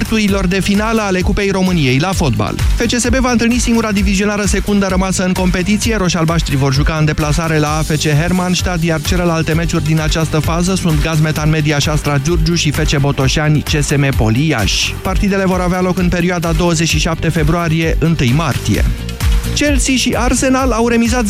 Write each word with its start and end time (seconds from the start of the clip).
Sferturilor 0.00 0.46
de 0.46 0.60
finală 0.60 1.00
ale 1.00 1.20
Cupei 1.20 1.50
României 1.50 1.98
la 1.98 2.12
fotbal. 2.12 2.54
FCSB 2.76 3.14
va 3.14 3.30
întâlni 3.30 3.58
singura 3.58 3.92
divizionară 3.92 4.44
secundă 4.44 4.86
rămasă 4.86 5.24
în 5.24 5.32
competiție. 5.32 5.96
Roșalbaștri 5.96 6.56
vor 6.56 6.72
juca 6.72 6.96
în 6.96 7.04
deplasare 7.04 7.58
la 7.58 7.76
AFC 7.76 8.08
Hermannstad, 8.08 8.82
iar 8.82 9.00
celelalte 9.00 9.52
meciuri 9.52 9.84
din 9.84 10.00
această 10.00 10.38
fază 10.38 10.74
sunt 10.74 11.02
Gazmetan 11.02 11.50
Media 11.50 11.78
Șastra 11.78 12.18
Giurgiu 12.18 12.54
și 12.54 12.70
FC 12.70 12.98
Botoșani 12.98 13.62
CSM 13.62 14.16
Poliaș. 14.16 14.90
Partidele 15.02 15.44
vor 15.44 15.60
avea 15.60 15.80
loc 15.80 15.98
în 15.98 16.08
perioada 16.08 16.52
27 16.52 17.28
februarie-1 17.28 18.34
martie. 18.34 18.84
Chelsea 19.54 19.94
și 19.94 20.14
Arsenal 20.16 20.70
au 20.70 20.88
remizat 20.88 21.24
0-0 21.24 21.28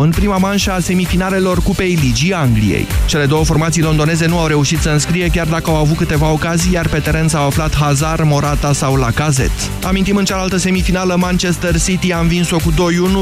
în 0.00 0.10
prima 0.10 0.36
manșă 0.36 0.72
a 0.72 0.80
semifinalelor 0.80 1.62
Cupei 1.62 1.98
Ligii 2.02 2.32
Angliei. 2.32 2.86
Cele 3.06 3.26
două 3.26 3.44
formații 3.44 3.82
londoneze 3.82 4.26
nu 4.26 4.38
au 4.38 4.46
reușit 4.46 4.78
să 4.78 4.88
înscrie 4.88 5.28
chiar 5.28 5.46
dacă 5.46 5.70
au 5.70 5.76
avut 5.76 5.96
câteva 5.96 6.30
ocazii, 6.30 6.72
iar 6.72 6.88
pe 6.88 6.98
teren 6.98 7.28
s-au 7.28 7.46
aflat 7.46 7.74
Hazard, 7.74 8.24
Morata 8.24 8.72
sau 8.72 8.94
Lacazette. 8.94 9.62
Amintim 9.82 10.16
în 10.16 10.24
cealaltă 10.24 10.56
semifinală 10.56 11.16
Manchester 11.18 11.80
City 11.80 12.12
a 12.12 12.18
învins-o 12.18 12.56
cu 12.56 12.72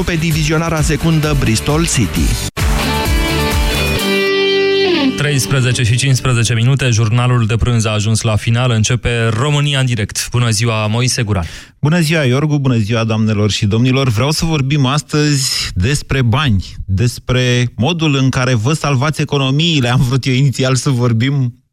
2-1 0.01 0.05
pe 0.05 0.15
divizionarea 0.15 0.81
secundă 0.81 1.35
Bristol 1.39 1.85
City. 1.85 2.58
13 5.19 5.83
și 5.83 5.95
15 5.95 6.53
minute, 6.53 6.89
jurnalul 6.89 7.45
de 7.45 7.55
prânz 7.55 7.85
a 7.85 7.91
ajuns 7.91 8.21
la 8.21 8.35
final, 8.35 8.71
începe 8.71 9.27
România 9.27 9.79
în 9.79 9.85
direct. 9.85 10.29
Bună 10.31 10.49
ziua, 10.49 10.87
Moise 10.87 11.23
Guran! 11.23 11.45
Bună 11.81 11.99
ziua, 11.99 12.23
Iorgu, 12.23 12.59
bună 12.59 12.77
ziua, 12.77 13.03
doamnelor 13.03 13.51
și 13.51 13.65
domnilor! 13.65 14.09
Vreau 14.09 14.31
să 14.31 14.45
vorbim 14.45 14.85
astăzi 14.85 15.71
despre 15.73 16.21
bani, 16.21 16.65
despre 16.85 17.71
modul 17.75 18.15
în 18.15 18.29
care 18.29 18.53
vă 18.53 18.73
salvați 18.73 19.21
economiile. 19.21 19.89
Am 19.89 20.01
vrut 20.01 20.25
eu 20.25 20.33
inițial 20.33 20.75
să 20.75 20.89
vorbim 20.89 21.63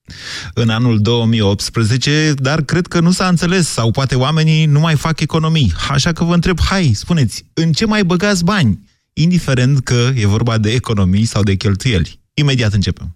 în 0.54 0.68
anul 0.68 1.00
2018, 1.00 2.32
dar 2.36 2.62
cred 2.62 2.86
că 2.86 3.00
nu 3.00 3.10
s-a 3.10 3.26
înțeles, 3.26 3.68
sau 3.68 3.90
poate 3.90 4.14
oamenii 4.14 4.64
nu 4.64 4.80
mai 4.80 4.94
fac 4.94 5.20
economii. 5.20 5.72
Așa 5.90 6.12
că 6.12 6.24
vă 6.24 6.34
întreb, 6.34 6.60
hai, 6.60 6.90
spuneți, 6.94 7.44
în 7.54 7.72
ce 7.72 7.86
mai 7.86 8.04
băgați 8.04 8.44
bani? 8.44 8.78
Indiferent 9.12 9.80
că 9.80 10.10
e 10.14 10.26
vorba 10.26 10.58
de 10.58 10.70
economii 10.70 11.24
sau 11.24 11.42
de 11.42 11.54
cheltuieli. 11.54 12.20
Imediat 12.34 12.72
începem. 12.72 13.15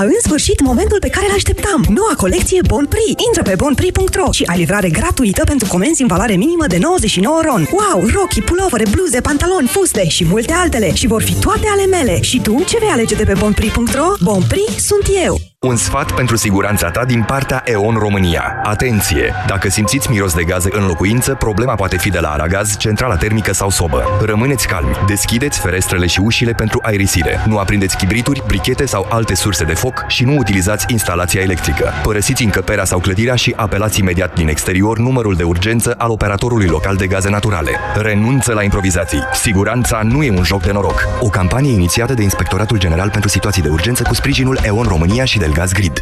A, 0.00 0.02
în 0.02 0.20
sfârșit, 0.22 0.60
momentul 0.60 0.98
pe 1.00 1.08
care 1.08 1.26
l-așteptam. 1.30 1.84
Noua 1.88 2.14
colecție 2.16 2.60
Bon 2.66 2.86
Prix. 2.86 3.22
Intră 3.26 3.42
pe 3.42 3.54
bonprix.ro 3.56 4.32
și 4.32 4.44
ai 4.46 4.58
livrare 4.58 4.88
gratuită 4.88 5.44
pentru 5.44 5.68
comenzi 5.68 6.02
în 6.02 6.08
valoare 6.08 6.34
minimă 6.34 6.66
de 6.66 6.78
99 6.78 7.40
ron. 7.44 7.68
Wow, 7.72 8.06
rochii, 8.14 8.42
pulovere, 8.42 8.84
bluze, 8.90 9.20
pantaloni, 9.20 9.68
fuste 9.68 10.08
și 10.08 10.24
multe 10.24 10.52
altele. 10.52 10.94
Și 10.94 11.06
vor 11.06 11.22
fi 11.22 11.34
toate 11.34 11.66
ale 11.70 11.86
mele. 11.86 12.22
Și 12.22 12.40
tu, 12.40 12.64
ce 12.66 12.78
vei 12.78 12.88
alege 12.88 13.14
de 13.14 13.24
pe 13.24 13.34
bonprix.ro? 13.38 14.08
Bon 14.20 14.42
Prix 14.48 14.84
sunt 14.84 15.06
eu. 15.24 15.49
Un 15.66 15.76
sfat 15.76 16.12
pentru 16.12 16.36
siguranța 16.36 16.90
ta 16.90 17.04
din 17.04 17.22
partea 17.22 17.62
EON 17.64 17.94
România. 17.94 18.60
Atenție! 18.62 19.34
Dacă 19.46 19.68
simțiți 19.68 20.10
miros 20.10 20.34
de 20.34 20.44
gaze 20.44 20.68
în 20.72 20.86
locuință, 20.86 21.34
problema 21.34 21.74
poate 21.74 21.96
fi 21.96 22.10
de 22.10 22.18
la 22.18 22.30
aragaz, 22.30 22.76
centrala 22.76 23.16
termică 23.16 23.52
sau 23.52 23.70
sobă. 23.70 24.04
Rămâneți 24.24 24.66
calmi. 24.66 24.96
Deschideți 25.06 25.60
ferestrele 25.60 26.06
și 26.06 26.20
ușile 26.20 26.52
pentru 26.52 26.78
aerisire. 26.82 27.44
Nu 27.46 27.58
aprindeți 27.58 27.96
chibrituri, 27.96 28.42
brichete 28.46 28.86
sau 28.86 29.06
alte 29.10 29.34
surse 29.34 29.64
de 29.64 29.74
foc 29.74 30.04
și 30.08 30.24
nu 30.24 30.36
utilizați 30.36 30.84
instalația 30.88 31.40
electrică. 31.40 31.92
Părăsiți 32.02 32.44
încăperea 32.44 32.84
sau 32.84 32.98
clădirea 32.98 33.34
și 33.34 33.52
apelați 33.56 34.00
imediat 34.00 34.34
din 34.34 34.48
exterior 34.48 34.98
numărul 34.98 35.34
de 35.34 35.42
urgență 35.42 35.94
al 35.98 36.10
operatorului 36.10 36.66
local 36.66 36.96
de 36.96 37.06
gaze 37.06 37.30
naturale. 37.30 37.70
Renunță 37.94 38.52
la 38.52 38.62
improvizații. 38.62 39.22
Siguranța 39.32 40.00
nu 40.02 40.22
e 40.22 40.30
un 40.30 40.44
joc 40.44 40.62
de 40.62 40.72
noroc. 40.72 41.08
O 41.20 41.28
campanie 41.28 41.72
inițiată 41.72 42.14
de 42.14 42.22
Inspectoratul 42.22 42.78
General 42.78 43.10
pentru 43.10 43.28
Situații 43.28 43.62
de 43.62 43.68
Urgență 43.68 44.02
cu 44.02 44.14
sprijinul 44.14 44.58
EON 44.62 44.86
România 44.86 45.24
și 45.24 45.38
Delgaz 45.38 45.48
Grid. 45.52 46.00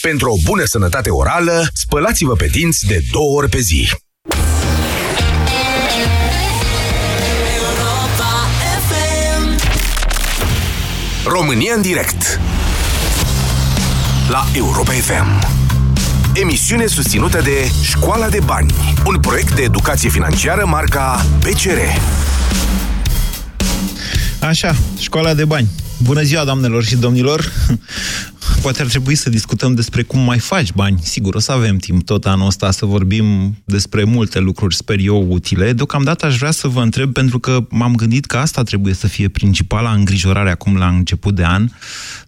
Pentru 0.00 0.30
o 0.30 0.36
bună 0.44 0.64
sănătate 0.64 1.10
orală, 1.10 1.68
spălați-vă 1.72 2.32
pe 2.32 2.46
dinți 2.46 2.86
de 2.86 3.02
două 3.12 3.36
ori 3.36 3.48
pe 3.48 3.58
zi. 3.60 3.88
România 11.24 11.74
în 11.74 11.82
direct 11.82 12.40
La 14.28 14.46
Europa 14.54 14.92
FM 14.92 15.48
Emisiune 16.34 16.86
susținută 16.86 17.40
de 17.40 17.70
Școala 17.82 18.28
de 18.28 18.38
Bani 18.44 18.74
Un 19.06 19.20
proiect 19.20 19.54
de 19.54 19.62
educație 19.62 20.08
financiară 20.08 20.66
marca 20.66 21.26
PCR 21.38 21.78
Așa, 24.40 24.76
școala 24.98 25.34
de 25.34 25.44
bani. 25.44 25.68
Bună 26.02 26.22
ziua, 26.22 26.44
doamnelor 26.44 26.84
și 26.84 26.96
domnilor! 26.96 27.52
Poate 28.62 28.82
ar 28.82 28.88
trebui 28.88 29.14
să 29.14 29.30
discutăm 29.30 29.74
despre 29.74 30.02
cum 30.02 30.20
mai 30.20 30.38
faci 30.38 30.72
bani. 30.72 30.98
Sigur, 31.02 31.34
o 31.34 31.38
să 31.38 31.52
avem 31.52 31.76
timp 31.76 32.04
tot 32.04 32.26
anul 32.26 32.46
ăsta 32.46 32.70
să 32.70 32.86
vorbim 32.86 33.56
despre 33.64 34.04
multe 34.04 34.38
lucruri, 34.38 34.74
sper 34.74 34.98
eu, 34.98 35.26
utile. 35.28 35.72
Deocamdată 35.72 36.26
aș 36.26 36.36
vrea 36.36 36.50
să 36.50 36.68
vă 36.68 36.80
întreb, 36.80 37.12
pentru 37.12 37.38
că 37.38 37.66
m-am 37.70 37.94
gândit 37.94 38.24
că 38.24 38.36
asta 38.36 38.62
trebuie 38.62 38.94
să 38.94 39.06
fie 39.06 39.28
principala 39.28 39.92
îngrijorare 39.92 40.50
acum 40.50 40.76
la 40.76 40.88
început 40.88 41.34
de 41.34 41.44
an, 41.44 41.68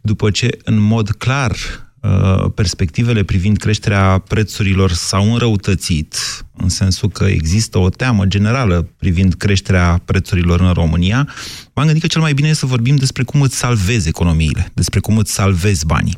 după 0.01 0.31
ce, 0.31 0.59
în 0.65 0.81
mod 0.81 1.11
clar, 1.11 1.53
uh, 2.01 2.51
perspectivele 2.55 3.23
privind 3.23 3.57
creșterea 3.57 4.19
prețurilor 4.19 4.93
s-au 4.93 5.33
înrăutățit, 5.33 6.17
în 6.57 6.69
sensul 6.69 7.09
că 7.09 7.25
există 7.25 7.79
o 7.79 7.89
teamă 7.89 8.25
generală 8.25 8.89
privind 8.99 9.35
creșterea 9.35 10.03
prețurilor 10.05 10.61
în 10.61 10.73
România, 10.73 11.29
m-am 11.77 11.85
gândit 11.85 12.03
că 12.03 12.09
cel 12.09 12.21
mai 12.21 12.35
bine 12.35 12.49
e 12.49 12.53
să 12.53 12.67
vorbim 12.67 12.97
despre 12.97 13.23
cum 13.23 13.41
îți 13.41 13.57
salvezi 13.57 14.09
economiile, 14.09 14.71
despre 14.75 15.01
cum 15.01 15.17
îți 15.17 15.33
salvezi 15.33 15.87
banii. 15.87 16.17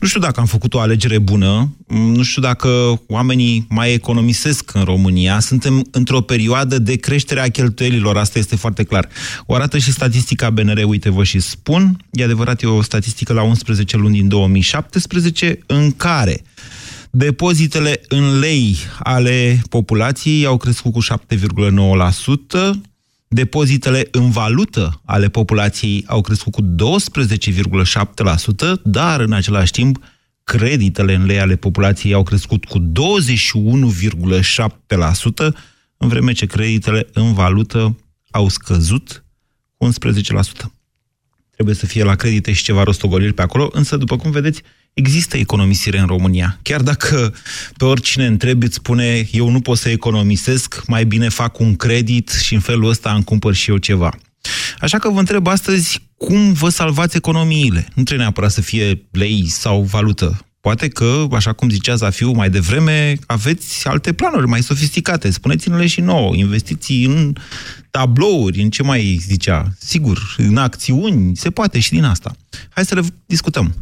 Nu 0.00 0.06
știu 0.06 0.20
dacă 0.20 0.40
am 0.40 0.46
făcut 0.46 0.74
o 0.74 0.80
alegere 0.80 1.18
bună, 1.18 1.76
nu 1.86 2.22
știu 2.22 2.42
dacă 2.42 3.00
oamenii 3.08 3.66
mai 3.68 3.92
economisesc 3.92 4.74
în 4.74 4.82
România, 4.82 5.40
suntem 5.40 5.86
într-o 5.90 6.20
perioadă 6.20 6.78
de 6.78 6.96
creștere 6.96 7.40
a 7.40 7.50
cheltuielilor, 7.50 8.16
asta 8.16 8.38
este 8.38 8.56
foarte 8.56 8.84
clar. 8.84 9.08
O 9.46 9.54
arată 9.54 9.78
și 9.78 9.92
statistica 9.92 10.50
BNR, 10.50 10.84
uite 10.86 11.10
vă 11.10 11.24
și 11.24 11.40
spun, 11.40 12.04
e 12.10 12.24
adevărat, 12.24 12.62
e 12.62 12.66
o 12.66 12.82
statistică 12.82 13.32
la 13.32 13.42
11 13.42 13.96
luni 13.96 14.16
din 14.16 14.28
2017, 14.28 15.58
în 15.66 15.90
care 15.90 16.42
Depozitele 17.12 18.00
în 18.08 18.38
lei 18.38 18.76
ale 18.98 19.62
populației 19.68 20.44
au 20.44 20.56
crescut 20.56 20.92
cu 20.92 21.00
7,9%, 21.02 22.70
depozitele 23.32 24.08
în 24.10 24.30
valută 24.30 25.00
ale 25.04 25.28
populației 25.28 26.04
au 26.06 26.20
crescut 26.20 26.52
cu 26.52 26.62
12,7%, 26.62 26.66
dar 28.82 29.20
în 29.20 29.32
același 29.32 29.72
timp 29.72 29.98
creditele 30.44 31.14
în 31.14 31.24
lei 31.26 31.40
ale 31.40 31.56
populației 31.56 32.12
au 32.12 32.22
crescut 32.22 32.64
cu 32.64 32.78
21,7%, 32.78 32.82
în 35.96 36.08
vreme 36.08 36.32
ce 36.32 36.46
creditele 36.46 37.08
în 37.12 37.32
valută 37.32 37.96
au 38.30 38.48
scăzut 38.48 39.24
cu 39.76 39.88
11%. 39.88 39.90
Trebuie 41.50 41.74
să 41.74 41.86
fie 41.86 42.04
la 42.04 42.14
credite 42.14 42.52
și 42.52 42.62
ceva 42.62 42.82
rostogoliri 42.82 43.32
pe 43.32 43.42
acolo, 43.42 43.70
însă, 43.72 43.96
după 43.96 44.16
cum 44.16 44.30
vedeți, 44.30 44.62
există 44.92 45.36
economisire 45.36 45.98
în 45.98 46.06
România. 46.06 46.58
Chiar 46.62 46.82
dacă 46.82 47.34
pe 47.76 47.84
oricine 47.84 48.26
întrebi 48.26 48.66
îți 48.66 48.74
spune 48.74 49.28
eu 49.32 49.48
nu 49.48 49.60
pot 49.60 49.78
să 49.78 49.88
economisesc, 49.88 50.82
mai 50.86 51.04
bine 51.04 51.28
fac 51.28 51.58
un 51.58 51.76
credit 51.76 52.30
și 52.30 52.54
în 52.54 52.60
felul 52.60 52.88
ăsta 52.88 53.12
îmi 53.12 53.24
cumpăr 53.24 53.54
și 53.54 53.70
eu 53.70 53.76
ceva. 53.76 54.18
Așa 54.80 54.98
că 54.98 55.10
vă 55.10 55.18
întreb 55.18 55.46
astăzi 55.46 56.08
cum 56.16 56.52
vă 56.52 56.68
salvați 56.68 57.16
economiile. 57.16 57.78
Nu 57.78 58.02
trebuie 58.02 58.18
neapărat 58.18 58.50
să 58.50 58.60
fie 58.60 59.06
lei 59.10 59.46
sau 59.48 59.82
valută. 59.82 60.44
Poate 60.60 60.88
că, 60.88 61.26
așa 61.32 61.52
cum 61.52 61.68
zicea 61.68 61.94
Zafiu 61.94 62.30
mai 62.30 62.50
devreme, 62.50 63.14
aveți 63.26 63.88
alte 63.88 64.12
planuri 64.12 64.46
mai 64.46 64.60
sofisticate. 64.62 65.30
Spuneți-ne-le 65.30 65.86
și 65.86 66.00
nouă. 66.00 66.34
Investiții 66.34 67.04
în 67.04 67.32
tablouri, 67.90 68.60
în 68.60 68.70
ce 68.70 68.82
mai 68.82 69.00
zicea. 69.20 69.64
Sigur, 69.78 70.18
în 70.36 70.56
acțiuni, 70.56 71.36
se 71.36 71.50
poate 71.50 71.80
și 71.80 71.90
din 71.90 72.04
asta. 72.04 72.30
Hai 72.70 72.84
să 72.84 72.94
le 72.94 73.00
discutăm. 73.26 73.74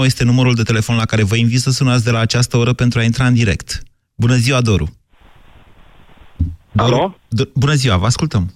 0372069599 0.00 0.04
este 0.04 0.24
numărul 0.24 0.54
de 0.54 0.62
telefon 0.62 0.96
la 0.96 1.04
care 1.04 1.22
vă 1.22 1.36
invit 1.36 1.60
să 1.60 1.70
sunați 1.70 2.04
de 2.04 2.10
la 2.10 2.18
această 2.18 2.56
oră 2.56 2.72
pentru 2.72 2.98
a 2.98 3.02
intra 3.02 3.26
în 3.26 3.34
direct. 3.34 3.82
Bună 4.14 4.34
ziua, 4.34 4.60
Doru! 4.60 4.96
Doru? 6.72 6.94
Alo? 6.94 7.16
D- 7.26 7.52
Bună 7.54 7.72
ziua, 7.74 7.96
vă 7.96 8.06
ascultăm. 8.06 8.52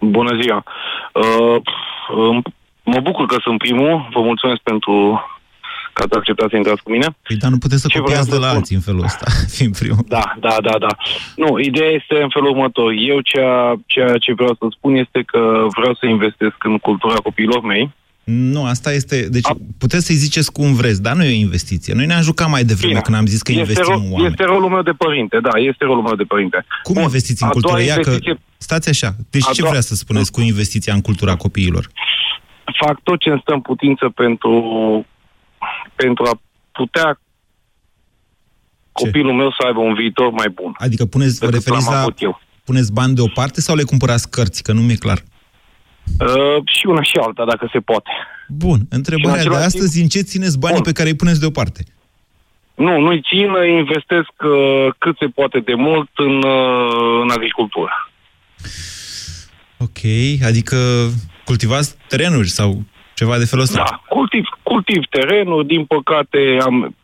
Bună 0.00 0.40
ziua! 0.42 0.64
Uh, 1.12 1.60
um, 2.16 2.42
mă 2.92 3.00
bucur 3.00 3.26
că 3.26 3.36
sunt 3.46 3.58
primul. 3.58 4.08
Vă 4.14 4.20
mulțumesc 4.30 4.60
pentru 4.60 4.94
că 5.92 6.02
ați 6.02 6.14
acceptat 6.16 6.48
să 6.50 6.56
intrați 6.56 6.82
cu 6.82 6.90
mine. 6.90 7.06
Păi, 7.26 7.36
dar 7.36 7.50
nu 7.50 7.58
puteți 7.58 7.80
să 7.80 7.88
Ce 7.88 7.98
copiați 7.98 8.28
de 8.30 8.36
vreau 8.36 8.40
să 8.40 8.44
la 8.44 8.50
spun? 8.50 8.58
alții 8.58 8.76
în 8.80 8.82
felul 8.88 9.02
ăsta, 9.10 9.26
fiind 9.56 9.78
primul. 9.78 10.04
Da, 10.16 10.24
da, 10.40 10.54
da, 10.68 10.74
da. 10.84 10.92
Nu, 11.42 11.58
ideea 11.58 11.90
este 11.90 12.14
în 12.22 12.30
felul 12.36 12.50
următor. 12.50 12.88
Eu 13.12 13.18
ceea, 13.20 13.56
ceea 13.86 14.14
ce 14.24 14.32
vreau 14.40 14.54
să 14.60 14.64
spun 14.76 14.94
este 15.04 15.20
că 15.32 15.40
vreau 15.78 15.94
să 16.00 16.06
investesc 16.06 16.56
în 16.70 16.78
cultura 16.78 17.14
copiilor 17.28 17.62
mei 17.72 17.84
Nu, 18.24 18.64
asta 18.64 18.92
este... 18.92 19.16
Deci 19.36 19.48
puteți 19.78 20.06
să-i 20.06 20.14
ziceți 20.26 20.52
cum 20.52 20.74
vreți, 20.74 21.02
dar 21.02 21.14
nu 21.16 21.24
e 21.24 21.28
o 21.38 21.44
investiție. 21.48 21.94
Noi 21.94 22.06
ne-am 22.06 22.22
jucat 22.22 22.48
mai 22.50 22.64
devreme 22.64 22.88
Bine. 22.92 23.00
când 23.06 23.16
am 23.16 23.26
zis 23.26 23.42
că 23.42 23.50
este 23.52 23.60
investim 23.62 23.92
ro- 23.94 24.04
în 24.04 24.12
oameni. 24.12 24.30
Este 24.30 24.44
rolul 24.44 24.68
meu 24.68 24.82
de 24.82 24.90
părinte, 25.04 25.36
da, 25.42 25.50
este 25.70 25.84
rolul 25.84 26.02
meu 26.02 26.14
de 26.14 26.22
părinte. 26.32 26.58
Cum 26.82 26.94
Bun, 26.94 27.02
investiți 27.02 27.42
în 27.42 27.48
a 27.48 27.50
doua 27.50 27.62
cultură? 27.62 27.88
Ia 27.88 27.94
că... 27.94 28.10
investiție- 28.10 28.40
Stați 28.58 28.88
așa. 28.88 29.10
Deci 29.30 29.46
A 29.48 29.50
ce 29.52 29.60
doua- 29.60 29.70
vrea 29.70 29.82
să 29.90 29.94
spuneți 29.94 30.32
cu 30.32 30.40
investiția 30.40 30.94
în 30.94 31.00
cultura 31.00 31.34
copiilor? 31.36 31.84
Fac 32.84 33.00
tot 33.02 33.20
ce 33.20 33.30
îmi 33.30 33.40
stă 33.40 33.52
în 33.52 33.60
putință 33.60 34.08
pentru, 34.08 34.52
pentru 35.94 36.24
a 36.24 36.40
putea 36.72 37.20
copilul 38.92 39.32
meu 39.32 39.50
să 39.50 39.66
aibă 39.66 39.80
un 39.80 39.94
viitor 39.94 40.30
mai 40.30 40.48
bun. 40.48 40.74
Adică 40.78 41.04
puneți, 41.06 41.38
vă 41.38 41.46
Decât 41.46 41.58
referiți 41.58 41.86
l-am 41.86 41.94
la... 41.94 42.00
avut 42.00 42.22
eu. 42.22 42.40
Puneți 42.64 42.92
bani 42.92 43.14
deoparte 43.14 43.60
sau 43.60 43.76
le 43.76 43.82
cumpărați 43.82 44.30
cărți? 44.30 44.62
Că 44.62 44.72
nu 44.72 44.80
mi-e 44.80 44.96
clar. 44.96 45.22
Uh, 46.20 46.62
și 46.64 46.86
una 46.86 47.02
și 47.02 47.16
alta, 47.16 47.44
dacă 47.44 47.68
se 47.72 47.80
poate. 47.80 48.10
Bun. 48.48 48.80
Întrebarea 48.90 49.40
Și 49.40 49.46
în 49.46 49.50
de 49.50 49.56
același 49.56 49.76
astăzi, 49.76 50.02
în 50.02 50.08
ce 50.08 50.20
țineți 50.20 50.58
banii 50.58 50.82
Bun. 50.82 50.92
pe 50.92 50.96
care 50.98 51.08
îi 51.08 51.16
puneți 51.16 51.40
deoparte? 51.40 51.84
Nu, 52.74 53.00
nu-i 53.00 53.22
țin, 53.28 53.50
investesc 53.78 54.32
uh, 54.44 54.86
cât 54.98 55.16
se 55.18 55.26
poate 55.26 55.58
de 55.60 55.74
mult 55.74 56.10
în, 56.16 56.42
uh, 56.42 57.20
în 57.22 57.30
agricultură. 57.30 58.10
Ok, 59.78 60.00
adică 60.44 60.76
cultivați 61.50 61.96
terenuri 62.08 62.48
sau 62.58 62.70
ceva 63.14 63.38
de 63.38 63.44
felul 63.44 63.64
ăsta? 63.64 63.82
Da, 63.84 64.02
cultiv, 64.08 64.44
cultiv 64.62 65.02
terenuri, 65.10 65.66
din 65.66 65.84
păcate 65.84 66.40
am, 66.60 66.94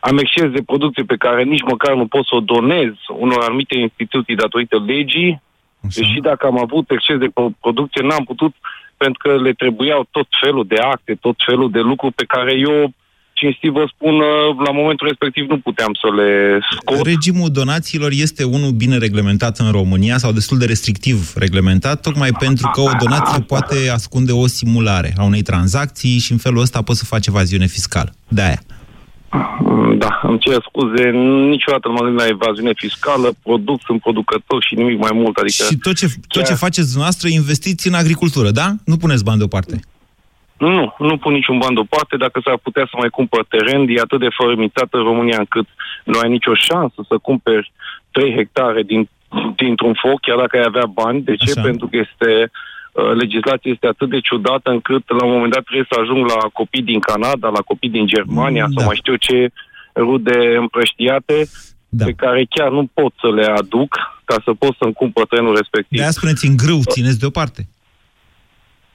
am 0.00 0.18
exces 0.18 0.50
de 0.50 0.62
producție 0.70 1.02
pe 1.02 1.16
care 1.16 1.42
nici 1.42 1.62
măcar 1.72 1.94
nu 1.94 2.06
pot 2.06 2.24
să 2.26 2.34
o 2.34 2.40
donez 2.40 2.92
unor 3.18 3.40
anumite 3.42 3.76
instituții 3.78 4.42
datorită 4.44 4.76
legii. 4.86 5.42
Așa. 5.86 6.00
Deși 6.00 6.18
dacă 6.20 6.46
am 6.46 6.58
avut 6.58 6.90
exces 6.90 7.18
de 7.18 7.30
pro- 7.34 7.56
producție, 7.60 8.02
n-am 8.02 8.24
putut 8.24 8.54
pentru 8.96 9.18
că 9.22 9.30
le 9.46 9.52
trebuiau 9.52 10.06
tot 10.10 10.26
felul 10.42 10.64
de 10.66 10.78
acte, 10.94 11.14
tot 11.14 11.36
felul 11.46 11.70
de 11.70 11.80
lucruri 11.80 12.14
pe 12.20 12.24
care 12.34 12.52
eu, 12.58 12.92
cinstit 13.42 13.70
vă 13.70 13.84
spun, 13.94 14.14
uh, 14.14 14.66
la 14.66 14.72
momentul 14.80 15.06
respectiv 15.06 15.44
nu 15.52 15.58
puteam 15.58 15.92
să 16.02 16.08
le 16.18 16.30
scot. 16.76 17.06
Regimul 17.06 17.50
donațiilor 17.60 18.10
este 18.26 18.42
unul 18.44 18.70
bine 18.82 18.96
reglementat 19.06 19.54
în 19.58 19.70
România 19.78 20.16
sau 20.18 20.32
destul 20.32 20.58
de 20.58 20.66
restrictiv 20.72 21.18
reglementat, 21.36 21.96
tocmai 22.00 22.30
pentru 22.44 22.70
că 22.74 22.80
o 22.80 22.90
donație 23.04 23.42
poate 23.52 23.76
ascunde 23.98 24.32
o 24.32 24.46
simulare 24.46 25.10
a 25.16 25.24
unei 25.24 25.42
tranzacții 25.42 26.18
și 26.18 26.32
în 26.32 26.38
felul 26.38 26.60
ăsta 26.60 26.82
poți 26.82 26.98
să 26.98 27.04
faci 27.04 27.26
evaziune 27.26 27.66
fiscală. 27.66 28.10
De-aia. 28.28 28.60
Mm, 29.60 29.98
Da, 29.98 30.20
îmi 30.22 30.38
cer 30.38 30.58
scuze, 30.68 31.04
niciodată 31.54 31.88
nu 31.88 31.92
m-am 31.94 32.04
gândit 32.04 32.20
la 32.24 32.28
evaziune 32.28 32.72
fiscală, 32.74 33.28
produc, 33.42 33.80
sunt 33.86 34.00
producător 34.00 34.64
și 34.68 34.74
nimic 34.74 34.98
mai 34.98 35.10
mult, 35.14 35.36
adică... 35.36 35.64
Și 35.64 35.76
tot 35.76 35.94
ce, 35.94 36.06
tot 36.06 36.42
ce 36.42 36.48
chiar- 36.48 36.56
faceți 36.64 36.88
dumneavoastră, 36.90 37.28
investiți 37.28 37.88
în 37.88 37.94
agricultură, 37.94 38.50
da? 38.50 38.66
Nu 38.84 38.96
puneți 38.96 39.24
bani 39.24 39.38
deoparte. 39.38 39.80
Nu, 40.68 40.94
nu 40.98 41.16
pun 41.16 41.32
niciun 41.32 41.58
ban 41.58 41.74
deoparte. 41.74 42.16
Dacă 42.16 42.40
s-ar 42.44 42.58
putea 42.62 42.84
să 42.90 42.96
mai 42.98 43.08
cumpăr 43.08 43.44
teren, 43.48 43.88
e 43.88 44.00
atât 44.00 44.20
de 44.20 44.28
fărâmițată 44.38 44.96
România 44.96 45.38
încât 45.38 45.66
nu 46.04 46.18
ai 46.18 46.28
nicio 46.30 46.54
șansă 46.54 47.04
să 47.08 47.18
cumperi 47.18 47.72
3 48.10 48.34
hectare 48.34 48.82
din, 48.82 49.08
dintr-un 49.56 49.94
foc, 50.02 50.20
chiar 50.20 50.38
dacă 50.38 50.56
ai 50.56 50.64
avea 50.66 50.86
bani. 50.86 51.22
De 51.22 51.34
ce? 51.36 51.50
Așa. 51.50 51.60
Pentru 51.62 51.86
că 51.90 51.96
este 51.96 52.50
uh, 52.92 53.12
legislația 53.22 53.70
este 53.70 53.86
atât 53.86 54.08
de 54.08 54.20
ciudată 54.20 54.70
încât 54.70 55.04
la 55.18 55.24
un 55.24 55.32
moment 55.32 55.52
dat 55.52 55.62
trebuie 55.64 55.86
să 55.92 56.00
ajung 56.00 56.26
la 56.34 56.40
copii 56.52 56.82
din 56.82 57.00
Canada, 57.00 57.48
la 57.48 57.60
copii 57.70 57.90
din 57.96 58.06
Germania 58.06 58.64
Mm, 58.66 58.72
sau 58.72 58.80
da. 58.82 58.86
mai 58.86 58.96
știu 59.02 59.16
ce 59.16 59.48
rude 59.94 60.38
împrăștiate 60.56 61.36
Da. 61.88 62.04
pe 62.04 62.12
care 62.12 62.46
chiar 62.50 62.70
nu 62.70 62.84
pot 62.94 63.12
să 63.20 63.28
le 63.38 63.44
aduc 63.44 63.90
ca 64.24 64.36
să 64.44 64.50
pot 64.52 64.74
să-mi 64.80 64.92
cumpăr 64.92 65.26
terenul 65.26 65.56
respectiv. 65.56 65.96
De 65.98 66.02
aia 66.02 66.10
spuneți 66.20 66.46
în 66.46 66.56
grâu, 66.56 66.80
țineți 66.90 67.18
deoparte. 67.18 67.68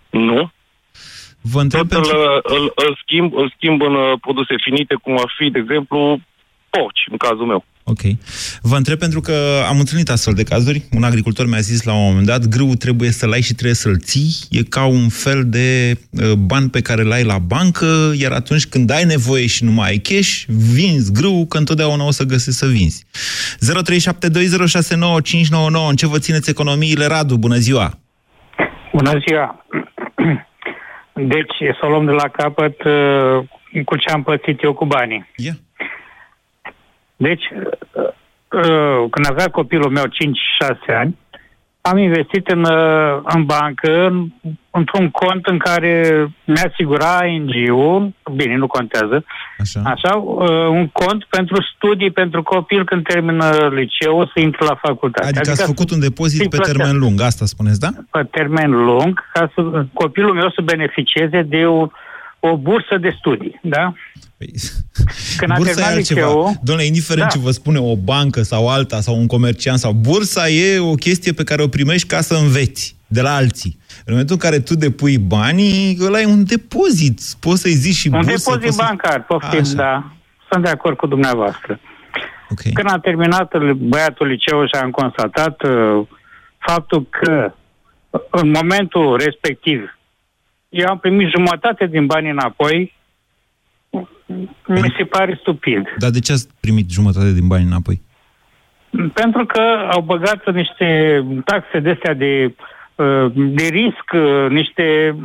Nu, 0.10 0.52
Vă 1.42 1.62
întreb 1.62 1.90
tot 1.90 1.98
îl, 1.98 2.04
pentru... 2.04 2.18
îl, 2.56 2.72
îl, 2.76 3.00
schimb, 3.02 3.34
îl 3.34 3.54
schimb 3.56 3.82
în 3.82 3.94
uh, 3.96 4.14
produse 4.22 4.56
finite, 4.64 4.96
cum 5.04 5.14
ar 5.14 5.34
fi, 5.38 5.50
de 5.50 5.60
exemplu, 5.60 6.20
porci, 6.70 7.08
în 7.12 7.18
cazul 7.18 7.46
meu. 7.46 7.66
Ok. 7.90 8.00
Vă 8.62 8.76
întreb 8.76 8.98
pentru 8.98 9.22
că 9.22 9.34
am 9.68 9.80
întâlnit 9.80 10.10
astfel 10.10 10.34
de 10.34 10.44
cazuri. 10.44 10.82
Un 10.92 11.04
agricultor 11.04 11.48
mi-a 11.48 11.60
zis 11.60 11.84
la 11.84 11.94
un 11.94 12.04
moment 12.08 12.26
dat, 12.26 12.46
grâul 12.46 12.76
trebuie 12.76 13.12
să-l 13.12 13.32
ai 13.32 13.42
și 13.42 13.54
trebuie 13.54 13.76
să-l 13.76 14.00
ții. 14.00 14.36
E 14.50 14.64
ca 14.64 14.86
un 14.86 15.10
fel 15.10 15.44
de 15.46 15.98
uh, 16.12 16.34
ban 16.34 16.70
pe 16.70 16.82
care 16.82 17.04
l-ai 17.04 17.24
la 17.24 17.38
bancă, 17.38 18.14
iar 18.20 18.32
atunci 18.32 18.66
când 18.66 18.92
ai 18.92 19.04
nevoie 19.04 19.48
și 19.48 19.64
nu 19.64 19.72
mai 19.72 19.90
ai 19.90 19.98
cash, 19.98 20.44
vinzi 20.74 21.12
grâul, 21.12 21.46
că 21.46 21.58
întotdeauna 21.58 22.06
o 22.06 22.12
să 22.12 22.24
găsești 22.24 22.60
să 22.60 22.66
vinzi. 22.66 23.06
0372069599. 25.84 25.90
În 25.90 25.96
ce 25.96 26.08
vă 26.08 26.20
țineți 26.20 26.50
economiile? 26.50 27.06
Radu, 27.06 27.38
bună 27.38 27.56
ziua! 27.56 28.00
Bună 28.94 29.12
ziua! 29.28 29.66
Deci, 31.18 31.56
să 31.80 31.86
o 31.86 31.90
luăm 31.90 32.06
de 32.06 32.12
la 32.12 32.28
capăt 32.28 32.84
uh, 32.84 33.40
cu 33.86 33.98
ce 33.98 34.10
am 34.10 34.24
pățit 34.24 34.64
eu 34.64 34.74
cu 34.74 34.86
banii. 34.86 35.30
Ia. 35.36 35.54
Deci, 37.16 37.44
uh, 37.52 38.04
uh, 38.52 39.10
când 39.12 39.30
avea 39.30 39.48
copilul 39.52 39.90
meu 39.90 40.04
5-6 40.04 40.08
ani, 40.88 41.18
am 41.90 41.98
investit 41.98 42.48
în, 42.48 42.64
uh, 42.64 43.20
în 43.24 43.44
bancă, 43.46 44.06
în, 44.08 44.28
într-un 44.72 45.10
cont 45.10 45.46
în 45.46 45.58
care 45.58 45.94
mi-asigura 46.46 47.26
ING-ul, 47.26 48.14
bine, 48.36 48.56
nu 48.56 48.68
contează, 48.68 49.24
Așa. 49.60 49.82
așa, 49.86 50.16
uh, 50.16 50.68
un 50.70 50.88
cont 50.88 51.24
pentru 51.24 51.58
studii 51.76 52.12
pentru 52.12 52.44
copil 52.44 52.86
când 52.86 53.04
termină 53.04 53.70
liceul 53.72 54.32
să 54.34 54.40
intre 54.40 54.66
la 54.66 54.76
facultate. 54.82 55.28
Adică 55.28 55.52
ați 55.52 55.66
făcut 55.66 55.92
un 55.92 56.00
depozit 56.00 56.38
pe 56.38 56.44
simplu 56.44 56.64
termen 56.64 56.96
așa. 56.96 56.98
lung, 56.98 57.22
asta 57.22 57.46
spuneți, 57.46 57.80
da? 57.80 57.90
pe 58.12 58.24
termen 58.32 58.72
lung 58.72 59.24
ca 59.34 59.52
să 59.56 59.86
copilul 59.94 60.34
meu 60.34 60.50
să 60.50 60.62
beneficieze 60.64 61.42
de 61.42 61.66
o, 61.66 61.88
o 62.40 62.58
bursă 62.58 62.98
de 62.98 63.16
studii, 63.20 63.60
da? 63.64 63.94
Păi, 64.38 64.54
Când 65.38 65.52
a 65.52 65.56
bursa 65.56 65.72
e 65.72 65.74
terminat 65.74 65.96
altceva. 65.96 66.20
liceul- 66.28 66.60
Domnule, 66.64 66.88
indiferent 66.88 67.28
Da. 67.28 67.34
ce 67.34 67.40
vă 67.40 67.52
spune 67.52 67.80
o 67.80 67.96
bancă 67.96 68.42
sau 68.42 68.70
alta 68.70 69.00
sau 69.02 69.16
un 69.18 69.28
comerciant 69.28 69.80
sau 69.80 69.92
bursa 69.92 70.50
e 70.50 70.80
o 70.80 70.94
chestie 70.94 71.32
pe 71.34 71.44
care 71.44 71.62
o 71.62 71.68
primești 71.68 72.08
ca 72.08 72.22
să 72.22 72.36
înveți 72.36 72.96
de 73.08 73.22
la 73.22 73.36
alții. 73.36 73.78
În 73.98 74.04
momentul 74.14 74.36
în 74.36 74.50
care 74.50 74.60
tu 74.60 74.76
depui 74.76 75.18
banii, 75.18 75.98
ăla 76.06 76.22
e 76.22 76.26
un 76.26 76.46
depozit. 76.46 77.20
Poți 77.40 77.62
să-i 77.62 77.72
zici 77.74 77.96
și 77.96 78.08
Un 78.08 78.14
bursă. 78.14 78.28
depozit 78.30 78.62
poți 78.64 78.76
să- 78.76 78.84
bancar, 78.88 79.24
poftim, 79.24 79.60
Așa. 79.60 79.74
da. 79.74 80.12
Sunt 80.52 80.64
de 80.64 80.70
acord 80.70 80.98
cu 80.98 81.08
dumneavoastră. 81.08 81.80
Ok. 82.50 82.74
Când 82.74 82.92
a 82.92 83.00
terminat 83.00 83.54
băiatul 83.76 84.28
liceu 84.28 84.66
și 84.66 84.82
am 84.82 84.92
constatat 84.92 85.64
uh, 85.64 86.06
faptul 86.58 87.08
că 87.10 87.54
uh, 88.10 88.20
în 88.32 88.50
momentul 88.50 89.18
respectiv 89.18 89.97
eu 90.70 90.88
am 90.90 90.98
primit 91.00 91.28
jumătate 91.36 91.86
din 91.88 92.06
bani 92.06 92.30
înapoi, 92.30 92.94
mi 94.68 94.94
se 94.98 95.04
pare 95.04 95.38
stupid. 95.42 95.82
Dar 95.98 96.10
de 96.10 96.20
ce 96.20 96.32
ați 96.32 96.48
primit 96.60 96.90
jumătate 96.90 97.34
din 97.34 97.48
bani 97.48 97.64
înapoi? 97.66 98.02
Pentru 99.14 99.46
că 99.46 99.62
au 99.92 100.02
băgat 100.02 100.54
niște 100.54 101.22
taxe 101.46 101.80
de 101.80 101.90
astea 101.90 102.14
de, 102.14 102.56
uh, 102.96 103.32
de 103.36 103.64
risc, 103.64 104.08
uh, 104.14 104.50
niște, 104.50 105.16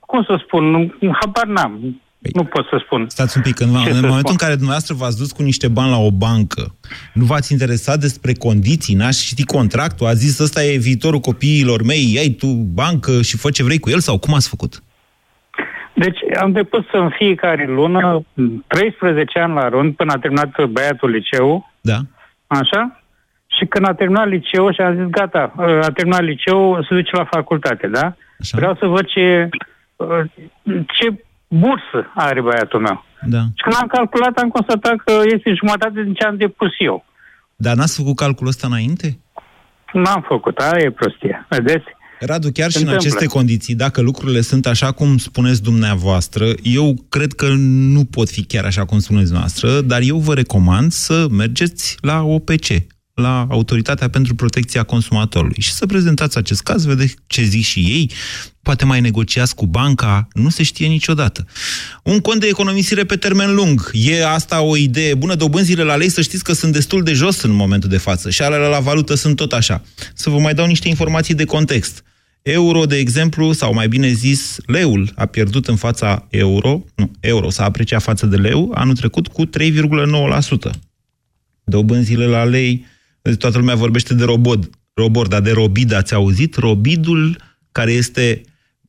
cum 0.00 0.22
să 0.22 0.40
spun, 0.46 0.64
nu- 0.70 1.16
habar 1.20 1.46
n-am. 1.46 2.00
Păi, 2.22 2.30
Nu 2.34 2.44
pot 2.44 2.66
să 2.70 2.82
spun. 2.84 3.06
Stați 3.08 3.36
un 3.36 3.42
pic, 3.42 3.60
în, 3.60 3.66
Ce 3.68 3.76
în 3.76 3.84
să 3.84 3.88
momentul 3.92 4.18
spun? 4.18 4.30
în 4.30 4.36
care 4.36 4.52
dumneavoastră 4.54 4.94
v-ați 4.94 5.18
dus 5.18 5.32
cu 5.32 5.42
niște 5.42 5.68
bani 5.68 5.90
la 5.90 5.98
o 5.98 6.10
bancă, 6.10 6.74
nu 7.12 7.24
v-ați 7.24 7.52
interesat 7.52 7.98
despre 8.00 8.32
condiții, 8.32 8.94
n-ați 8.94 9.24
citit 9.26 9.46
contractul, 9.46 10.06
a 10.06 10.14
zis 10.14 10.38
ăsta 10.38 10.64
e 10.64 10.76
viitorul 10.76 11.20
copiilor 11.20 11.82
mei, 11.82 12.16
ai 12.18 12.28
tu 12.28 12.46
bancă 12.46 13.22
și 13.22 13.36
fă 13.36 13.50
ce 13.50 13.62
vrei 13.62 13.78
cu 13.78 13.90
el 13.90 13.98
sau 14.00 14.18
cum 14.18 14.34
ați 14.34 14.48
făcut? 14.48 14.82
Deci 15.94 16.18
am 16.40 16.52
depus 16.52 16.84
în 16.92 17.10
fiecare 17.10 17.66
lună 17.66 18.22
13 18.66 19.38
ani 19.38 19.54
la 19.54 19.68
rând 19.68 19.94
până 19.94 20.12
a 20.12 20.18
terminat 20.18 20.64
băiatul 20.64 21.10
liceu, 21.10 21.70
Da? 21.80 21.98
așa? 22.46 23.00
Și 23.46 23.64
când 23.66 23.88
a 23.88 23.94
terminat 23.94 24.28
liceu 24.28 24.72
și 24.72 24.80
am 24.80 24.94
zis 24.94 25.04
gata, 25.10 25.52
a 25.82 25.90
terminat 25.94 26.22
liceu, 26.22 26.82
se 26.82 26.94
duce 26.94 27.16
la 27.16 27.24
facultate, 27.24 27.86
da? 27.86 28.14
Așa? 28.40 28.56
Vreau 28.56 28.74
să 28.80 28.86
văd 28.86 29.04
ce, 29.06 29.48
uh, 29.96 30.20
ce 30.64 31.24
bursă 31.48 32.12
are 32.14 32.40
băiatul 32.40 32.80
meu. 32.80 33.04
Da. 33.26 33.38
Și 33.38 33.62
când 33.62 33.76
am 33.80 33.86
calculat, 33.86 34.36
am 34.38 34.48
constatat 34.48 34.96
că 34.96 35.12
este 35.24 35.54
jumătate 35.54 36.02
din 36.02 36.14
ce 36.14 36.24
am 36.24 36.36
depus 36.36 36.70
eu. 36.78 37.04
Dar 37.56 37.74
n-ați 37.76 37.96
făcut 37.96 38.16
calculul 38.16 38.50
ăsta 38.50 38.66
înainte? 38.66 39.18
N-am 39.92 40.24
făcut, 40.28 40.58
aia 40.58 40.84
e 40.84 40.90
prostie. 40.90 41.46
Vedeți? 41.48 41.84
Radu, 42.20 42.50
chiar 42.52 42.70
și 42.70 42.76
Se 42.76 42.82
în 42.82 42.88
întâmplă. 42.88 43.08
aceste 43.08 43.26
condiții, 43.36 43.74
dacă 43.74 44.00
lucrurile 44.00 44.40
sunt 44.40 44.66
așa 44.66 44.92
cum 44.92 45.18
spuneți 45.18 45.62
dumneavoastră, 45.62 46.52
eu 46.62 47.04
cred 47.08 47.32
că 47.32 47.48
nu 47.56 48.04
pot 48.04 48.28
fi 48.30 48.42
chiar 48.44 48.64
așa 48.64 48.84
cum 48.84 48.98
spuneți 48.98 49.24
dumneavoastră, 49.24 49.80
dar 49.80 50.00
eu 50.00 50.18
vă 50.18 50.34
recomand 50.34 50.92
să 50.92 51.26
mergeți 51.30 51.96
la 52.00 52.22
OPC, 52.22 52.66
la 53.14 53.46
Autoritatea 53.50 54.08
pentru 54.08 54.34
Protecția 54.34 54.82
Consumatorului 54.82 55.60
și 55.60 55.72
să 55.72 55.86
prezentați 55.86 56.38
acest 56.38 56.62
caz, 56.62 56.84
vedeți 56.84 57.16
ce 57.26 57.42
zic 57.42 57.64
și 57.64 57.78
ei, 57.78 58.10
poate 58.62 58.84
mai 58.84 59.00
negociați 59.00 59.54
cu 59.54 59.66
banca, 59.66 60.28
nu 60.32 60.48
se 60.48 60.62
știe 60.62 60.86
niciodată. 60.86 61.46
Un 62.02 62.20
cont 62.20 62.40
de 62.40 62.46
economisire 62.46 63.04
pe 63.04 63.16
termen 63.16 63.54
lung, 63.54 63.90
e 63.92 64.26
asta 64.26 64.60
o 64.60 64.76
idee 64.76 65.14
bună? 65.14 65.34
Dobânzile 65.34 65.82
la 65.82 65.96
lei 65.96 66.08
să 66.08 66.20
știți 66.20 66.44
că 66.44 66.52
sunt 66.52 66.72
destul 66.72 67.02
de 67.02 67.12
jos 67.12 67.42
în 67.42 67.50
momentul 67.50 67.88
de 67.88 67.98
față 67.98 68.30
și 68.30 68.42
alea 68.42 68.68
la 68.68 68.80
valută 68.80 69.14
sunt 69.14 69.36
tot 69.36 69.52
așa. 69.52 69.82
Să 70.14 70.30
vă 70.30 70.38
mai 70.38 70.54
dau 70.54 70.66
niște 70.66 70.88
informații 70.88 71.34
de 71.34 71.44
context. 71.44 72.04
Euro, 72.42 72.86
de 72.86 72.96
exemplu, 72.96 73.52
sau 73.52 73.74
mai 73.74 73.88
bine 73.88 74.12
zis, 74.12 74.56
leul 74.66 75.12
a 75.14 75.26
pierdut 75.26 75.68
în 75.68 75.76
fața 75.76 76.26
euro, 76.30 76.84
nu, 76.94 77.10
euro 77.20 77.50
s-a 77.50 77.64
apreciat 77.64 78.02
față 78.02 78.26
de 78.26 78.36
leu 78.36 78.72
anul 78.74 78.96
trecut 78.96 79.26
cu 79.26 79.46
3,9%. 79.46 80.70
Dobânzile 81.64 82.26
la 82.26 82.44
lei, 82.44 82.84
toată 83.32 83.58
lumea 83.58 83.74
vorbește 83.74 84.14
de 84.14 84.24
robot, 84.24 84.58
robot, 84.94 85.28
dar 85.28 85.40
de 85.40 85.52
robid 85.52 85.92
ați 85.92 86.14
auzit? 86.14 86.56
Robidul, 86.56 87.36
care 87.72 87.92
este 87.92 88.40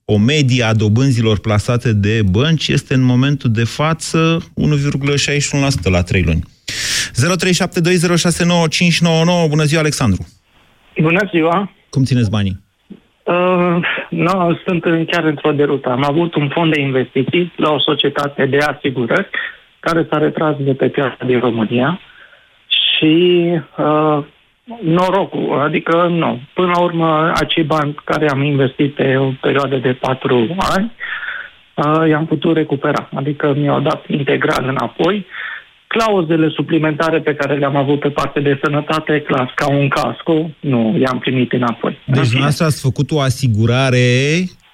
o 0.06 0.18
medie 0.18 0.64
a 0.64 0.74
dobânzilor 0.74 1.40
plasate 1.40 1.94
de 1.94 2.22
bănci, 2.32 2.68
este 2.68 2.94
în 2.94 3.02
momentul 3.02 3.52
de 3.52 3.64
față 3.64 4.38
1,61% 4.40 4.44
la 5.84 6.02
3 6.02 6.24
luni. 6.24 6.44
0372069599. 9.46 9.50
Bună 9.50 9.64
ziua, 9.64 9.82
Alexandru! 9.82 10.28
Bună 11.02 11.30
ziua! 11.32 11.72
Cum 11.90 12.04
țineți 12.04 12.30
banii? 12.30 12.64
Uh, 13.24 13.78
no, 14.10 14.56
sunt 14.66 14.84
chiar 15.12 15.24
într-o 15.24 15.52
derută. 15.52 15.90
Am 15.90 16.04
avut 16.04 16.36
un 16.36 16.50
fond 16.50 16.74
de 16.74 16.82
investiții 16.82 17.54
la 17.56 17.72
o 17.72 17.80
societate 17.80 18.46
de 18.46 18.58
asigurări 18.58 19.30
care 19.80 20.08
s-a 20.10 20.18
retras 20.18 20.56
de 20.60 20.74
pe 20.74 20.88
piața 20.88 21.26
din 21.26 21.40
România 21.40 22.00
și 22.98 23.44
uh, 23.78 24.24
norocul, 24.84 25.60
adică 25.60 26.08
nu. 26.08 26.40
Până 26.54 26.72
la 26.76 26.80
urmă, 26.80 27.32
acei 27.36 27.64
bani 27.64 27.96
care 28.04 28.30
am 28.30 28.44
investit 28.44 28.94
pe 28.94 29.16
o 29.18 29.32
perioadă 29.42 29.76
de 29.76 29.94
patru 29.94 30.56
ani, 30.58 30.92
uh, 31.74 32.10
i-am 32.10 32.26
putut 32.26 32.56
recupera. 32.56 33.10
Adică 33.16 33.54
mi-au 33.58 33.80
dat 33.80 34.04
integral 34.08 34.68
înapoi 34.68 35.26
clauzele 35.98 36.50
suplimentare 36.50 37.20
pe 37.20 37.34
care 37.36 37.58
le-am 37.58 37.76
avut 37.76 38.00
pe 38.00 38.10
partea 38.10 38.42
de 38.42 38.60
sănătate, 38.64 39.22
clar, 39.22 39.52
ca 39.56 39.70
un 39.70 39.88
casco, 39.88 40.50
nu, 40.60 40.98
i-am 41.00 41.20
primit 41.20 41.52
înapoi. 41.52 42.00
Deci 42.06 42.24
dumneavoastră 42.24 42.66
ați 42.66 42.82
făcut 42.82 43.12
o 43.12 43.20
asigurare, 43.20 44.08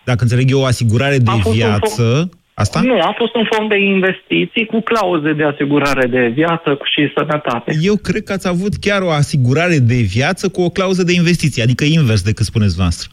dacă 0.03 0.19
înțeleg 0.21 0.51
eu, 0.51 0.59
o 0.59 0.65
asigurare 0.65 1.17
de 1.17 1.31
viață, 1.51 2.03
fond... 2.03 2.29
asta? 2.61 2.79
Nu, 2.81 2.97
a 2.99 3.13
fost 3.17 3.35
un 3.35 3.45
fond 3.51 3.69
de 3.69 3.77
investiții 3.77 4.65
cu 4.65 4.79
clauze 4.81 5.31
de 5.33 5.43
asigurare 5.43 6.05
de 6.07 6.23
viață 6.27 6.69
și 6.93 7.11
sănătate. 7.15 7.71
Eu 7.81 7.95
cred 7.95 8.23
că 8.23 8.33
ați 8.33 8.47
avut 8.47 8.73
chiar 8.85 9.01
o 9.01 9.09
asigurare 9.09 9.77
de 9.77 9.99
viață 10.17 10.49
cu 10.49 10.61
o 10.61 10.69
clauză 10.69 11.03
de 11.03 11.13
investiții, 11.13 11.61
adică 11.61 11.83
invers 11.83 12.21
decât 12.21 12.45
spuneți 12.45 12.79
noastră. 12.79 13.07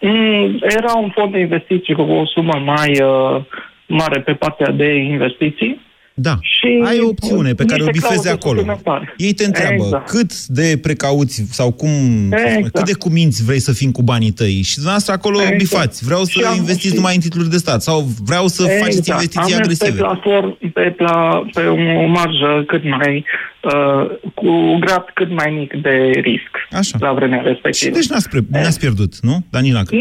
Mm, 0.00 0.58
era 0.78 0.92
un 1.04 1.10
fond 1.10 1.32
de 1.32 1.38
investiții 1.38 1.94
cu 1.94 2.02
o 2.02 2.26
sumă 2.26 2.56
mai 2.64 2.90
uh, 3.02 3.42
mare 3.86 4.20
pe 4.20 4.32
partea 4.32 4.70
de 4.70 4.94
investiții 4.94 5.80
da. 6.16 6.38
Și 6.40 6.82
Ai 6.84 6.98
o 7.00 7.08
opțiune 7.08 7.52
pe 7.54 7.64
care 7.64 7.82
o 7.82 7.86
bifezi 7.86 8.30
acolo. 8.30 8.80
Ei 9.16 9.32
te 9.32 9.44
întreabă 9.44 9.84
exact. 9.84 10.08
cât 10.08 10.46
de 10.46 10.78
precauți 10.82 11.44
sau 11.50 11.72
cum, 11.72 11.90
exact. 12.32 12.72
cât 12.72 12.84
de 12.84 12.92
cuminți 12.92 13.44
vrei 13.44 13.58
să 13.58 13.72
fim 13.72 13.90
cu 13.90 14.02
banii 14.02 14.30
tăi 14.30 14.62
și 14.62 14.74
dumneavoastră 14.74 15.12
acolo 15.12 15.40
exact. 15.40 15.58
bifați. 15.58 16.04
Vreau 16.04 16.22
să 16.24 16.30
și 16.30 16.56
investiți 16.56 16.88
și... 16.88 16.94
numai 16.94 17.14
în 17.14 17.20
titluri 17.20 17.50
de 17.50 17.56
stat 17.56 17.82
sau 17.82 18.00
vreau 18.24 18.46
să 18.46 18.62
exact. 18.62 18.82
faceți 18.82 19.10
investiții 19.10 19.54
am 19.54 19.60
agresive. 19.60 19.90
Pe, 19.90 19.96
platform, 19.96 20.72
pe, 20.72 20.94
pla, 20.96 21.46
pe 21.52 21.66
o 21.66 22.06
marjă 22.06 22.64
cât 22.66 22.84
mai 22.84 23.24
uh, 23.64 24.32
cu 24.34 24.46
un 24.46 24.80
grad 24.80 25.04
cât 25.14 25.30
mai 25.30 25.50
mic 25.58 25.74
de 25.82 26.10
risc 26.20 26.52
Așa. 26.70 26.96
la 27.00 27.12
vremea 27.12 27.40
respectivă. 27.40 27.90
Și 27.90 27.98
deci 27.98 28.06
n-ați, 28.06 28.28
pre- 28.28 28.46
n-ați 28.50 28.78
pierdut, 28.78 29.20
nu? 29.20 29.44
Dar 29.50 29.62
nici 29.62 29.72
n-a, 29.72 29.82
nu, 29.90 29.98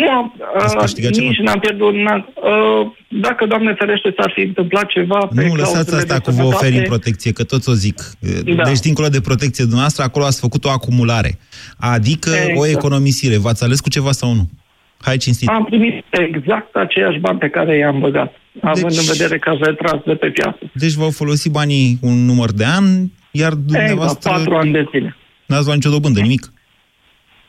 uh, 0.81 1.09
nici 1.11 1.37
n-am 1.37 1.59
pierdut. 1.59 1.93
N-am, 1.93 2.33
uh, 2.35 2.91
dacă, 3.07 3.45
Doamne 3.45 3.73
ferește, 3.73 4.13
s-ar 4.17 4.31
fi 4.35 4.41
întâmplat 4.41 4.85
ceva... 4.85 5.29
Pe 5.35 5.47
nu, 5.47 5.55
lăsați 5.55 5.95
asta 5.95 6.19
cu 6.19 6.31
vă 6.31 6.43
oferim 6.43 6.81
protecție, 6.81 7.31
că 7.31 7.43
tot 7.43 7.67
o 7.67 7.73
zic. 7.73 8.01
Da. 8.55 8.63
Deci, 8.63 8.79
dincolo 8.79 9.07
de 9.07 9.21
protecție 9.21 9.63
dumneavoastră, 9.63 10.03
acolo 10.03 10.25
ați 10.25 10.39
făcut 10.39 10.65
o 10.65 10.69
acumulare. 10.69 11.31
Adică 11.77 12.29
exact. 12.29 12.57
o 12.57 12.65
economisire. 12.65 13.37
V-ați 13.37 13.63
ales 13.63 13.79
cu 13.79 13.89
ceva 13.89 14.11
sau 14.11 14.33
nu? 14.33 14.49
Hai 15.01 15.17
cinstit. 15.17 15.47
Am 15.49 15.63
primit 15.63 16.05
exact 16.11 16.75
aceiași 16.75 17.19
bani 17.19 17.39
pe 17.39 17.49
care 17.49 17.77
i-am 17.77 17.99
băgat, 17.99 18.33
având 18.61 18.87
deci, 18.87 18.97
în 18.97 19.15
vedere 19.17 19.37
că 19.39 19.49
ați 19.49 19.63
retras 19.63 19.99
de 20.05 20.13
pe 20.13 20.29
piață. 20.29 20.59
Deci 20.73 20.93
v-au 20.93 21.11
folosit 21.11 21.51
banii 21.51 21.97
un 22.01 22.25
număr 22.25 22.51
de 22.51 22.63
ani, 22.63 23.13
iar 23.31 23.53
dumneavoastră... 23.53 24.29
Exact, 24.29 24.37
patru 24.37 24.55
ani 24.55 24.71
de 24.71 24.85
zile. 24.91 25.15
N-ați 25.45 25.65
luat 25.65 25.75
nicio 25.75 25.89
dobândă, 25.89 26.19
nimic. 26.19 26.53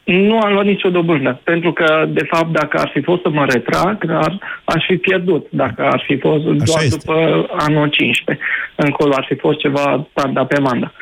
Nu 0.04 0.38
am 0.38 0.52
luat 0.52 0.64
nicio 0.64 0.90
dobândă, 0.90 1.40
pentru 1.44 1.73
că, 1.73 2.08
de 2.08 2.25
fapt, 2.30 2.52
dacă 2.52 2.78
ar 2.78 2.90
fi 2.94 3.00
fost 3.02 3.23
să 3.23 3.28
mă 3.28 3.44
retrag, 3.49 4.04
ar, 4.08 4.38
aș 4.64 4.84
fi 4.87 4.96
pierdut. 4.96 5.46
Dacă 5.50 5.82
ar 5.82 6.02
fi 6.06 6.16
fost 6.18 6.44
Așa 6.46 6.64
doar 6.64 6.82
este. 6.82 6.96
după 6.96 7.46
anul 7.56 7.88
15, 7.88 8.44
încolo 8.76 9.14
ar 9.14 9.25
fi 9.28 9.34
fost 9.34 9.58
ceva 9.58 10.06
tanda 10.12 10.44
pe 10.44 10.58
manda. 10.61 10.92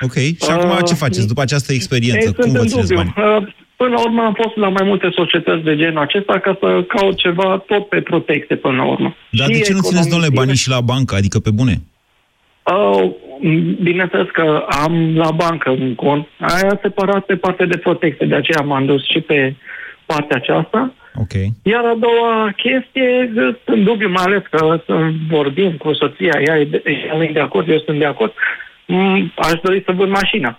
Ok, 0.00 0.12
și 0.12 0.36
uh, 0.40 0.48
acum 0.48 0.84
ce 0.86 0.94
faceți 0.94 1.26
după 1.26 1.40
această 1.42 1.72
experiență? 1.72 2.26
Ei, 2.26 2.34
Cum 2.34 2.52
vă 2.52 2.64
țineți 2.64 2.94
bani? 2.94 3.14
Uh, 3.16 3.48
până 3.82 3.94
la 3.94 4.02
urmă 4.06 4.22
am 4.22 4.34
fost 4.42 4.56
la 4.56 4.68
mai 4.68 4.84
multe 4.90 5.08
societăți 5.12 5.64
de 5.64 5.76
genul 5.76 6.02
acesta 6.02 6.38
ca 6.38 6.56
să 6.60 6.84
caut 6.94 7.16
ceva 7.16 7.64
tot 7.66 7.88
pe 7.88 8.00
protecție 8.00 8.56
până 8.56 8.76
la 8.76 8.84
urmă. 8.84 9.14
Dar 9.30 9.46
și 9.46 9.52
de 9.52 9.58
ce 9.58 9.72
nu 9.72 9.80
țineți, 9.80 10.08
domnule, 10.08 10.30
banii 10.34 10.62
și 10.64 10.68
la 10.68 10.80
bancă, 10.80 11.14
adică 11.14 11.38
pe 11.38 11.50
bune? 11.50 11.74
Uh, 12.74 13.10
bineînțeles 13.82 14.28
că 14.32 14.66
am 14.84 15.16
la 15.16 15.30
bancă 15.30 15.70
un 15.70 15.94
cont, 15.94 16.26
aia 16.40 16.78
separat 16.82 17.24
pe 17.24 17.36
partea 17.36 17.66
de 17.66 17.76
protecție, 17.76 18.26
de 18.26 18.34
aceea 18.34 18.60
m-am 18.60 18.84
dus 18.86 19.02
și 19.12 19.20
pe 19.20 19.54
partea 20.06 20.36
aceasta. 20.36 20.92
Okay. 21.14 21.46
Iar 21.62 21.84
a 21.84 21.96
doua 22.06 22.52
chestie, 22.56 23.32
sunt 23.64 23.84
dubiu, 23.84 24.08
mai 24.08 24.24
ales 24.26 24.42
că 24.50 24.80
vorbim 25.28 25.72
cu 25.72 25.92
soția, 25.92 26.40
ea 26.46 26.58
e 26.58 27.32
de 27.32 27.40
acord, 27.40 27.68
eu 27.68 27.82
sunt 27.86 27.98
de 27.98 28.04
acord, 28.04 28.32
mm, 28.86 29.32
aș 29.36 29.60
dori 29.62 29.82
să 29.86 29.92
vând 29.92 30.10
mașina. 30.10 30.58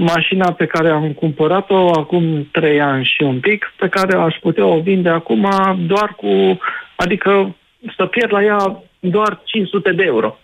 Mașina 0.00 0.52
pe 0.52 0.66
care 0.66 0.88
am 0.88 1.12
cumpărat-o 1.12 1.90
acum 1.90 2.48
trei 2.52 2.80
ani 2.80 3.04
și 3.04 3.22
un 3.22 3.40
pic, 3.40 3.72
pe 3.76 3.88
care 3.88 4.16
aș 4.16 4.34
putea 4.40 4.64
o 4.64 4.80
vinde 4.80 5.08
acum 5.08 5.48
doar 5.86 6.14
cu, 6.16 6.58
adică 6.96 7.56
să 7.96 8.06
pierd 8.06 8.32
la 8.32 8.42
ea 8.42 8.82
doar 9.00 9.40
500 9.44 9.92
de 9.92 10.02
euro. 10.04 10.38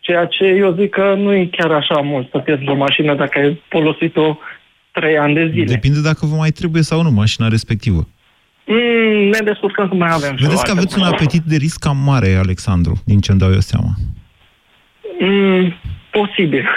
Ceea 0.00 0.26
ce 0.26 0.44
eu 0.44 0.74
zic 0.78 0.90
că 0.90 1.14
nu 1.14 1.34
e 1.34 1.46
chiar 1.46 1.70
așa 1.70 2.00
mult 2.00 2.30
să 2.30 2.38
pierzi 2.38 2.68
o 2.68 2.74
mașină 2.74 3.14
dacă 3.14 3.38
ai 3.38 3.62
folosit-o 3.68 4.38
trei 4.90 5.18
ani 5.18 5.34
de 5.34 5.48
zile. 5.52 5.64
Depinde 5.64 6.00
dacă 6.00 6.26
vă 6.26 6.36
mai 6.36 6.50
trebuie 6.50 6.82
sau 6.82 7.02
nu 7.02 7.10
mașina 7.10 7.48
respectivă. 7.48 8.06
Mm, 8.64 9.28
ne 9.28 9.38
descurcăm 9.44 9.88
că 9.88 9.94
mai 9.94 10.10
avem. 10.12 10.36
Vedeți 10.40 10.64
că 10.64 10.70
aveți 10.70 10.98
un 10.98 11.04
apetit 11.04 11.42
de 11.42 11.56
risc 11.56 11.78
cam 11.78 11.96
mare, 11.96 12.34
Alexandru, 12.34 13.02
din 13.04 13.20
ce 13.20 13.30
îmi 13.30 13.40
dau 13.40 13.52
eu 13.52 13.60
seama. 13.60 13.90
Mm, 15.18 15.74
posibil. 16.10 16.68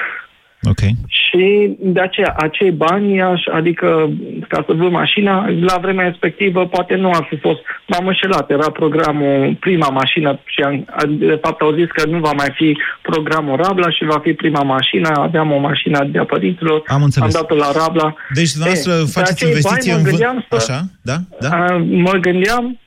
Ok. 0.63 0.79
Și 1.07 1.75
de 1.79 1.99
aceea, 1.99 2.33
acei 2.37 2.71
bani, 2.71 3.21
aș, 3.21 3.41
adică 3.53 4.09
ca 4.47 4.63
să 4.67 4.73
vând 4.73 4.91
mașina, 4.91 5.49
la 5.61 5.77
vremea 5.81 6.07
respectivă 6.07 6.67
poate 6.67 6.95
nu 6.95 7.09
ar 7.09 7.25
fi 7.29 7.37
fost, 7.37 7.59
m-am 7.87 8.07
înșelat, 8.07 8.49
era 8.49 8.71
programul 8.71 9.57
prima 9.59 9.87
mașină 9.87 10.39
și 10.45 10.61
am, 10.61 10.85
de 11.17 11.39
fapt 11.41 11.61
au 11.61 11.73
zis 11.73 11.87
că 11.93 12.09
nu 12.09 12.19
va 12.19 12.31
mai 12.31 12.51
fi 12.53 12.77
programul 13.01 13.55
Rabla 13.55 13.89
și 13.89 14.03
va 14.05 14.19
fi 14.23 14.33
prima 14.33 14.63
mașină, 14.63 15.09
aveam 15.13 15.51
o 15.51 15.57
mașină 15.57 16.07
de 16.11 16.19
părinților, 16.19 16.83
am, 16.85 17.03
înțeles. 17.03 17.35
am 17.35 17.41
dat-o 17.41 17.55
la 17.55 17.71
Rabla. 17.79 18.15
Deci 18.33 18.51
dumneavoastră 18.51 18.93
faceți 19.19 19.45
investiții 19.45 19.91
în 19.91 20.03
vând... 20.03 20.45
Așa, 20.49 20.81
da? 21.01 21.15
da? 21.39 21.49
Mă 21.89 22.11
gândeam 22.11 22.79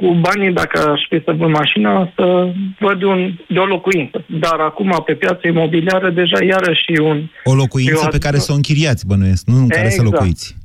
cu 0.00 0.14
banii, 0.14 0.52
dacă 0.52 0.90
aș 0.90 1.00
fi 1.08 1.18
să 1.24 1.32
vând 1.38 1.54
mașina, 1.54 2.12
să 2.16 2.52
văd 2.78 3.02
un, 3.02 3.32
de 3.48 3.58
o 3.58 3.64
locuință. 3.64 4.24
Dar 4.26 4.58
acum, 4.60 5.02
pe 5.06 5.14
piața 5.14 5.48
imobiliară, 5.48 6.10
deja 6.10 6.44
iarăși 6.44 7.00
un... 7.00 7.18
O 7.44 7.54
locuință 7.54 8.06
pe 8.06 8.18
care 8.18 8.36
să 8.36 8.52
o 8.52 8.54
închiriați, 8.54 9.06
bănuiesc, 9.06 9.46
nu 9.46 9.56
în 9.56 9.68
care 9.68 9.86
exact. 9.86 10.06
să 10.06 10.10
locuiți. 10.10 10.56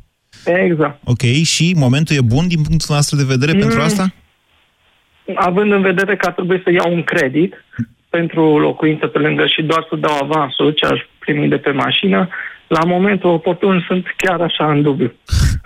Exact. 0.46 1.00
Ok, 1.04 1.22
și 1.22 1.76
momentul 1.78 2.16
e 2.16 2.32
bun 2.36 2.48
din 2.48 2.62
punctul 2.68 2.96
nostru 2.96 3.16
de 3.16 3.24
vedere 3.34 3.52
mm. 3.54 3.60
pentru 3.60 3.82
asta? 3.82 4.06
Având 5.36 5.72
în 5.72 5.82
vedere 5.82 6.16
că 6.16 6.26
ar 6.28 6.34
trebui 6.34 6.62
să 6.64 6.72
iau 6.72 6.94
un 6.94 7.04
credit 7.04 7.66
pentru 8.10 8.60
locuință 8.60 9.08
pe 9.08 9.20
lângă 9.20 9.46
și 9.46 9.62
doar 9.62 9.86
să 9.90 9.96
dau 9.96 10.18
avansul 10.22 10.72
ce 10.72 10.86
aș 10.86 11.00
primi 11.20 11.48
de 11.48 11.58
pe 11.58 11.72
mașină, 11.72 12.30
la 12.68 12.84
momentul 12.86 13.30
oportun 13.30 13.84
sunt 13.88 14.06
chiar 14.18 14.42
așa 14.42 14.72
în 14.72 14.82
dubiu. 14.82 15.14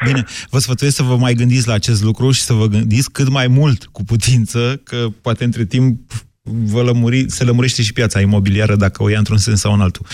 Bine, 0.05 0.23
vă 0.49 0.59
sfătuiesc 0.59 0.95
să 0.95 1.03
vă 1.03 1.15
mai 1.15 1.33
gândiți 1.33 1.67
la 1.67 1.73
acest 1.73 2.03
lucru 2.03 2.31
și 2.31 2.41
să 2.41 2.53
vă 2.53 2.65
gândiți 2.65 3.11
cât 3.11 3.29
mai 3.29 3.47
mult 3.47 3.85
cu 3.85 4.03
putință, 4.03 4.81
că 4.83 5.07
poate 5.21 5.43
între 5.43 5.65
timp 5.65 6.11
vă 6.41 6.81
lămuri, 6.81 7.29
se 7.29 7.43
lămurește 7.43 7.81
și 7.81 7.93
piața 7.93 8.19
imobiliară 8.19 8.75
dacă 8.75 9.03
o 9.03 9.09
ia 9.09 9.17
într-un 9.17 9.37
sens 9.37 9.59
sau 9.59 9.73
în 9.73 9.81
altul. 9.81 10.05
0372069599 10.07 10.09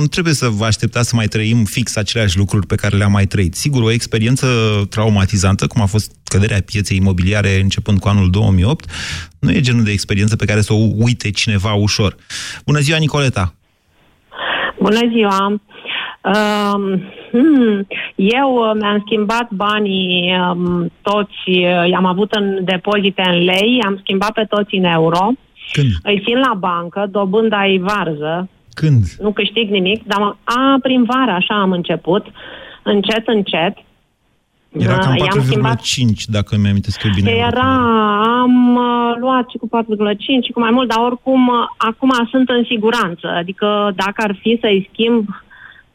nu 0.00 0.06
trebuie 0.10 0.34
să 0.34 0.48
vă 0.48 0.64
așteptați 0.64 1.08
să 1.08 1.16
mai 1.16 1.26
trăim 1.26 1.64
fix 1.64 1.96
aceleași 1.96 2.36
lucruri 2.36 2.66
pe 2.66 2.74
care 2.74 2.96
le-am 2.96 3.12
mai 3.12 3.26
trăit. 3.26 3.54
Sigur, 3.54 3.82
o 3.82 3.90
experiență 3.90 4.46
traumatizantă, 4.90 5.66
cum 5.66 5.82
a 5.82 5.86
fost 5.86 6.12
căderea 6.24 6.60
pieței 6.66 6.96
imobiliare 6.96 7.60
începând 7.60 7.98
cu 7.98 8.08
anul 8.08 8.30
2008, 8.30 8.90
nu 9.38 9.50
e 9.50 9.60
genul 9.60 9.84
de 9.84 9.90
experiență 9.90 10.36
pe 10.36 10.44
care 10.44 10.60
să 10.60 10.72
o 10.72 10.86
uite 10.96 11.30
cineva 11.30 11.72
ușor. 11.72 12.16
Bună 12.64 12.78
ziua, 12.78 12.98
Nicoleta! 12.98 13.54
Bună 14.78 15.00
ziua! 15.12 15.60
Uh, 16.24 17.00
hmm, 17.30 17.86
eu 18.14 18.54
uh, 18.54 18.70
mi-am 18.80 19.02
schimbat 19.06 19.48
banii 19.50 20.32
um, 20.50 20.92
toți, 21.02 21.48
uh, 21.48 21.88
i-am 21.90 22.04
avut 22.04 22.32
în 22.32 22.64
depozite 22.64 23.22
în 23.26 23.44
lei, 23.44 23.82
am 23.86 23.98
schimbat 24.02 24.32
pe 24.32 24.44
toți 24.48 24.74
în 24.74 24.84
euro. 24.84 25.32
Când? 25.72 25.88
Îi 26.02 26.22
țin 26.24 26.38
la 26.38 26.54
bancă, 26.54 27.06
dobânda 27.10 27.66
e 27.66 27.78
varză. 27.78 28.48
Când? 28.74 29.04
Nu 29.20 29.32
câștig 29.32 29.70
nimic, 29.70 30.06
dar 30.06 30.36
a, 30.44 30.76
prin 30.82 31.04
vară 31.04 31.30
așa 31.30 31.60
am 31.60 31.72
început, 31.72 32.26
încet, 32.82 33.26
încet. 33.26 33.76
Era 34.78 34.98
cam 34.98 35.14
I-am 35.16 35.40
4,5, 35.40 35.44
schimbat 35.44 35.80
dacă 36.24 36.56
mi-am 36.56 36.74
eu 36.74 37.10
bine. 37.14 37.30
Era, 37.30 37.70
am 38.42 38.76
uh, 38.76 39.16
luat 39.20 39.50
și 39.50 39.56
cu 39.56 39.68
4,5 39.68 39.76
și 40.46 40.52
cu 40.52 40.60
mai 40.60 40.70
mult, 40.70 40.88
dar 40.88 40.98
oricum 40.98 41.46
uh, 41.46 41.54
acum 41.76 42.12
sunt 42.30 42.48
în 42.48 42.64
siguranță. 42.64 43.26
Adică 43.26 43.92
dacă 43.94 44.22
ar 44.22 44.38
fi 44.40 44.58
să-i 44.60 44.88
schimb, 44.92 45.28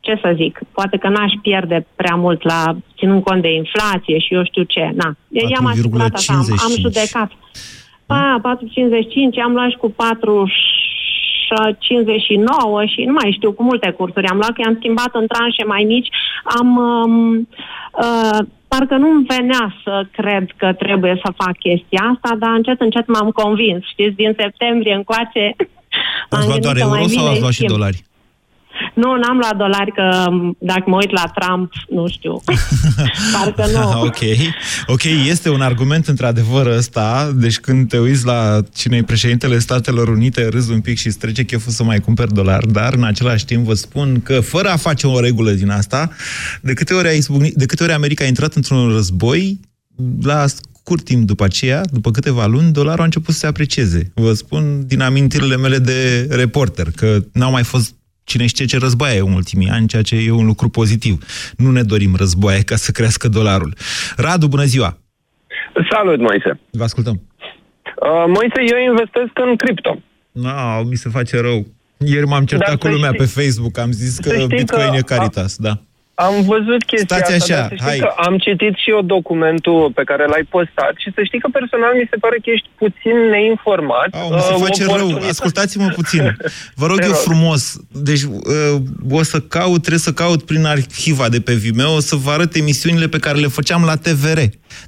ce 0.05 0.19
să 0.24 0.33
zic, 0.35 0.59
poate 0.71 0.97
că 0.97 1.07
n-aș 1.09 1.33
pierde 1.41 1.88
prea 1.95 2.15
mult 2.15 2.43
la 2.43 2.62
ținând 2.97 3.24
cont 3.24 3.41
de 3.41 3.51
inflație 3.53 4.17
și 4.19 4.33
eu 4.33 4.43
știu 4.45 4.63
ce. 4.63 4.91
Na, 5.01 5.09
i-am 5.53 5.65
asigurat 5.65 6.13
așa, 6.13 6.33
am, 6.33 6.39
am 6.39 6.74
4,55. 6.77 6.81
judecat. 6.81 7.31
Pa, 8.05 8.41
4,55, 8.43 9.43
am 9.43 9.53
luat 9.53 9.69
și 9.69 9.77
cu 9.77 9.89
4 9.91 10.47
59 11.79 12.85
și 12.85 13.01
nu 13.03 13.13
mai 13.21 13.31
știu, 13.35 13.51
cu 13.51 13.63
multe 13.63 13.89
cursuri 13.97 14.27
am 14.27 14.38
luat, 14.38 14.53
că 14.53 14.62
i-am 14.63 14.75
schimbat 14.79 15.12
în 15.13 15.27
tranșe 15.27 15.63
mai 15.63 15.83
mici, 15.88 16.09
am 16.57 16.77
um, 16.77 17.47
uh, 18.05 18.39
parcă 18.67 18.95
nu-mi 18.95 19.25
venea 19.27 19.75
să 19.83 20.05
cred 20.12 20.45
că 20.55 20.74
trebuie 20.74 21.19
să 21.24 21.33
fac 21.41 21.57
chestia 21.57 22.01
asta, 22.13 22.35
dar 22.39 22.51
încet, 22.55 22.81
încet 22.81 23.07
m-am 23.07 23.29
convins. 23.29 23.83
Știți, 23.85 24.15
din 24.15 24.33
septembrie 24.38 24.93
încoace 24.93 25.55
Ați 26.29 26.47
luat 26.50 26.59
doar 26.59 26.77
euro 26.77 27.07
sau 27.07 27.27
ați 27.27 27.39
luat 27.39 27.51
și 27.51 27.63
dolari? 27.63 28.03
Nu, 28.94 29.17
n-am 29.17 29.38
luat 29.38 29.55
dolari, 29.55 29.91
că 29.91 30.32
m, 30.32 30.58
dacă 30.60 30.84
mă 30.86 30.96
uit 30.96 31.12
la 31.12 31.32
Trump, 31.36 31.72
nu 31.89 32.08
știu. 32.08 32.41
Parcă 33.34 33.65
nu. 33.74 34.01
ok, 34.01 34.20
ok, 34.88 35.03
este 35.03 35.50
un 35.50 35.62
argument 35.62 36.08
într-adevăr 36.08 36.65
ăsta, 36.65 37.32
deci 37.36 37.60
când 37.60 37.89
te 37.89 37.98
uiți 37.98 38.25
la 38.25 38.60
cine 38.75 38.98
e 38.98 39.03
președintele 39.03 39.60
Statelor 39.60 40.08
Unite, 40.08 40.48
râzi 40.48 40.72
un 40.72 40.82
pic 40.82 40.98
și 40.98 41.08
îți 41.08 41.17
trece 41.17 41.44
cheful 41.44 41.72
să 41.72 41.84
mai 41.84 42.00
cumperi 42.00 42.34
dolari, 42.34 42.72
dar 42.72 42.94
în 42.94 43.03
același 43.03 43.46
timp 43.46 43.65
vă 43.65 43.74
spun 43.74 44.22
că 44.22 44.39
fără 44.39 44.70
a 44.70 44.75
face 44.75 45.08
o 45.08 45.20
regulă 45.20 45.51
din 45.51 45.70
asta, 45.70 46.10
de 46.62 46.74
câte 46.74 46.94
ori, 46.94 47.08
a 47.08 47.12
izbucnit, 47.12 47.53
de 47.53 47.65
câte 47.65 47.84
ori 47.84 47.91
America 47.91 48.24
a 48.24 48.27
intrat 48.27 48.53
într-un 48.53 48.89
război, 48.89 49.60
la 50.22 50.46
scurt 50.48 51.03
timp 51.03 51.27
după 51.27 51.44
aceea, 51.44 51.82
după 51.91 52.12
câteva 52.12 52.46
luni, 52.46 52.72
dolarul 52.72 53.01
a 53.01 53.03
început 53.03 53.34
să 53.34 53.39
se 53.39 53.48
aprecieze. 53.48 54.12
Vă 54.13 54.34
spun 54.34 54.84
din 54.88 55.01
amintirile 55.01 55.58
mele 55.58 55.77
de 55.77 56.27
reporter, 56.29 56.88
că 56.96 57.17
n-au 57.34 57.51
mai 57.51 57.63
fost 57.63 57.94
cine 58.25 58.46
știe 58.46 58.65
ce 58.65 58.77
războaie 58.77 59.20
în 59.20 59.34
ultimii 59.34 59.70
ani, 59.70 59.88
ceea 59.88 60.01
ce 60.01 60.15
e 60.15 60.32
un 60.32 60.46
lucru 60.46 60.70
pozitiv. 60.70 61.24
Nu 61.58 61.72
ne 61.72 61.84
dorim 61.84 62.15
războaie 62.15 62.62
ca 62.62 62.75
să 62.75 62.91
crească 62.91 63.27
dolarul. 63.27 63.74
Radu, 64.17 64.48
bună 64.48 64.63
ziua! 64.63 64.98
Salut, 65.91 66.20
Moise! 66.20 66.60
Vă 66.72 66.84
ascultăm. 66.84 67.22
Uh, 68.01 68.24
Moise, 68.27 68.60
eu 68.74 68.89
investesc 68.89 69.32
în 69.50 69.55
cripto. 69.55 70.00
No, 70.32 70.84
mi 70.84 70.96
se 70.96 71.10
face 71.10 71.39
rău. 71.41 71.65
Ieri 71.98 72.25
m-am 72.27 72.46
certat 72.46 72.67
Dar 72.67 72.77
cu 72.77 72.86
să 72.86 72.91
lumea 72.94 73.12
știi- 73.12 73.20
pe 73.34 73.41
Facebook, 73.41 73.77
am 73.77 73.91
zis 73.91 74.13
să 74.13 74.22
că 74.22 74.29
știi 74.34 74.48
Bitcoin 74.48 74.89
că 74.89 74.96
e 74.98 75.01
Caritas, 75.01 75.55
da. 75.58 75.79
Am 76.15 76.36
văzut 76.53 76.81
chestia 76.91 77.15
Stați 77.17 77.34
asta, 77.34 77.43
așa, 77.53 77.60
dar 77.62 77.69
să 77.69 77.75
știi 77.75 77.88
hai. 77.89 78.00
că 78.00 78.10
am 78.27 78.38
citit 78.38 78.74
și 78.84 78.89
eu 78.95 79.01
documentul 79.01 79.91
pe 79.95 80.03
care 80.10 80.25
l-ai 80.25 80.45
postat 80.55 80.93
și 81.03 81.10
să 81.15 81.19
știi 81.24 81.39
că 81.39 81.48
personal 81.51 81.93
mi 82.01 82.07
se 82.12 82.17
pare 82.24 82.36
că 82.43 82.50
ești 82.55 82.67
puțin 82.84 83.15
neinformat. 83.34 84.10
Au, 84.22 84.29
mi 84.36 84.41
se 84.41 84.53
Uh, 84.53 84.60
face 84.67 84.84
rău. 84.84 84.93
oportunitate- 84.93 85.29
Ascultați-mă 85.29 85.88
puțin. 86.00 86.38
Vă 86.75 86.86
rog 86.86 86.98
Te 87.00 87.03
eu 87.05 87.12
rog. 87.12 87.19
frumos. 87.19 87.62
Deci 88.10 88.22
uh, 88.24 88.75
o 89.19 89.24
să 89.24 89.39
caut, 89.39 89.79
trebuie 89.79 90.00
să 90.10 90.13
caut 90.13 90.41
prin 90.45 90.65
arhiva 90.65 91.29
de 91.29 91.39
pe 91.41 91.53
Vimeo, 91.53 91.93
o 91.95 92.00
să 92.00 92.15
vă 92.15 92.31
arăt 92.31 92.55
emisiunile 92.55 93.07
pe 93.07 93.19
care 93.19 93.38
le 93.38 93.48
făceam 93.48 93.84
la 93.84 93.95
TVR. 93.95 94.39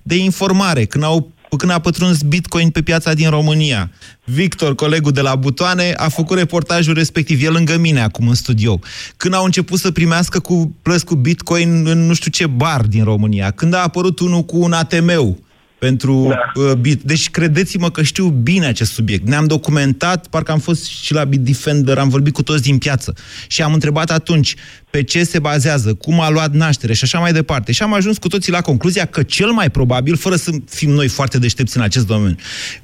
De 0.04 0.16
informare, 0.16 0.86
când 0.86 1.04
au 1.04 1.32
când 1.56 1.72
a 1.72 1.80
pătruns 1.80 2.22
Bitcoin 2.22 2.70
pe 2.70 2.82
piața 2.82 3.14
din 3.14 3.30
România. 3.30 3.92
Victor, 4.24 4.76
colegul 4.76 5.12
de 5.12 5.22
la 5.22 5.36
Butoane, 5.36 5.94
a 5.98 6.10
făcut 6.10 6.38
reportajul 6.38 6.94
respectiv. 6.94 7.44
E 7.44 7.50
lângă 7.50 7.78
mine 7.78 8.02
acum 8.02 8.28
în 8.28 8.36
studio. 8.36 8.80
Când 9.18 9.34
au 9.34 9.46
început 9.46 9.80
să 9.80 9.92
primească 9.92 10.40
cu 10.40 10.76
plăți 10.82 11.06
cu 11.06 11.16
Bitcoin 11.16 11.88
în 11.88 12.06
nu 12.06 12.14
știu 12.14 12.32
ce 12.32 12.48
bar 12.48 12.82
din 12.82 13.04
România. 13.04 13.52
Când 13.52 13.74
a 13.74 13.84
apărut 13.84 14.20
unul 14.20 14.44
cu 14.44 14.58
un 14.58 14.74
ATM-ul 14.74 15.46
pentru 15.80 16.28
da. 16.30 16.62
uh, 16.62 16.74
Bit. 16.74 17.02
Deci 17.02 17.30
credeți-mă 17.30 17.92
că 17.92 18.02
știu 18.02 18.28
bine 18.28 18.66
acest 18.66 18.92
subiect. 18.92 19.28
Ne-am 19.28 19.46
documentat, 19.46 20.28
parcă 20.28 20.52
am 20.52 20.60
fost 20.60 20.86
și 20.86 21.14
la 21.14 21.24
Bit 21.24 21.40
Defender, 21.40 21.98
am 21.98 22.10
vorbit 22.10 22.34
cu 22.34 22.44
toți 22.44 22.62
din 22.62 22.78
piață 22.78 23.14
și 23.48 23.62
am 23.62 23.74
întrebat 23.74 24.12
atunci 24.12 24.56
pe 24.90 25.04
ce 25.04 25.24
se 25.24 25.40
bazează, 25.40 25.94
cum 25.94 26.20
a 26.20 26.30
luat 26.30 26.54
naștere 26.54 26.94
și 26.94 27.04
așa 27.04 27.20
mai 27.20 27.34
departe. 27.34 27.72
Și 27.72 27.84
am 27.84 27.94
ajuns 27.94 28.18
cu 28.18 28.28
toții 28.28 28.52
la 28.52 28.62
concluzia 28.62 29.06
că 29.06 29.24
cel 29.24 29.52
mai 29.52 29.70
probabil, 29.70 30.16
fără 30.16 30.36
să 30.36 30.52
fim 30.70 30.90
noi 30.90 31.08
foarte 31.08 31.40
deștepți 31.40 31.78
în 31.78 31.84
acest 31.84 32.08
domeniu, 32.08 32.36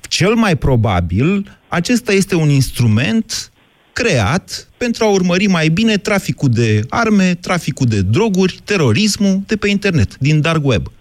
cel 0.08 0.34
mai 0.34 0.56
probabil 0.56 1.58
acesta 1.68 2.12
este 2.12 2.36
un 2.36 2.50
instrument 2.50 3.52
creat 3.94 4.68
pentru 4.78 5.04
a 5.04 5.10
urmări 5.10 5.48
mai 5.48 5.70
bine 5.70 5.98
traficul 5.98 6.50
de 6.50 6.82
arme, 6.90 7.34
traficul 7.34 7.86
de 7.86 8.02
droguri, 8.02 8.60
terorismul 8.64 9.42
de 9.46 9.56
pe 9.56 9.70
internet, 9.70 10.18
din 10.18 10.42
dark 10.42 10.66
web. 10.66 10.92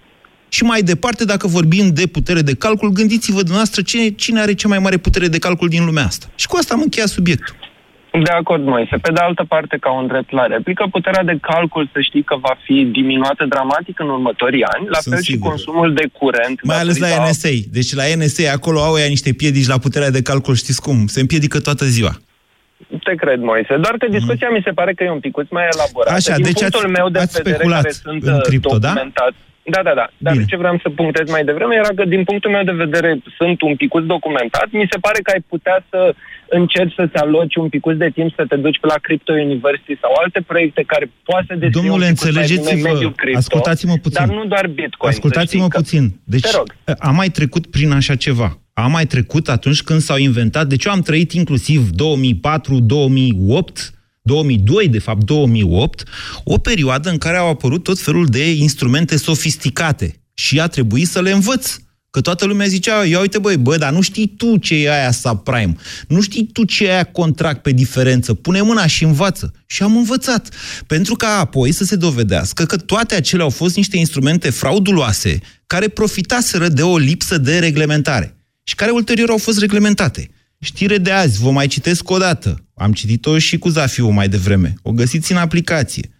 Și 0.56 0.62
mai 0.64 0.82
departe, 0.82 1.24
dacă 1.24 1.46
vorbim 1.46 1.86
de 2.00 2.06
putere 2.16 2.40
de 2.50 2.54
calcul, 2.64 2.88
gândiți-vă 2.98 3.38
dumneavoastră 3.48 3.80
cine, 3.82 4.08
cine 4.08 4.40
are 4.40 4.54
cea 4.54 4.68
mai 4.68 4.78
mare 4.78 4.96
putere 4.96 5.26
de 5.34 5.38
calcul 5.38 5.68
din 5.68 5.84
lumea 5.84 6.04
asta. 6.04 6.26
Și 6.34 6.46
cu 6.46 6.56
asta 6.56 6.74
am 6.74 6.80
încheiat 6.80 7.08
subiectul. 7.08 7.54
De 8.26 8.30
acord, 8.40 8.64
Moise. 8.64 8.96
Pe 8.96 9.12
de 9.12 9.20
altă 9.20 9.44
parte, 9.48 9.76
ca 9.80 9.90
un 10.00 10.06
drept 10.06 10.30
la 10.32 10.46
replică, 10.46 10.86
puterea 10.90 11.24
de 11.24 11.36
calcul 11.40 11.90
să 11.92 12.00
știi 12.00 12.22
că 12.30 12.36
va 12.46 12.54
fi 12.64 12.76
diminuată 12.98 13.44
dramatic 13.48 13.98
în 14.00 14.08
următorii 14.08 14.64
ani, 14.74 14.86
la 14.94 14.98
Sunt 15.00 15.14
fel 15.14 15.22
și 15.22 15.30
sigur. 15.32 15.48
consumul 15.48 15.94
de 15.94 16.04
curent. 16.18 16.56
Mai 16.62 16.78
ales 16.80 16.98
la 16.98 17.06
datorită- 17.08 17.28
NSA. 17.30 17.52
Deci 17.76 17.94
la 17.94 18.04
NSA 18.18 18.52
acolo 18.52 18.78
au 18.80 18.98
ea 18.98 19.06
niște 19.16 19.32
piedici 19.32 19.66
la 19.66 19.78
puterea 19.78 20.10
de 20.10 20.22
calcul, 20.22 20.54
știți 20.54 20.80
cum? 20.82 21.06
Se 21.06 21.20
împiedică 21.20 21.60
toată 21.60 21.84
ziua. 21.84 22.12
Te 23.04 23.14
cred, 23.14 23.40
Moise. 23.40 23.74
Doar 23.84 23.94
că 23.98 24.06
discuția 24.10 24.48
mi 24.56 24.60
se 24.64 24.70
pare 24.70 24.92
că 24.94 25.02
e 25.04 25.10
un 25.10 25.20
picuț 25.20 25.46
mai 25.50 25.64
elaborată. 25.74 26.14
Așa, 26.16 26.34
Din 26.34 26.44
deci 26.44 26.58
punctul 26.60 26.84
ați- 26.84 26.92
meu 26.98 27.08
de 27.08 27.18
ați 27.18 27.32
vedere, 27.36 27.54
speculat 27.54 27.82
care 27.82 27.94
sunt 28.04 28.22
în 28.22 28.34
uh, 28.34 28.40
cripto, 28.40 28.78
da? 28.78 28.88
documentat. 28.88 29.32
Da, 29.32 29.50
da, 29.82 29.94
da. 30.00 30.06
Dar 30.24 30.32
Bine. 30.32 30.44
ce 30.50 30.56
vreau 30.56 30.78
să 30.82 30.88
punctez 30.90 31.30
mai 31.30 31.44
devreme 31.44 31.74
era 31.74 31.92
că, 31.98 32.04
din 32.04 32.24
punctul 32.24 32.50
meu 32.50 32.64
de 32.64 32.72
vedere, 32.84 33.10
sunt 33.38 33.60
un 33.62 33.76
picuț 33.76 34.04
documentat. 34.04 34.66
Mi 34.70 34.88
se 34.92 34.98
pare 34.98 35.18
că 35.22 35.30
ai 35.34 35.42
putea 35.48 35.84
să 35.90 36.14
încerci 36.48 36.94
să-ți 36.94 37.16
aloci 37.16 37.54
un 37.56 37.68
picuț 37.68 37.96
de 37.96 38.10
timp 38.14 38.30
să 38.36 38.44
te 38.48 38.56
duci 38.56 38.78
pe 38.80 38.86
la 38.86 38.98
Crypto 39.06 39.32
University 39.32 39.94
sau 40.00 40.10
alte 40.22 40.40
proiecte 40.50 40.82
care 40.86 41.10
poate 41.28 41.44
să 41.48 41.54
descrie 41.54 41.80
Domnule, 41.80 42.06
un 42.06 42.14
picuț 42.14 42.22
mai 42.22 42.32
bine 42.32 42.42
înțelegeți-vă, 42.54 42.88
mediul 42.92 43.14
cripto. 43.14 43.38
ascultați-mă 43.38 43.94
puțin. 44.04 44.26
Dar 44.26 44.34
nu 44.36 44.44
doar 44.44 44.66
Bitcoin. 44.66 45.12
să 45.12 45.16
Ascultați-mă 45.18 45.62
știi 45.66 45.74
că- 45.74 45.78
puțin. 45.82 46.04
Deci 46.24 46.40
Te 46.40 46.50
rog. 46.56 46.66
am 46.98 47.14
mai 47.14 47.28
trecut 47.28 47.66
prin 47.66 47.90
așa 47.92 48.14
ceva. 48.14 48.56
Am 48.74 48.90
mai 48.90 49.04
trecut 49.06 49.48
atunci 49.48 49.82
când 49.82 50.00
s-au 50.00 50.16
inventat, 50.16 50.66
deci 50.66 50.84
eu 50.84 50.92
am 50.92 51.00
trăit 51.00 51.32
inclusiv 51.32 51.80
2004, 51.90 52.80
2008, 52.80 53.92
2002, 54.22 54.88
de 54.88 54.98
fapt 54.98 55.24
2008, 55.24 56.02
o 56.44 56.58
perioadă 56.58 57.10
în 57.10 57.18
care 57.18 57.36
au 57.36 57.48
apărut 57.48 57.82
tot 57.82 57.98
felul 57.98 58.26
de 58.26 58.50
instrumente 58.50 59.16
sofisticate 59.16 60.22
și 60.34 60.60
a 60.60 60.66
trebuit 60.66 61.08
să 61.08 61.20
le 61.20 61.30
învăț. 61.30 61.76
Că 62.10 62.20
toată 62.20 62.44
lumea 62.44 62.66
zicea, 62.66 63.04
ia 63.04 63.20
uite 63.20 63.38
băi, 63.38 63.56
bă, 63.56 63.76
dar 63.76 63.92
nu 63.92 64.00
știi 64.00 64.34
tu 64.36 64.56
ce 64.56 64.74
e 64.74 64.92
aia 64.92 65.10
subprime, 65.10 65.76
nu 66.08 66.20
știi 66.20 66.46
tu 66.52 66.64
ce 66.64 66.84
e 66.84 66.92
aia 66.92 67.04
contract 67.04 67.62
pe 67.62 67.70
diferență, 67.70 68.34
pune 68.34 68.60
mâna 68.60 68.86
și 68.86 69.04
învață. 69.04 69.52
Și 69.66 69.82
am 69.82 69.96
învățat. 69.96 70.48
Pentru 70.86 71.14
ca 71.14 71.38
apoi 71.38 71.72
să 71.72 71.84
se 71.84 71.96
dovedească 71.96 72.64
că 72.64 72.76
toate 72.76 73.14
acelea 73.14 73.44
au 73.44 73.50
fost 73.50 73.76
niște 73.76 73.96
instrumente 73.96 74.50
frauduloase 74.50 75.38
care 75.66 75.88
profitaseră 75.88 76.68
de 76.68 76.82
o 76.82 76.96
lipsă 76.96 77.38
de 77.38 77.58
reglementare 77.58 78.36
și 78.62 78.74
care 78.74 78.90
ulterior 78.90 79.30
au 79.30 79.38
fost 79.38 79.58
reglementate. 79.58 80.30
Știre 80.64 80.98
de 80.98 81.10
azi, 81.10 81.40
vă 81.40 81.50
mai 81.50 81.66
citesc 81.66 82.10
o 82.10 82.18
dată. 82.18 82.64
Am 82.74 82.92
citit-o 82.92 83.38
și 83.38 83.58
cu 83.58 83.68
Zafiu 83.68 84.08
mai 84.08 84.28
devreme. 84.28 84.74
O 84.82 84.92
găsiți 84.92 85.32
în 85.32 85.38
aplicație. 85.38 86.10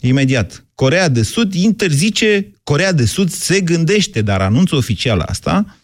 Imediat. 0.00 0.66
Corea 0.74 1.08
de 1.08 1.22
Sud 1.22 1.54
interzice, 1.54 2.52
Corea 2.62 2.92
de 2.92 3.04
Sud 3.04 3.30
se 3.30 3.60
gândește, 3.60 4.22
dar 4.22 4.40
anunță 4.40 4.76
oficial 4.76 5.20
asta, 5.20 5.78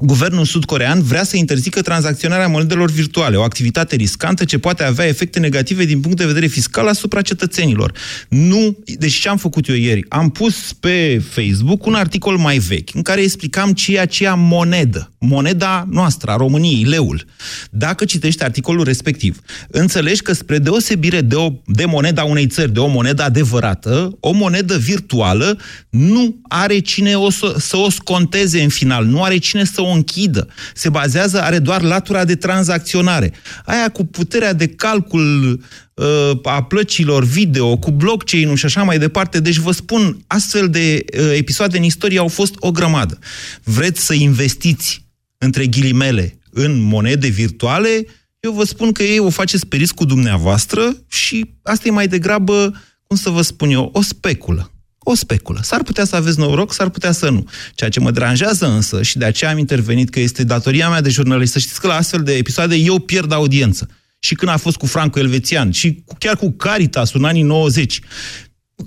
Guvernul 0.00 0.44
sud-corean 0.44 1.02
vrea 1.02 1.24
să 1.24 1.36
interzică 1.36 1.80
tranzacționarea 1.80 2.48
monedelor 2.48 2.90
virtuale, 2.90 3.36
o 3.36 3.42
activitate 3.42 3.96
riscantă 3.96 4.44
ce 4.44 4.58
poate 4.58 4.84
avea 4.84 5.06
efecte 5.06 5.38
negative 5.38 5.84
din 5.84 6.00
punct 6.00 6.16
de 6.16 6.26
vedere 6.26 6.46
fiscal 6.46 6.88
asupra 6.88 7.22
cetățenilor. 7.22 7.92
Nu, 8.28 8.78
deci 8.84 9.14
ce 9.14 9.28
am 9.28 9.36
făcut 9.36 9.68
eu 9.68 9.74
ieri? 9.74 10.04
Am 10.08 10.30
pus 10.30 10.72
pe 10.72 11.22
Facebook 11.28 11.86
un 11.86 11.94
articol 11.94 12.36
mai 12.36 12.58
vechi 12.58 12.94
în 12.94 13.02
care 13.02 13.20
explicam 13.20 13.72
ce 13.72 13.94
e 13.94 14.00
aceea 14.00 14.34
monedă, 14.34 15.12
moneda 15.18 15.86
noastră, 15.90 16.30
a 16.30 16.36
României, 16.36 16.84
leul. 16.84 17.24
Dacă 17.70 18.04
citești 18.04 18.42
articolul 18.42 18.84
respectiv, 18.84 19.40
înțelegi 19.68 20.22
că 20.22 20.32
spre 20.32 20.58
deosebire 20.58 21.20
de, 21.20 21.34
o, 21.34 21.52
de 21.66 21.84
moneda 21.84 22.24
unei 22.24 22.46
țări, 22.46 22.72
de 22.72 22.78
o 22.78 22.86
monedă 22.86 23.22
adevărată, 23.22 24.16
o 24.20 24.32
monedă 24.32 24.76
virtuală 24.76 25.58
nu 25.90 26.40
are 26.48 26.78
cine 26.78 27.14
o 27.14 27.30
să, 27.30 27.54
să 27.58 27.76
o 27.76 27.90
sconteze 27.90 28.62
în 28.62 28.68
final, 28.68 29.04
nu 29.04 29.22
are 29.22 29.36
cine 29.36 29.64
să 29.64 29.80
o 29.80 29.87
închidă. 29.92 30.48
Se 30.74 30.88
bazează, 30.88 31.42
are 31.42 31.58
doar 31.58 31.82
latura 31.82 32.24
de 32.24 32.34
tranzacționare. 32.34 33.32
Aia 33.64 33.88
cu 33.88 34.04
puterea 34.04 34.52
de 34.52 34.66
calcul 34.66 35.60
uh, 35.94 36.30
a 36.42 36.62
plăcilor 36.62 37.24
video, 37.24 37.76
cu 37.76 37.90
blockchain-ul 37.90 38.56
și 38.56 38.64
așa 38.64 38.82
mai 38.82 38.98
departe. 38.98 39.40
Deci 39.40 39.56
vă 39.56 39.72
spun, 39.72 40.24
astfel 40.26 40.68
de 40.68 41.04
uh, 41.18 41.32
episoade 41.36 41.76
în 41.76 41.82
istorie 41.82 42.18
au 42.18 42.28
fost 42.28 42.54
o 42.58 42.70
grămadă. 42.70 43.18
Vreți 43.62 44.04
să 44.04 44.14
investiți 44.14 45.06
între 45.38 45.66
ghilimele 45.66 46.38
în 46.50 46.80
monede 46.80 47.28
virtuale, 47.28 48.06
eu 48.40 48.52
vă 48.52 48.64
spun 48.64 48.92
că 48.92 49.02
ei 49.02 49.18
o 49.18 49.30
faceți 49.30 49.66
pe 49.66 49.76
riscul 49.76 50.06
dumneavoastră 50.06 50.96
și 51.08 51.54
asta 51.62 51.88
e 51.88 51.90
mai 51.90 52.08
degrabă, 52.08 52.82
cum 53.02 53.16
să 53.16 53.30
vă 53.30 53.42
spun 53.42 53.70
eu, 53.70 53.90
o 53.92 54.02
speculă. 54.02 54.72
O 55.10 55.14
speculă. 55.14 55.60
S-ar 55.62 55.82
putea 55.82 56.04
să 56.04 56.16
aveți 56.16 56.38
noroc, 56.38 56.72
s-ar 56.72 56.88
putea 56.88 57.12
să 57.12 57.28
nu. 57.28 57.48
Ceea 57.74 57.90
ce 57.90 58.00
mă 58.00 58.10
deranjează 58.10 58.66
însă, 58.66 59.02
și 59.02 59.18
de 59.18 59.24
aceea 59.24 59.50
am 59.50 59.58
intervenit, 59.58 60.10
că 60.10 60.20
este 60.20 60.44
datoria 60.44 60.88
mea 60.88 61.00
de 61.00 61.10
jurnalist, 61.10 61.52
să 61.52 61.58
știți 61.58 61.80
că 61.80 61.86
la 61.86 61.94
astfel 61.94 62.22
de 62.22 62.32
episoade 62.32 62.74
eu 62.74 62.98
pierd 62.98 63.32
audiență. 63.32 63.88
Și 64.18 64.34
când 64.34 64.50
a 64.50 64.56
fost 64.56 64.76
cu 64.76 64.86
Franco 64.86 65.18
Elvețian, 65.18 65.70
și 65.70 66.04
chiar 66.18 66.36
cu 66.36 66.50
Caritas 66.50 67.12
în 67.12 67.24
anii 67.24 67.42
90, 67.42 68.00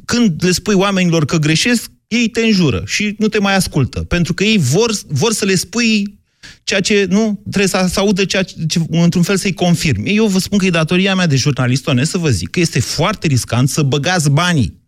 când 0.06 0.44
le 0.44 0.52
spui 0.52 0.74
oamenilor 0.74 1.26
că 1.26 1.38
greșesc, 1.38 1.92
ei 2.08 2.28
te 2.28 2.42
înjură 2.42 2.84
și 2.86 3.16
nu 3.18 3.28
te 3.28 3.40
mai 3.40 3.56
ascultă. 3.56 4.00
Pentru 4.00 4.34
că 4.34 4.44
ei 4.44 4.58
vor, 4.58 4.92
vor 5.08 5.34
să 5.34 5.46
le 5.46 5.56
spui 5.56 6.20
ceea 6.64 6.80
ce 6.80 7.06
nu 7.10 7.40
trebuie 7.42 7.68
să, 7.68 7.86
să 7.90 8.00
audă 8.00 8.26
ceea 8.26 8.44
ce, 8.44 8.82
într-un 8.90 9.24
fel 9.24 9.38
să-i 9.38 9.54
confirm. 9.54 10.04
Eu 10.06 10.28
vă 10.28 10.40
spun 10.40 10.58
că 10.58 10.66
e 10.66 10.70
datoria 10.70 11.16
mea 11.16 11.28
de 11.28 11.36
jurnalist 11.36 11.88
onest 11.88 12.12
să 12.12 12.18
vă 12.18 12.30
zic 12.30 12.50
că 12.50 12.60
este 12.60 12.80
foarte 12.80 13.28
riscant 13.28 13.70
să 13.70 13.82
băgați 13.82 14.30
banii, 14.30 14.81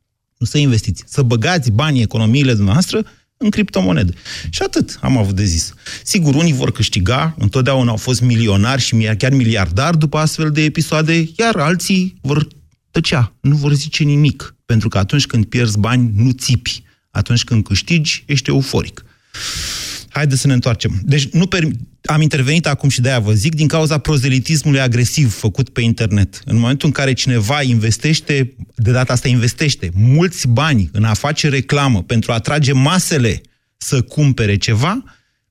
nu 0.43 0.49
să 0.49 0.57
investiți, 0.57 1.03
să 1.07 1.21
băgați 1.21 1.71
banii, 1.71 2.01
economiile 2.01 2.53
dumneavoastră 2.53 3.05
în 3.37 3.49
criptomonede. 3.49 4.13
Și 4.49 4.61
atât 4.61 4.97
am 5.01 5.17
avut 5.17 5.35
de 5.35 5.43
zis. 5.43 5.73
Sigur, 6.03 6.35
unii 6.35 6.53
vor 6.53 6.71
câștiga, 6.71 7.35
întotdeauna 7.39 7.89
au 7.89 7.97
fost 7.97 8.21
milionari 8.21 8.81
și 8.81 8.95
chiar 9.17 9.31
miliardari 9.31 9.97
după 9.97 10.17
astfel 10.17 10.51
de 10.51 10.63
episoade, 10.63 11.29
iar 11.37 11.55
alții 11.55 12.15
vor 12.21 12.47
tăcea, 12.91 13.35
nu 13.41 13.55
vor 13.55 13.73
zice 13.73 14.03
nimic. 14.03 14.55
Pentru 14.65 14.87
că 14.87 14.97
atunci 14.97 15.25
când 15.25 15.45
pierzi 15.45 15.79
bani, 15.79 16.11
nu 16.15 16.31
țipi. 16.31 16.83
Atunci 17.11 17.43
când 17.43 17.63
câștigi, 17.63 18.23
ești 18.25 18.49
euforic. 18.49 19.05
Haideți 20.09 20.41
să 20.41 20.47
ne 20.47 20.53
întoarcem. 20.53 21.01
Deci 21.03 21.29
nu 21.29 21.47
per... 21.47 21.63
am 22.05 22.21
intervenit 22.21 22.67
acum 22.67 22.89
și 22.89 23.01
de-aia 23.01 23.19
vă 23.19 23.33
zic, 23.33 23.55
din 23.55 23.67
cauza 23.67 23.97
prozelitismului 23.97 24.79
agresiv 24.79 25.33
făcut 25.33 25.69
pe 25.69 25.81
internet. 25.81 26.41
În 26.45 26.57
momentul 26.57 26.87
în 26.87 26.93
care 26.93 27.13
cineva 27.13 27.61
investește, 27.61 28.55
de 28.75 28.91
data 28.91 29.13
asta 29.13 29.27
investește, 29.27 29.91
mulți 29.93 30.47
bani 30.47 30.89
în 30.91 31.03
a 31.03 31.13
face 31.13 31.49
reclamă 31.49 32.03
pentru 32.03 32.31
a 32.31 32.35
atrage 32.35 32.73
masele 32.73 33.41
să 33.77 34.01
cumpere 34.01 34.57
ceva, 34.57 35.03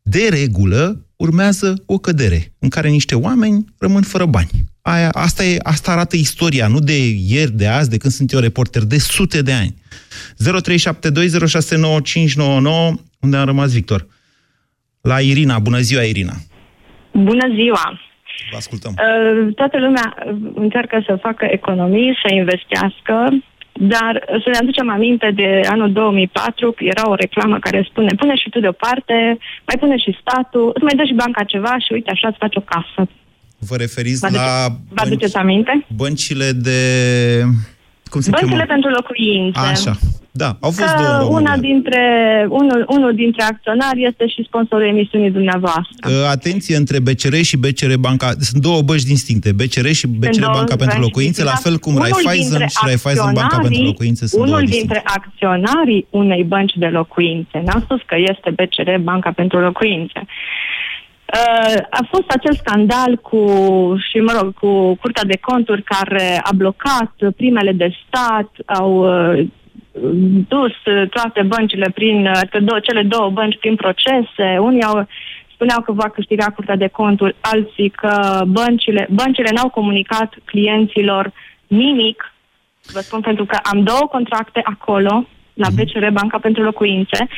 de 0.02 0.28
regulă 0.30 1.06
urmează 1.16 1.82
o 1.86 1.98
cădere 1.98 2.52
în 2.58 2.68
care 2.68 2.88
niște 2.88 3.14
oameni 3.14 3.64
rămân 3.78 4.02
fără 4.02 4.26
bani. 4.26 4.50
Aia, 4.82 5.10
asta, 5.10 5.44
e, 5.44 5.58
asta 5.62 5.90
arată 5.90 6.16
istoria, 6.16 6.66
nu 6.66 6.78
de 6.78 7.08
ieri, 7.08 7.56
de 7.56 7.66
azi, 7.66 7.88
de 7.88 7.96
când 7.96 8.12
sunt 8.12 8.32
eu 8.32 8.40
reporter, 8.40 8.82
de 8.82 8.98
sute 8.98 9.42
de 9.42 9.52
ani. 9.52 9.74
0372069599, 10.44 10.50
unde 13.20 13.36
am 13.36 13.44
rămas 13.44 13.72
Victor? 13.72 14.06
La 15.02 15.20
Irina. 15.20 15.58
Bună 15.58 15.78
ziua, 15.78 16.02
Irina! 16.02 16.32
Bună 17.12 17.46
ziua! 17.54 18.00
Vă 18.50 18.56
ascultăm. 18.56 18.92
Uh, 18.96 19.54
toată 19.54 19.78
lumea 19.78 20.06
încearcă 20.54 21.02
să 21.06 21.18
facă 21.20 21.44
economii, 21.50 22.18
să 22.22 22.34
investească, 22.34 23.16
dar 23.72 24.12
să 24.42 24.48
ne 24.50 24.58
aducem 24.60 24.90
aminte 24.90 25.30
de 25.34 25.60
anul 25.68 25.92
2004, 25.92 26.74
era 26.78 27.08
o 27.08 27.14
reclamă 27.14 27.58
care 27.58 27.86
spune 27.90 28.14
pune 28.18 28.34
și 28.36 28.48
tu 28.50 28.60
deoparte, 28.60 29.38
mai 29.66 29.76
pune 29.80 29.96
și 29.96 30.18
statul, 30.20 30.70
îți 30.74 30.84
mai 30.84 30.94
dă 30.96 31.04
și 31.04 31.14
banca 31.14 31.42
ceva 31.44 31.78
și 31.78 31.92
uite 31.92 32.10
așa 32.10 32.28
îți 32.28 32.38
faci 32.38 32.56
o 32.56 32.60
casă. 32.60 33.10
Vă 33.58 33.76
referiți 33.76 34.20
vă 34.20 34.28
la 34.36 34.68
vă 34.88 35.02
aduceți 35.04 35.36
aminte? 35.36 35.86
băncile 35.96 36.50
de... 36.52 36.78
Cum 38.10 38.20
se 38.20 38.30
Băncile 38.30 38.64
cheamă? 38.66 38.72
pentru 38.74 38.90
locuințe. 38.90 39.58
Așa. 39.58 39.92
Da, 40.34 40.56
au 40.60 40.70
fost 40.70 40.88
că 40.94 41.02
două 41.02 41.08
în 41.14 41.18
România. 41.20 41.38
una 41.38 41.56
dintre, 41.56 42.02
unul, 42.48 42.84
unul 42.88 43.14
dintre 43.14 43.42
acționari 43.42 44.04
este 44.04 44.26
și 44.26 44.44
sponsorul 44.46 44.86
emisiunii 44.86 45.30
dumneavoastră. 45.30 46.08
Uh, 46.08 46.28
Atenție 46.30 46.76
între 46.76 46.98
BCR 47.00 47.34
și 47.34 47.56
BCR 47.56 47.92
Banca. 47.98 48.30
Sunt 48.38 48.62
două 48.62 48.82
bănci 48.82 49.02
distincte, 49.02 49.52
BCR 49.52 49.86
și 50.00 50.06
BCR 50.06 50.40
două 50.40 50.52
Banca 50.54 50.76
pentru 50.76 50.98
bănci 50.98 51.06
Locuințe, 51.08 51.42
la 51.44 51.50
distincte. 51.50 51.68
fel 51.68 51.78
cum 51.84 51.92
Unul 51.94 52.04
Raiffeisen 52.08 52.48
dintre 52.48 52.66
și 52.74 52.80
Raiffeisen 52.88 53.24
Banca 53.24 53.40
pentru 53.40 53.56
acționarii- 53.66 53.86
Locuințe 53.92 54.26
sunt 54.26 54.40
două 54.42 54.46
Unul 54.46 54.60
distincte. 54.66 54.94
dintre 54.94 55.00
acționarii 55.18 56.06
unei 56.10 56.42
bănci 56.52 56.74
de 56.84 56.86
locuințe, 56.86 57.56
n-am 57.66 57.80
spus 57.86 58.00
că 58.06 58.16
este 58.32 58.48
BCR 58.58 58.90
Banca 59.10 59.30
pentru 59.40 59.58
Locuințe, 59.68 60.20
Uh, 61.34 61.76
a 61.90 62.06
fost 62.10 62.28
acel 62.30 62.54
scandal 62.54 63.16
cu, 63.16 63.40
și 64.10 64.18
mă 64.18 64.32
rog, 64.40 64.54
cu 64.54 64.94
Curtea 64.94 65.24
de 65.24 65.38
Conturi 65.40 65.82
care 65.82 66.40
a 66.42 66.50
blocat 66.54 67.12
primele 67.36 67.72
de 67.72 67.88
stat, 68.06 68.50
au 68.78 68.90
uh, 69.32 69.46
dus 70.48 70.74
uh, 70.84 71.08
toate 71.08 71.42
băncile 71.42 71.90
prin, 71.94 72.26
uh, 72.26 72.40
că 72.50 72.60
două, 72.60 72.80
cele 72.80 73.02
două 73.02 73.30
bănci 73.30 73.58
prin 73.58 73.76
procese. 73.76 74.58
Unii 74.58 74.82
au, 74.82 75.06
spuneau 75.52 75.80
că 75.80 75.92
va 75.92 76.08
câștiga 76.08 76.44
Curtea 76.44 76.76
de 76.76 76.88
Conturi, 76.88 77.36
alții 77.40 77.88
că 77.88 78.42
băncile, 78.46 79.08
băncile 79.10 79.50
n-au 79.54 79.68
comunicat 79.68 80.34
clienților 80.44 81.32
nimic. 81.66 82.34
Vă 82.92 83.00
spun 83.00 83.20
pentru 83.20 83.44
că 83.44 83.58
am 83.62 83.82
două 83.82 84.08
contracte 84.10 84.60
acolo, 84.64 85.26
la 85.54 85.68
BCR, 85.74 86.08
Banca 86.08 86.38
pentru 86.38 86.62
Locuințe. 86.62 87.28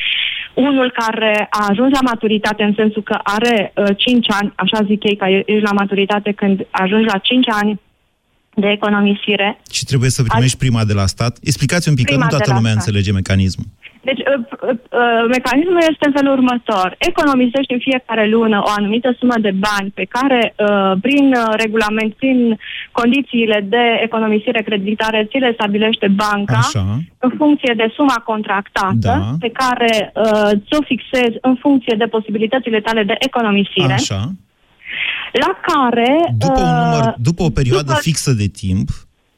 Unul 0.55 0.90
care 0.90 1.47
a 1.51 1.67
ajuns 1.71 1.93
la 1.93 2.09
maturitate 2.11 2.62
în 2.62 2.75
sensul 2.77 3.03
că 3.03 3.19
are 3.23 3.73
uh, 3.77 3.87
5 3.97 4.27
ani, 4.40 4.53
așa 4.57 4.85
zic 4.85 5.05
ei, 5.05 5.17
că 5.17 5.27
ești 5.29 5.62
la 5.62 5.73
maturitate 5.73 6.33
când 6.33 6.67
ajungi 6.71 7.07
la 7.12 7.19
5 7.19 7.47
ani 7.49 7.81
de 8.57 8.69
economisire. 8.69 9.61
Și 9.71 9.85
trebuie 9.85 10.11
să 10.11 10.23
primești 10.23 10.59
prima 10.59 10.85
de 10.85 10.93
la 10.93 11.07
stat. 11.07 11.38
Explicați 11.43 11.88
un 11.88 11.95
pic, 11.95 12.05
că 12.07 12.12
Prima 12.12 12.25
nu 12.25 12.31
de 12.31 12.37
toată 12.37 12.51
la 12.51 12.57
lumea 12.57 12.71
stat. 12.73 12.87
înțelege 12.87 13.12
mecanismul. 13.12 13.67
Deci, 14.09 14.19
uh, 14.19 14.40
uh, 14.69 14.69
uh, 15.03 15.25
mecanismul 15.37 15.83
este 15.93 16.05
în 16.07 16.12
felul 16.19 16.33
următor. 16.38 16.88
Economisești 16.99 17.73
în 17.77 17.79
fiecare 17.88 18.25
lună 18.29 18.59
o 18.69 18.71
anumită 18.79 19.09
sumă 19.19 19.37
de 19.47 19.53
bani 19.67 19.90
pe 20.01 20.05
care, 20.17 20.40
uh, 20.57 20.93
prin 21.07 21.27
uh, 21.33 21.55
regulament, 21.62 22.12
prin 22.14 22.59
condițiile 23.01 23.59
de 23.75 23.85
economisire 24.03 24.62
creditare, 24.62 25.27
ți 25.31 25.38
le 25.38 25.51
stabilește 25.53 26.09
banca 26.09 26.57
Așa. 26.67 26.85
în 27.19 27.31
funcție 27.40 27.73
de 27.77 27.87
suma 27.97 28.19
contractată, 28.31 29.12
Da. 29.12 29.19
pe 29.45 29.51
care 29.62 29.93
uh, 30.14 30.51
ți-o 30.67 30.81
fixezi 30.90 31.37
în 31.40 31.55
funcție 31.64 31.95
de 31.99 32.05
posibilitățile 32.17 32.81
tale 32.81 33.03
de 33.03 33.17
economisire, 33.19 33.93
Așa. 33.93 34.21
La 35.38 35.59
care... 35.66 36.35
După, 36.38 36.61
un 36.61 36.77
număr, 36.83 37.07
uh, 37.07 37.14
după 37.18 37.42
o 37.42 37.51
perioadă 37.51 37.87
după- 37.87 38.01
fixă 38.01 38.33
de 38.33 38.47
timp, 38.47 38.88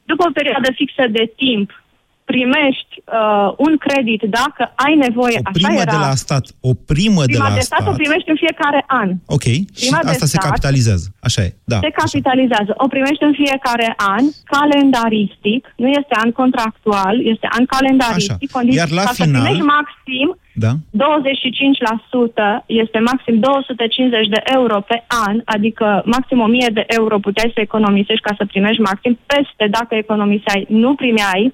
după 0.05 0.25
o 0.27 0.31
perioadă 0.31 0.71
fixă 0.75 1.07
de 1.11 1.33
timp, 1.35 1.83
primești 2.31 2.91
uh, 2.99 3.47
un 3.65 3.73
credit 3.85 4.21
dacă 4.39 4.63
ai 4.85 4.93
nevoie, 5.05 5.37
o 5.39 5.45
așa 5.49 5.57
primă 5.59 5.81
era. 5.85 5.93
de 5.95 5.99
la 6.07 6.13
stat, 6.25 6.45
o 6.69 6.73
primă, 6.91 7.21
de 7.25 7.31
Prima 7.35 7.49
la 7.49 7.57
de 7.59 7.65
stat, 7.69 7.79
stat, 7.81 7.91
o 7.93 7.97
primești 8.01 8.29
în 8.33 8.37
fiecare 8.43 8.81
an. 9.01 9.09
ok, 9.37 9.45
și 9.79 9.81
Prima 9.85 10.01
de 10.07 10.09
asta 10.13 10.25
se 10.33 10.37
stat- 10.37 10.45
capitalizează. 10.47 11.05
Așa 11.27 11.41
e, 11.47 11.49
da. 11.73 11.77
Se 11.85 11.91
capitalizează. 12.01 12.71
O 12.85 12.87
primești 12.95 13.23
în 13.29 13.33
fiecare 13.43 13.87
an, 14.15 14.23
calendaristic, 14.53 15.61
nu 15.83 15.87
este 15.99 16.13
an 16.23 16.29
contractual, 16.41 17.15
este 17.33 17.47
an 17.57 17.63
calendaristic. 17.75 18.31
Așa. 18.49 18.55
Condiții 18.57 18.79
Iar 18.81 18.89
la 18.99 19.03
ca 19.07 19.11
final- 19.19 19.27
să 19.29 19.37
primești 19.37 19.65
maxim 19.77 20.27
Da? 20.65 20.71
25% 21.01 22.63
este 22.83 22.99
maxim 22.99 23.35
250 23.39 24.27
de 24.35 24.41
euro 24.57 24.77
pe 24.89 24.97
an, 25.27 25.35
adică 25.45 26.01
maxim 26.05 26.39
1000 26.39 26.69
de 26.73 26.83
euro 26.87 27.19
puteai 27.19 27.51
să 27.53 27.59
economisești 27.61 28.21
ca 28.27 28.33
să 28.37 28.45
primești 28.45 28.81
maxim. 28.81 29.13
Peste, 29.25 29.63
dacă 29.77 29.95
economiseai, 29.95 30.65
nu 30.69 30.95
primeai 30.95 31.53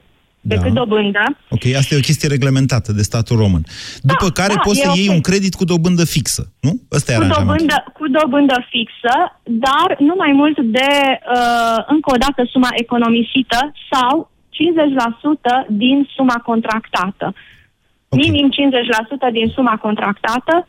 decât 0.51 0.73
Da. 0.73 0.79
dobândă. 0.79 1.23
Ok, 1.49 1.65
asta 1.79 1.95
e 1.95 2.01
o 2.03 2.07
chestie 2.09 2.27
reglementată 2.35 2.91
de 2.91 3.01
statul 3.01 3.37
român. 3.37 3.63
După 4.01 4.27
care 4.39 4.53
da, 4.53 4.59
poți 4.63 4.79
e 4.79 4.83
să 4.83 4.89
ok. 4.89 4.97
iei 4.97 5.07
un 5.17 5.21
credit 5.21 5.53
cu 5.59 5.65
dobândă 5.71 6.05
fixă, 6.05 6.43
nu? 6.65 6.73
Ăsta 6.97 7.11
e 7.11 7.15
cu 7.15 7.21
aranjamentul. 7.21 7.55
dobândă, 7.55 7.77
cu 7.97 8.05
dobândă 8.17 8.57
fixă, 8.73 9.15
dar 9.43 9.87
nu 9.99 10.13
mai 10.17 10.31
mult 10.31 10.57
de, 10.77 10.89
uh, 11.35 11.79
încă 11.87 12.09
o 12.15 12.17
dată, 12.25 12.41
suma 12.53 12.69
economisită 12.83 13.59
sau 13.91 14.31
50% 14.49 15.65
din 15.69 16.09
suma 16.15 16.37
contractată. 16.49 17.33
Ok. 18.09 18.19
Minim 18.19 18.47
50% 18.51 19.29
din 19.31 19.47
suma 19.55 19.75
contractată 19.77 20.67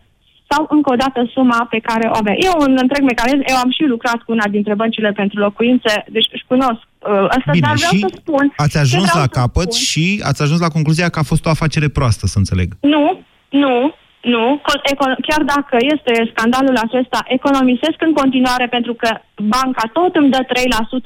sau 0.51 0.67
încă 0.71 0.93
o 0.93 0.97
dată 0.97 1.31
suma 1.35 1.67
pe 1.71 1.79
care 1.79 2.09
o 2.09 2.17
avea. 2.17 2.35
E 2.39 2.49
un 2.67 2.77
întreg 2.81 3.03
mecanism, 3.03 3.43
eu 3.47 3.57
am 3.57 3.71
și 3.71 3.83
lucrat 3.83 4.19
cu 4.23 4.33
una 4.33 4.47
dintre 4.49 4.75
băncile 4.75 5.13
pentru 5.13 5.39
locuințe, 5.41 6.05
deci 6.09 6.29
își 6.33 6.45
cunosc 6.47 6.87
uh, 6.94 6.94
asta, 7.29 7.51
Bine, 7.53 7.67
dar 7.67 7.77
vreau 7.77 7.93
și 7.93 7.99
să 8.01 8.13
spun... 8.21 8.53
ați 8.57 8.71
ce 8.71 8.79
ajuns 8.79 9.03
vreau 9.03 9.19
la 9.23 9.23
să 9.31 9.39
capăt 9.41 9.73
spun- 9.73 9.87
și 9.89 10.21
ați 10.25 10.43
ajuns 10.43 10.61
la 10.61 10.69
concluzia 10.69 11.09
că 11.09 11.19
a 11.19 11.23
fost 11.23 11.47
o 11.47 11.49
afacere 11.51 11.89
proastă, 11.89 12.27
să 12.27 12.39
înțeleg. 12.39 12.69
Nu, 12.81 13.05
nu, 13.51 13.95
nu. 14.35 14.61
Co- 14.69 14.83
eco- 14.93 15.21
Chiar 15.29 15.43
dacă 15.55 15.77
este 15.95 16.31
scandalul 16.33 16.77
acesta, 16.77 17.19
economisesc 17.29 17.99
în 18.07 18.13
continuare 18.13 18.67
pentru 18.77 18.95
că 18.95 19.09
banca 19.37 19.85
tot 19.93 20.15
îmi 20.15 20.31
dă 20.31 20.41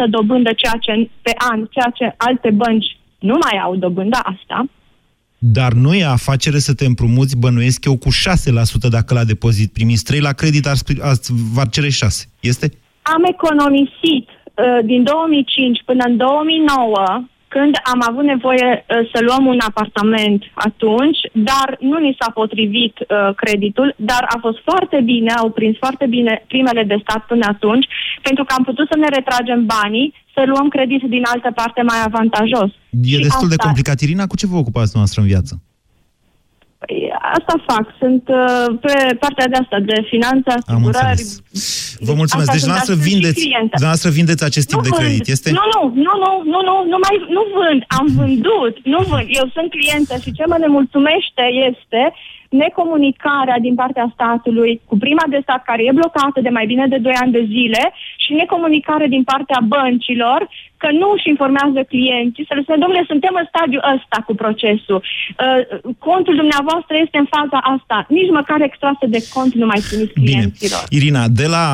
3% 0.06 0.10
dobândă 0.10 0.50
ceea 0.56 0.76
ce, 0.80 1.10
pe 1.22 1.32
an, 1.50 1.66
ceea 1.70 1.90
ce 1.94 2.14
alte 2.16 2.50
bănci 2.50 2.96
nu 3.18 3.36
mai 3.44 3.60
au 3.64 3.76
dobânda 3.76 4.18
asta. 4.18 4.64
Dar 5.40 5.72
nu 5.72 5.94
e 5.94 6.04
afacere 6.04 6.58
să 6.58 6.74
te 6.74 6.84
împrumuți, 6.84 7.36
bănuiesc 7.36 7.84
eu, 7.84 7.96
cu 7.96 8.08
6% 8.08 8.88
dacă 8.90 9.14
la 9.14 9.24
depozit 9.24 9.72
primiți 9.72 10.04
3, 10.04 10.20
la 10.20 10.32
credit 10.32 10.66
ar, 10.66 10.76
spri- 10.76 11.00
ați, 11.02 11.32
v-ar 11.54 11.68
cere 11.68 11.88
6. 11.90 12.26
Este? 12.40 12.72
Am 13.02 13.22
economisit 13.24 14.26
uh, 14.28 14.37
din 14.84 15.02
2005 15.02 15.82
până 15.84 16.04
în 16.06 16.16
2009 16.16 17.24
când 17.48 17.74
am 17.92 18.00
avut 18.08 18.24
nevoie 18.34 18.68
uh, 18.76 19.08
să 19.12 19.18
luăm 19.28 19.44
un 19.46 19.58
apartament 19.70 20.42
atunci, 20.54 21.18
dar 21.32 21.68
nu 21.80 21.98
ni 21.98 22.16
s-a 22.20 22.30
potrivit 22.30 22.94
uh, 23.00 23.34
creditul, 23.42 23.94
dar 23.96 24.22
a 24.34 24.36
fost 24.40 24.58
foarte 24.68 25.00
bine, 25.04 25.30
au 25.32 25.50
prins 25.50 25.76
foarte 25.84 26.06
bine 26.06 26.44
primele 26.48 26.82
de 26.84 26.96
stat 27.00 27.22
până 27.26 27.46
atunci, 27.48 27.86
pentru 28.22 28.44
că 28.44 28.54
am 28.58 28.64
putut 28.64 28.86
să 28.90 28.96
ne 28.98 29.08
retragem 29.08 29.60
banii, 29.76 30.14
să 30.34 30.42
luăm 30.46 30.68
credit 30.68 31.02
din 31.02 31.22
altă 31.32 31.50
parte 31.54 31.82
mai 31.82 32.00
avantajos. 32.04 32.70
E 33.02 33.16
Și 33.16 33.26
destul 33.28 33.48
de 33.48 33.54
asta- 33.54 33.64
complicat. 33.64 34.00
Irina, 34.00 34.26
cu 34.26 34.36
ce 34.36 34.46
vă 34.46 34.56
ocupați 34.56 34.92
noastră 34.96 35.20
în 35.20 35.26
viață? 35.26 35.62
Asta 37.36 37.54
fac. 37.66 37.84
Sunt 37.98 38.24
uh, 38.28 38.66
pe 38.80 38.94
partea 39.22 39.46
de 39.52 39.56
asta, 39.62 39.78
de 39.90 39.96
finanțe, 40.12 40.50
asigurări. 40.56 41.22
Vă 42.08 42.14
mulțumesc. 42.20 42.48
Asta 42.48 42.54
Deci 42.54 42.64
sunt, 42.64 42.66
dumneavoastră 42.66 42.94
dar 42.94 43.00
sunt 43.00 43.02
și 43.02 43.08
vindeți, 43.12 43.40
clientă. 43.44 43.74
dumneavoastră 43.80 44.10
vindeți 44.18 44.42
acest 44.50 44.66
tip 44.68 44.78
Nu 44.80 44.86
de 44.86 44.90
vând. 44.92 45.00
credit, 45.00 45.26
este? 45.36 45.48
Nu, 45.58 45.64
nu, 45.74 45.80
nu, 46.06 46.12
nu, 46.24 46.30
nu, 46.52 46.58
nu, 46.68 46.74
nu, 46.92 46.98
mai, 47.04 47.14
nu 47.36 47.42
vând. 47.58 47.80
Am 47.98 48.06
vândut, 48.18 48.74
nu 48.92 48.98
vând. 49.10 49.26
Eu 49.40 49.46
sunt 49.56 49.68
clientă 49.76 50.14
și 50.24 50.30
ce 50.38 50.44
mă 50.50 50.56
nemulțumește 50.64 51.44
este 51.70 52.02
necomunicarea 52.62 53.58
din 53.66 53.74
partea 53.82 54.06
statului 54.16 54.72
cu 54.88 54.96
prima 55.04 55.24
de 55.28 55.38
stat 55.42 55.62
care 55.70 55.82
e 55.84 55.98
blocată 56.00 56.38
de 56.46 56.48
mai 56.58 56.66
bine 56.72 56.86
de 56.94 56.98
2 56.98 57.12
ani 57.22 57.32
de 57.38 57.44
zile 57.54 57.82
și 58.24 58.32
necomunicare 58.32 59.06
din 59.14 59.22
partea 59.32 59.60
băncilor 59.74 60.40
că 60.82 60.88
nu 61.00 61.08
își 61.16 61.30
informează 61.34 61.80
clienții, 61.92 62.48
să 62.48 62.52
le 62.54 62.62
spună, 62.64 62.78
domnule, 62.84 63.04
suntem 63.12 63.34
în 63.40 63.46
stadiul 63.52 63.84
ăsta 63.94 64.18
cu 64.26 64.32
procesul. 64.42 64.98
Uh, 65.00 65.60
contul 66.08 66.34
dumneavoastră 66.42 66.94
este 67.04 67.16
în 67.22 67.28
faza 67.36 67.58
asta. 67.74 67.96
Nici 68.18 68.30
măcar 68.40 68.58
extrase 68.60 69.04
de 69.14 69.20
cont 69.34 69.52
nu 69.60 69.66
mai 69.72 69.80
primiți 69.88 70.14
clienților. 70.18 70.82
Irina, 70.98 71.22
de 71.40 71.46
la 71.56 71.66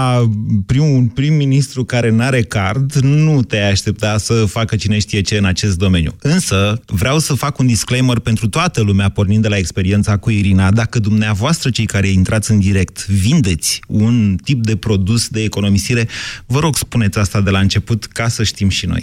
primul 0.73 1.03
prim-ministru 1.19 1.81
care 1.93 2.09
n-are 2.19 2.43
card, 2.57 2.89
nu 3.25 3.35
te-ai 3.49 3.71
aștepta 3.71 4.11
să 4.27 4.35
facă 4.57 4.73
cine 4.83 4.99
știe 5.07 5.21
ce 5.29 5.37
în 5.43 5.49
acest 5.55 5.77
domeniu. 5.85 6.13
Însă, 6.35 6.81
vreau 6.87 7.19
să 7.19 7.33
fac 7.45 7.59
un 7.59 7.67
disclaimer 7.67 8.19
pentru 8.19 8.49
toată 8.49 8.83
lumea, 8.83 9.09
pornind 9.09 9.43
de 9.43 9.49
la 9.49 9.57
experiența 9.57 10.17
cu 10.17 10.31
Irina. 10.31 10.71
Dacă 10.71 10.99
dumneavoastră, 10.99 11.71
cei 11.71 11.87
care 11.87 12.09
intrați 12.09 12.51
în 12.51 12.59
direct, 12.59 13.07
vindeți 13.07 13.81
un 13.89 14.37
tip 14.45 14.63
de 14.63 14.77
produs 14.77 15.29
de 15.29 15.43
economisire, 15.43 16.09
vă 16.47 16.59
rog, 16.59 16.77
spuneți 16.77 17.19
asta 17.19 17.41
de 17.41 17.51
la 17.51 17.59
început, 17.59 18.05
ca 18.05 18.29
să 18.29 18.43
știm 18.43 18.69
și 18.69 18.87
noi. 18.87 18.94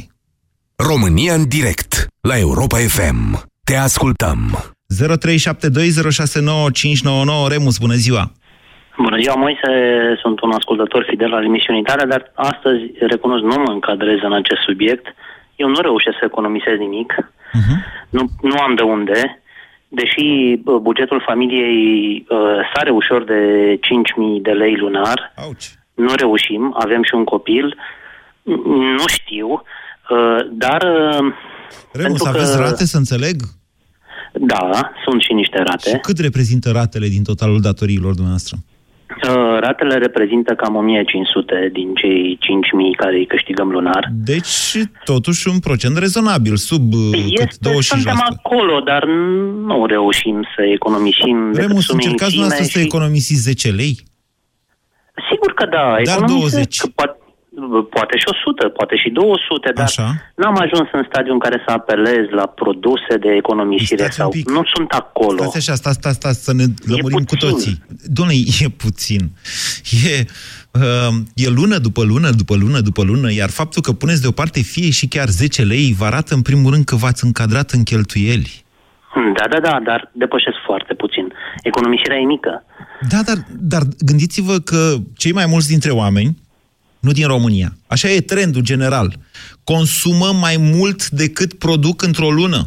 România 0.89 1.33
în 1.33 1.47
direct 1.47 2.07
la 2.21 2.37
Europa 2.37 2.77
FM. 2.77 3.19
Te 3.63 3.75
ascultăm. 3.75 4.39
0372069599 7.45 7.49
Remus, 7.53 7.77
bună 7.77 7.93
ziua! 7.93 8.23
Bună 8.97 9.17
ziua, 9.21 9.35
Moise, 9.35 9.71
sunt 10.21 10.41
un 10.41 10.51
ascultător 10.51 11.05
fidel 11.09 11.33
al 11.33 11.43
emisiunii 11.43 11.83
tale, 11.83 12.05
dar 12.05 12.31
astăzi, 12.35 12.83
recunosc, 12.99 13.43
nu 13.43 13.55
mă 13.63 13.71
încadrez 13.71 14.17
în 14.21 14.33
acest 14.33 14.61
subiect. 14.61 15.05
Eu 15.55 15.67
nu 15.67 15.79
reușesc 15.81 16.17
să 16.19 16.25
economisez 16.25 16.77
nimic, 16.77 17.13
uh-huh. 17.19 17.77
nu, 18.09 18.29
nu 18.41 18.55
am 18.59 18.75
de 18.75 18.81
unde, 18.81 19.41
deși 19.87 20.55
bă, 20.63 20.79
bugetul 20.79 21.23
familiei 21.25 22.25
uh, 22.29 22.37
sare 22.73 22.89
ușor 22.89 23.23
de 23.23 23.39
5.000 23.75 23.81
de 24.41 24.51
lei 24.51 24.75
lunar, 24.75 25.33
Auci. 25.35 25.67
nu 25.93 26.13
reușim, 26.15 26.75
avem 26.79 27.03
și 27.03 27.13
un 27.15 27.23
copil, 27.23 27.75
n- 28.43 28.63
nu 28.97 29.07
știu, 29.07 29.49
uh, 29.49 29.59
dar... 30.51 30.81
Uh, 30.81 31.33
Remus, 31.93 32.21
pentru 32.21 32.37
aveți 32.39 32.55
că- 32.57 32.61
rate, 32.63 32.85
să 32.85 32.97
înțeleg? 32.97 33.41
Da, 34.33 34.91
sunt 35.05 35.21
și 35.21 35.33
niște 35.33 35.57
rate. 35.57 35.89
Și 35.89 35.95
cât 35.95 36.17
reprezintă 36.19 36.71
ratele 36.71 37.07
din 37.07 37.23
totalul 37.23 37.61
datoriilor 37.61 38.11
dumneavoastră? 38.13 38.57
Uh, 39.27 39.59
ratele 39.59 39.95
reprezintă 39.97 40.53
cam 40.53 40.75
1500 40.75 41.69
din 41.73 41.93
cei 41.93 42.37
5000 42.39 42.95
care 42.95 43.15
îi 43.17 43.25
câștigăm 43.27 43.69
lunar. 43.69 44.09
Deci, 44.11 44.77
totuși, 45.03 45.47
un 45.47 45.59
procent 45.59 45.97
rezonabil, 45.97 46.55
sub 46.55 46.93
uh, 46.93 46.99
cât 47.35 47.47
Este, 47.49 47.81
suntem 47.81 48.15
25%. 48.15 48.37
acolo, 48.37 48.79
dar 48.79 49.05
nu 49.65 49.85
reușim 49.85 50.47
să 50.55 50.61
economisim. 50.63 51.51
decât 51.51 51.67
Remus, 51.67 51.83
sume 51.85 52.01
încercați 52.03 52.23
infime 52.23 52.41
dumneavoastră 52.41 52.65
să 52.73 52.79
și- 52.79 52.85
economisiți 52.85 53.41
10 53.41 53.69
lei? 53.71 53.95
Sigur 55.31 55.53
că 55.53 55.65
da, 55.65 55.85
Dar 56.03 56.17
economisesc, 56.17 56.51
20. 56.51 56.81
Poate, 56.95 57.10
poate 57.95 58.17
și 58.17 58.25
100, 58.27 58.67
poate 58.67 58.95
și 58.95 59.09
200, 59.09 59.71
dar 59.75 59.85
Așa. 59.85 60.07
n-am 60.35 60.57
ajuns 60.65 60.87
în 60.91 61.03
stadiul 61.09 61.33
în 61.33 61.39
care 61.45 61.63
să 61.65 61.71
apelez 61.73 62.25
la 62.29 62.45
produse 62.61 63.13
de 63.19 63.29
economisire 63.41 64.03
Stați 64.03 64.19
un 64.19 64.23
sau 64.25 64.29
pic. 64.31 64.49
nu 64.49 64.61
sunt 64.73 64.91
acolo. 64.91 65.41
Stați 65.41 65.57
așa, 65.57 65.75
stați, 65.75 65.95
stați, 65.99 66.15
stați 66.15 66.43
să 66.43 66.53
ne 66.53 66.65
lămurim 66.93 67.23
cu 67.23 67.35
puțin. 67.35 67.49
toții. 67.49 67.75
Dom'le, 68.17 68.37
e 68.65 68.69
puțin. 68.85 69.21
E, 70.13 70.15
uh, 70.71 71.13
e 71.45 71.49
lună 71.49 71.77
după 71.77 72.03
lună, 72.03 72.29
după 72.29 72.55
lună, 72.55 72.79
după 72.79 73.03
lună, 73.03 73.31
iar 73.33 73.49
faptul 73.49 73.81
că 73.81 73.91
puneți 73.91 74.21
deoparte 74.21 74.59
fie 74.61 74.89
și 74.89 75.07
chiar 75.07 75.27
10 75.27 75.63
lei 75.63 75.93
vă 75.97 76.05
arată 76.05 76.33
în 76.33 76.41
primul 76.41 76.71
rând 76.71 76.85
că 76.85 76.95
v-ați 76.95 77.25
încadrat 77.25 77.69
în 77.71 77.83
cheltuieli. 77.83 78.63
Da, 79.37 79.47
da, 79.47 79.59
da, 79.59 79.79
dar 79.83 80.11
depășesc 80.13 80.55
foarte 80.65 80.93
puțin. 80.93 81.33
Economisirea 81.63 82.17
e 82.17 82.25
mică. 82.25 82.63
Da, 83.09 83.17
dar, 83.25 83.37
dar 83.59 83.81
gândiți-vă 83.99 84.57
că 84.57 84.93
cei 85.17 85.31
mai 85.31 85.45
mulți 85.45 85.67
dintre 85.67 85.91
oameni, 85.91 86.37
nu 87.01 87.11
din 87.11 87.27
România, 87.27 87.69
așa 87.87 88.09
e 88.09 88.21
trendul 88.21 88.61
general, 88.61 89.13
consumă 89.63 90.29
mai 90.39 90.55
mult 90.57 91.09
decât 91.09 91.53
produc 91.53 92.01
într-o 92.01 92.29
lună. 92.29 92.63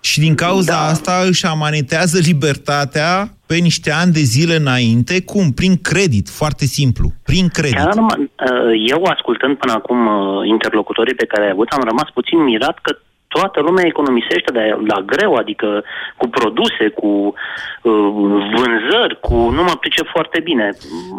Și 0.00 0.20
din 0.20 0.34
cauza 0.34 0.72
da. 0.72 0.86
asta 0.86 1.24
își 1.26 1.46
amanetează 1.46 2.18
libertatea 2.18 3.34
pe 3.46 3.56
niște 3.56 3.90
ani 3.90 4.12
de 4.12 4.20
zile 4.20 4.54
înainte, 4.56 5.22
cum? 5.22 5.52
Prin 5.52 5.76
credit, 5.76 6.28
foarte 6.28 6.64
simplu. 6.64 7.12
Prin 7.24 7.48
credit. 7.48 7.76
Chiar 7.76 7.96
am, 7.96 8.08
uh, 8.08 8.88
eu, 8.88 9.02
ascultând 9.02 9.56
până 9.56 9.72
acum 9.72 10.06
uh, 10.06 10.46
interlocutorii 10.46 11.14
pe 11.14 11.26
care 11.26 11.44
ai 11.44 11.50
avut, 11.50 11.68
am 11.70 11.82
rămas 11.90 12.08
puțin 12.14 12.38
mirat 12.42 12.78
că 12.82 12.98
toată 13.28 13.60
lumea 13.60 13.86
economisește 13.86 14.50
de 14.52 14.64
la 14.86 15.00
greu, 15.00 15.34
adică 15.34 15.84
cu 16.16 16.28
produse, 16.28 16.88
cu 16.88 17.06
uh, 17.06 17.92
vânzări, 18.54 19.20
cu... 19.20 19.34
Nu 19.34 19.62
mă 19.62 19.74
pricep 19.80 20.06
foarte 20.10 20.40
bine. 20.40 20.70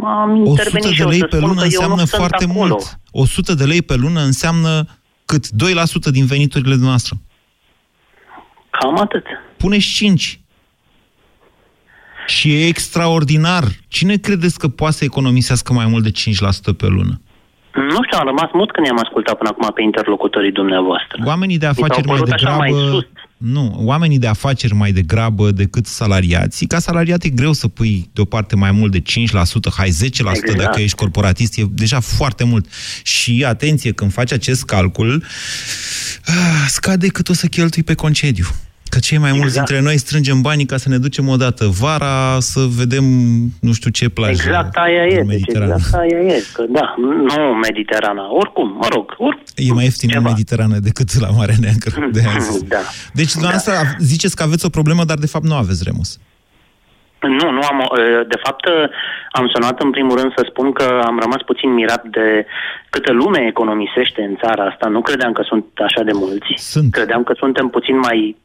Am 0.04 0.32
100 0.32 0.50
intervenit 0.50 0.90
de 0.90 0.94
și 0.94 1.02
eu 1.02 1.08
lei 1.08 1.20
să 1.20 1.26
pe 1.26 1.36
spun 1.36 1.48
lună 1.48 1.62
că 1.62 1.68
eu 1.68 1.72
înseamnă 1.72 1.96
nu 2.02 2.06
sunt 2.06 2.20
foarte 2.22 2.44
acolo. 2.50 2.60
mult. 2.60 3.00
100 3.12 3.54
de 3.54 3.64
lei 3.64 3.82
pe 3.82 3.96
lună 3.96 4.22
înseamnă 4.22 4.86
cât? 5.26 5.46
2% 5.48 5.50
din 6.12 6.26
veniturile 6.26 6.76
noastre. 6.80 7.16
Cam 8.70 8.98
atât. 8.98 9.26
Puneți 9.58 9.94
5. 9.96 10.40
Și 12.28 12.54
e 12.54 12.68
extraordinar. 12.68 13.64
Cine 13.88 14.16
credeți 14.16 14.60
că 14.60 14.68
poate 14.68 14.96
să 14.96 15.04
economisească 15.04 15.74
mai 15.74 15.86
mult 15.86 16.04
de 16.04 16.12
5% 16.12 16.78
pe 16.78 16.88
lună? 16.88 17.22
Nu 17.82 18.00
știu, 18.06 18.18
am 18.20 18.26
rămas 18.26 18.50
mut 18.54 18.72
când 18.72 18.86
i-am 18.86 19.00
ascultat 19.04 19.36
până 19.38 19.50
acum 19.50 19.72
pe 19.74 19.82
interlocutorii 19.82 20.52
dumneavoastră. 20.52 21.24
Oamenii 21.26 21.58
de 21.58 21.68
Mi 21.68 21.74
s-au 21.74 21.84
afaceri 21.84 22.08
mai 22.08 22.18
părut 22.18 22.34
așa 22.34 22.46
degrabă... 22.46 22.60
mai 22.60 22.92
sus. 22.92 23.06
nu, 23.38 23.76
oamenii 23.86 24.20
de 24.20 24.28
afaceri 24.28 24.74
mai 24.74 24.92
degrabă 24.92 25.52
decât 25.52 25.86
salariații. 25.86 26.68
Ca 26.68 26.80
salariat 26.80 27.24
e 27.24 27.30
greu 27.30 27.54
să 27.54 27.68
pui 27.68 28.10
deoparte 28.14 28.56
mai 28.56 28.72
mult 28.72 28.92
de 28.92 29.02
5%, 29.02 29.04
hai 29.78 29.90
10% 29.90 29.92
Exact. 30.10 30.56
dacă 30.56 30.82
ești 30.82 30.98
corporatist, 30.98 31.58
e 31.58 31.64
deja 31.70 32.00
foarte 32.00 32.44
mult. 32.44 32.66
Și 33.04 33.46
atenție, 33.48 33.92
când 33.92 34.12
faci 34.12 34.32
acest 34.32 34.66
calcul, 34.66 35.24
ah, 36.26 36.66
scade 36.68 37.08
cât 37.08 37.30
o 37.30 37.34
să 37.34 37.48
cheltui 37.48 37.84
pe 37.84 37.94
concediu. 37.94 38.46
Că 38.90 39.00
cei 39.00 39.18
mai 39.18 39.30
mulți 39.32 39.46
Exact. 39.46 39.68
dintre 39.68 39.86
noi 39.86 39.98
strângem 39.98 40.42
banii 40.42 40.66
ca 40.66 40.78
să 40.78 40.90
ne 40.90 40.98
ducem 40.98 41.28
odată 41.28 41.66
vara 41.66 42.38
să 42.40 42.60
vedem 42.78 43.04
nu 43.62 43.74
știu 43.74 43.90
ce 43.90 44.10
plajă. 44.10 44.32
Exact 44.32 44.76
aia 44.76 45.04
e, 45.06 45.20
în 45.20 45.28
deci 45.28 45.40
Mediterană. 45.40 45.74
exact 45.78 46.02
aia 46.04 46.20
e, 46.20 46.44
că 46.54 46.64
da, 46.70 46.96
nu 46.98 47.54
Mediterana, 47.68 48.34
oricum, 48.34 48.68
mă 48.82 48.88
rog, 48.94 49.16
oricum. 49.18 49.44
E 49.56 49.74
mai 49.74 49.84
ieftin 49.84 50.10
în 50.16 50.24
Mediterană 50.24 50.78
decât 50.80 51.20
la 51.20 51.30
Marea 51.38 51.56
Neagră. 51.60 52.08
De 52.16 52.20
aia 52.28 52.40
zis. 52.40 52.62
Da. 52.64 52.78
Deci, 53.14 53.32
dumneavoastră, 53.32 53.74
ziceți 54.00 54.36
că 54.36 54.44
aveți 54.44 54.66
o 54.66 54.70
problemă, 54.70 55.04
dar 55.04 55.18
de 55.18 55.28
fapt 55.28 55.46
nu 55.46 55.56
aveți, 55.56 55.84
Remus. 55.86 56.18
Nu, 57.22 57.52
nu 57.52 57.62
am, 57.72 57.80
o- 57.90 57.96
de 58.34 58.40
fapt 58.46 58.64
am 59.32 59.46
sunat 59.54 59.82
în 59.82 59.90
primul 59.92 60.16
rând 60.20 60.32
să 60.36 60.46
spun 60.50 60.72
că 60.72 61.02
am 61.06 61.20
rămas 61.20 61.42
puțin 61.46 61.74
mirat 61.74 62.04
de 62.18 62.46
câtă 62.90 63.12
lume 63.12 63.46
economisește 63.48 64.22
în 64.30 64.36
țara 64.44 64.64
asta. 64.64 64.88
Nu 64.88 65.02
credeam 65.02 65.32
că 65.34 65.44
sunt 65.46 65.66
așa 65.88 66.02
de 66.04 66.12
mulți. 66.14 66.52
Sunt. 66.56 66.92
Credeam 66.92 67.24
că 67.24 67.34
suntem 67.38 67.68
puțin 67.68 67.98
mai 68.00 68.36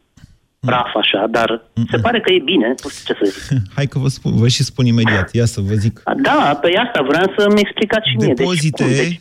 praf 0.65 0.95
așa, 0.95 1.27
dar 1.31 1.63
se 1.91 1.99
pare 1.99 2.21
că 2.21 2.33
e 2.33 2.41
bine, 2.45 2.75
nu 2.83 2.89
știu 2.91 3.15
ce 3.15 3.25
să 3.25 3.31
zic. 3.31 3.59
Hai 3.77 3.87
că 3.87 3.99
vă, 3.99 4.09
spun, 4.09 4.37
vă 4.37 4.49
și 4.49 4.63
spun 4.63 4.87
imediat. 4.87 5.35
Ia 5.35 5.45
să 5.45 5.61
vă 5.61 5.75
zic. 5.75 6.03
Da, 6.23 6.59
pe 6.63 6.69
asta 6.87 7.03
vreau 7.09 7.33
să-mi 7.39 7.61
explicați 7.61 8.09
și 8.11 8.17
mie. 8.17 8.33
Depozite, 8.35 8.85
Deci, 8.85 8.97
cum, 8.97 9.05
deci, 9.05 9.21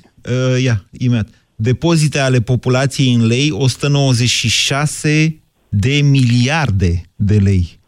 uh, 0.56 0.63
ia, 0.63 0.84
imediat. 0.91 1.27
Depozite 1.56 2.19
ale 2.19 2.39
populației 2.39 3.13
în 3.13 3.27
lei, 3.27 3.51
196 3.51 5.39
de 5.69 5.99
miliarde 6.03 7.01
de 7.15 7.38
lei. 7.38 7.79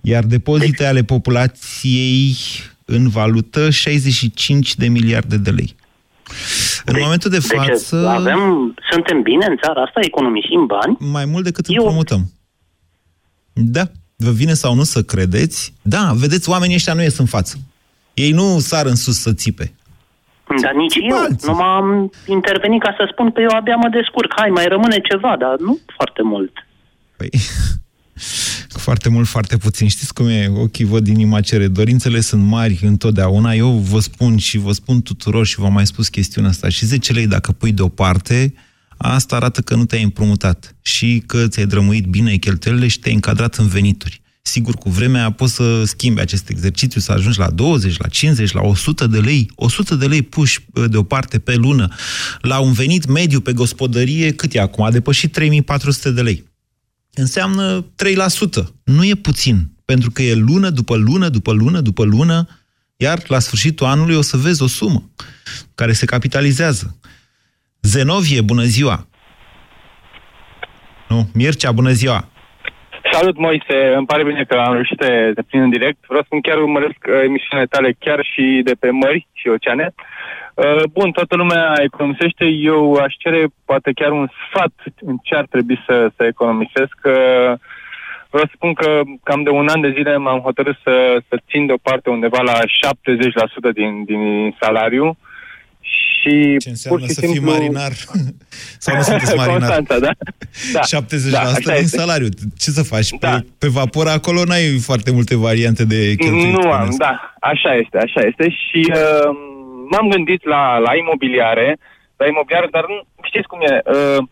Iar 0.00 0.24
depozite 0.24 0.86
ale 0.86 1.02
populației 1.02 2.36
în 2.84 3.08
valută, 3.08 3.70
65 3.70 4.74
de 4.74 4.88
miliarde 4.88 5.36
de 5.36 5.50
lei. 5.50 5.74
În 6.84 6.96
momentul 7.02 7.30
de 7.30 7.38
deci 7.38 7.58
față... 7.58 8.08
avem, 8.08 8.74
suntem 8.90 9.22
bine 9.22 9.46
în 9.48 9.56
țara 9.62 9.82
asta, 9.82 10.00
economisim 10.02 10.66
bani. 10.66 10.96
Mai 11.12 11.24
mult 11.24 11.44
decât 11.44 11.66
împrumutăm. 11.66 12.32
Da. 13.58 13.90
Vă 14.16 14.30
vine 14.30 14.54
sau 14.54 14.74
nu 14.74 14.82
să 14.82 15.02
credeți? 15.02 15.72
Da, 15.82 16.12
vedeți, 16.12 16.48
oamenii 16.48 16.74
ăștia 16.74 16.92
nu 16.92 17.02
ies 17.02 17.18
în 17.18 17.26
față. 17.26 17.58
Ei 18.14 18.30
nu 18.30 18.58
sar 18.58 18.86
în 18.86 18.94
sus 18.94 19.20
să 19.20 19.32
țipe. 19.32 19.72
Dar 20.62 20.72
nici 20.72 20.94
eu. 20.94 21.36
Nu 21.42 21.52
m-am 21.52 22.10
intervenit 22.26 22.82
ca 22.82 22.94
să 22.96 23.08
spun 23.12 23.32
că 23.32 23.40
eu 23.40 23.48
abia 23.52 23.76
mă 23.76 23.88
descurc. 23.88 24.32
Hai, 24.36 24.50
mai 24.50 24.66
rămâne 24.66 24.98
ceva, 25.10 25.36
dar 25.38 25.56
nu 25.58 25.78
foarte 25.96 26.22
mult. 26.22 26.66
Păi, 27.16 27.30
foarte 28.86 29.08
mult, 29.08 29.26
foarte 29.26 29.56
puțin. 29.56 29.88
Știți 29.88 30.14
cum 30.14 30.28
e? 30.28 30.52
Ochii 30.56 30.84
văd, 30.84 31.06
inima 31.06 31.40
cere. 31.40 31.68
Dorințele 31.68 32.20
sunt 32.20 32.42
mari 32.42 32.78
întotdeauna. 32.82 33.52
Eu 33.54 33.70
vă 33.70 34.00
spun 34.00 34.36
și 34.36 34.58
vă 34.58 34.72
spun 34.72 35.02
tuturor 35.02 35.46
și 35.46 35.60
v-am 35.60 35.72
mai 35.72 35.86
spus 35.86 36.08
chestiunea 36.08 36.50
asta. 36.50 36.68
Și 36.68 36.86
10 36.86 37.12
lei 37.12 37.26
dacă 37.26 37.52
pui 37.52 37.72
deoparte, 37.72 38.54
asta 38.96 39.36
arată 39.36 39.60
că 39.60 39.74
nu 39.74 39.84
te-ai 39.84 40.02
împrumutat 40.02 40.76
și 40.82 41.22
că 41.26 41.48
ți-ai 41.48 41.66
drămuit 41.66 42.04
bine 42.04 42.36
cheltuielile 42.36 42.88
și 42.88 42.98
te-ai 42.98 43.14
încadrat 43.14 43.54
în 43.54 43.66
venituri. 43.66 44.20
Sigur, 44.42 44.74
cu 44.74 44.90
vremea 44.90 45.30
poți 45.30 45.54
să 45.54 45.84
schimbi 45.84 46.20
acest 46.20 46.48
exercițiu, 46.48 47.00
să 47.00 47.12
ajungi 47.12 47.38
la 47.38 47.50
20, 47.50 47.96
la 47.96 48.08
50, 48.08 48.52
la 48.52 48.60
100 48.60 49.06
de 49.06 49.18
lei. 49.18 49.50
100 49.54 49.94
de 49.94 50.06
lei 50.06 50.22
puși 50.22 50.66
deoparte 50.88 51.38
pe 51.38 51.54
lună. 51.54 51.88
La 52.40 52.58
un 52.58 52.72
venit 52.72 53.06
mediu 53.06 53.40
pe 53.40 53.52
gospodărie, 53.52 54.32
cât 54.32 54.54
e 54.54 54.60
acum? 54.60 54.84
A 54.84 54.90
depășit 54.90 55.32
3400 55.32 56.10
de 56.10 56.22
lei. 56.22 56.44
Înseamnă 57.14 57.86
3%. 58.62 58.64
Nu 58.84 59.04
e 59.04 59.14
puțin, 59.14 59.70
pentru 59.84 60.10
că 60.10 60.22
e 60.22 60.34
lună 60.34 60.70
după 60.70 60.96
lună, 60.96 61.28
după 61.28 61.52
lună, 61.52 61.80
după 61.80 62.04
lună, 62.04 62.48
iar 62.96 63.22
la 63.26 63.38
sfârșitul 63.38 63.86
anului 63.86 64.14
o 64.14 64.22
să 64.22 64.36
vezi 64.36 64.62
o 64.62 64.66
sumă 64.66 65.10
care 65.74 65.92
se 65.92 66.04
capitalizează. 66.04 66.98
Zenovie, 67.92 68.40
bună 68.40 68.62
ziua! 68.62 68.96
Nu, 71.08 71.18
Mircea, 71.34 71.72
bună 71.72 71.90
ziua! 71.90 72.18
Salut, 73.12 73.36
Moise! 73.38 73.76
Îmi 73.96 74.06
pare 74.06 74.24
bine 74.24 74.44
că 74.44 74.54
am 74.54 74.72
reușit 74.72 74.98
să 75.00 75.30
te 75.34 75.42
prind 75.42 75.62
în 75.62 75.70
direct. 75.70 75.98
Vreau 76.06 76.20
să 76.20 76.26
spun 76.26 76.40
chiar 76.40 76.58
urmăresc 76.58 77.00
uh, 77.08 77.14
emisiunile 77.24 77.66
tale 77.74 77.96
chiar 77.98 78.20
și 78.32 78.60
de 78.64 78.74
pe 78.80 78.90
mări 78.90 79.26
și 79.32 79.48
oceane. 79.48 79.94
Uh, 80.54 80.82
bun, 80.92 81.10
toată 81.10 81.36
lumea 81.36 81.72
economisește. 81.82 82.44
Eu 82.44 82.94
aș 82.94 83.14
cere 83.18 83.46
poate 83.64 83.90
chiar 83.92 84.10
un 84.10 84.28
sfat 84.42 84.72
în 85.00 85.16
ce 85.22 85.34
ar 85.34 85.46
trebui 85.50 85.78
să, 85.86 86.10
să 86.16 86.24
economisesc. 86.24 86.96
Uh, 87.04 87.52
vreau 88.30 88.46
să 88.48 88.54
spun 88.54 88.72
că 88.74 89.00
cam 89.22 89.42
de 89.42 89.50
un 89.50 89.68
an 89.68 89.80
de 89.80 89.94
zile 89.96 90.16
m-am 90.16 90.40
hotărât 90.40 90.76
să, 90.82 91.22
să 91.28 91.36
țin 91.50 91.66
deoparte 91.66 92.10
undeva 92.10 92.40
la 92.42 92.56
70% 92.60 93.72
din, 93.74 94.04
din 94.04 94.56
salariu 94.60 95.16
și 96.26 96.56
Ce 96.56 96.68
înseamnă 96.68 96.98
pur 96.98 97.08
și 97.08 97.14
să 97.14 97.20
simplu... 97.20 97.40
fii 97.40 97.50
marinar? 97.52 97.92
Sau 98.84 98.96
nu 98.96 99.02
sunteți 99.02 99.36
marinar? 99.40 99.58
Constanța, 99.58 99.98
da? 99.98 100.10
da. 100.76 100.80
70% 100.80 101.30
da, 101.30 101.40
așa 101.40 101.58
din 101.60 101.72
este. 101.72 101.96
salariu. 101.96 102.28
Ce 102.58 102.70
să 102.70 102.82
faci? 102.82 103.08
Da. 103.08 103.30
Pe, 103.30 103.46
pe 103.58 103.68
vapor 103.68 104.06
acolo 104.08 104.44
n-ai 104.44 104.78
foarte 104.78 105.10
multe 105.10 105.36
variante 105.36 105.84
de 105.84 106.14
cheltuieli. 106.14 106.50
Nu 106.50 106.70
am, 106.70 106.78
bănesc. 106.78 106.98
da, 106.98 107.34
așa 107.40 107.74
este, 107.74 107.98
așa 107.98 108.20
este 108.26 108.48
și 108.48 108.80
uh, 108.90 109.28
m-am 109.90 110.08
gândit 110.08 110.44
la, 110.44 110.78
la 110.78 110.96
imobiliare, 110.96 111.78
la 112.16 112.26
imobiliare, 112.26 112.68
dar 112.70 112.84
nu, 112.88 112.98
știți 113.22 113.46
cum 113.46 113.60
e, 113.60 113.82
uh, 113.84 114.22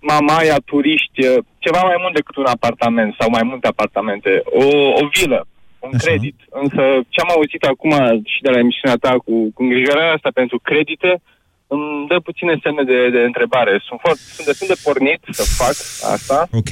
mamaia, 0.00 0.56
turiști, 0.64 1.26
uh, 1.26 1.44
ceva 1.58 1.80
mai 1.82 1.98
mult 2.00 2.14
decât 2.14 2.36
un 2.36 2.50
apartament 2.56 3.14
sau 3.18 3.30
mai 3.30 3.42
multe 3.44 3.66
apartamente, 3.66 4.42
o, 4.44 4.64
o 5.00 5.08
vilă, 5.14 5.46
un 5.86 5.94
Așa. 5.94 6.06
credit. 6.06 6.36
Însă 6.62 6.82
ce 7.08 7.20
am 7.20 7.30
auzit 7.36 7.62
acum 7.72 7.92
și 8.32 8.42
de 8.42 8.50
la 8.50 8.58
emisiunea 8.58 8.96
ta 8.96 9.12
cu, 9.24 9.34
cu 9.54 9.62
îngrijorarea 9.62 10.12
asta 10.12 10.30
pentru 10.34 10.58
credite, 10.62 11.22
îmi 11.66 12.06
dă 12.08 12.18
puține 12.20 12.58
semne 12.62 12.82
de, 12.82 13.10
de 13.10 13.18
întrebare. 13.30 13.82
Sunt, 13.86 14.00
foarte, 14.02 14.20
sunt 14.34 14.46
destul 14.46 14.66
de 14.70 14.80
pornit 14.82 15.20
să 15.30 15.42
fac 15.62 15.76
asta, 16.14 16.48
Ok. 16.52 16.70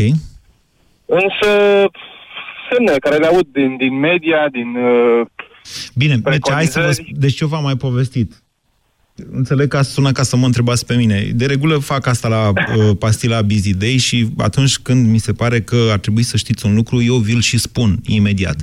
însă 1.07 1.51
semne 2.71 2.93
care 3.05 3.17
le 3.17 3.27
aud 3.27 3.47
din, 3.53 3.77
din 3.77 3.95
media, 3.99 4.49
din 4.49 4.75
uh, 4.77 5.27
Bine, 5.95 6.17
deci 6.17 6.51
hai 6.51 6.65
să 6.65 6.79
vă... 6.79 6.85
Preconizări. 6.87 6.95
sp- 6.95 7.19
Deci 7.21 7.35
ce 7.35 7.47
v-am 7.47 7.63
mai 7.63 7.77
povestit? 7.77 8.42
Înțeleg 9.31 9.69
că 9.69 9.83
sună 9.83 10.13
ca 10.13 10.23
să 10.23 10.37
mă 10.37 10.47
întrebați 10.47 10.87
pe 10.87 10.95
mine. 10.95 11.33
De 11.35 11.47
regulă 11.47 11.79
fac 11.79 12.07
asta 12.07 12.29
la 12.29 12.49
uh, 12.77 12.97
pastila 12.99 13.43
Busy 13.43 13.75
Day 13.75 13.97
și 13.97 14.29
atunci 14.37 14.79
când 14.79 15.09
mi 15.09 15.19
se 15.19 15.33
pare 15.33 15.61
că 15.61 15.89
ar 15.91 15.99
trebui 15.99 16.23
să 16.23 16.37
știți 16.37 16.67
un 16.67 16.75
lucru, 16.75 17.03
eu 17.03 17.17
vi-l 17.17 17.41
și 17.41 17.59
spun 17.59 18.01
imediat. 18.07 18.63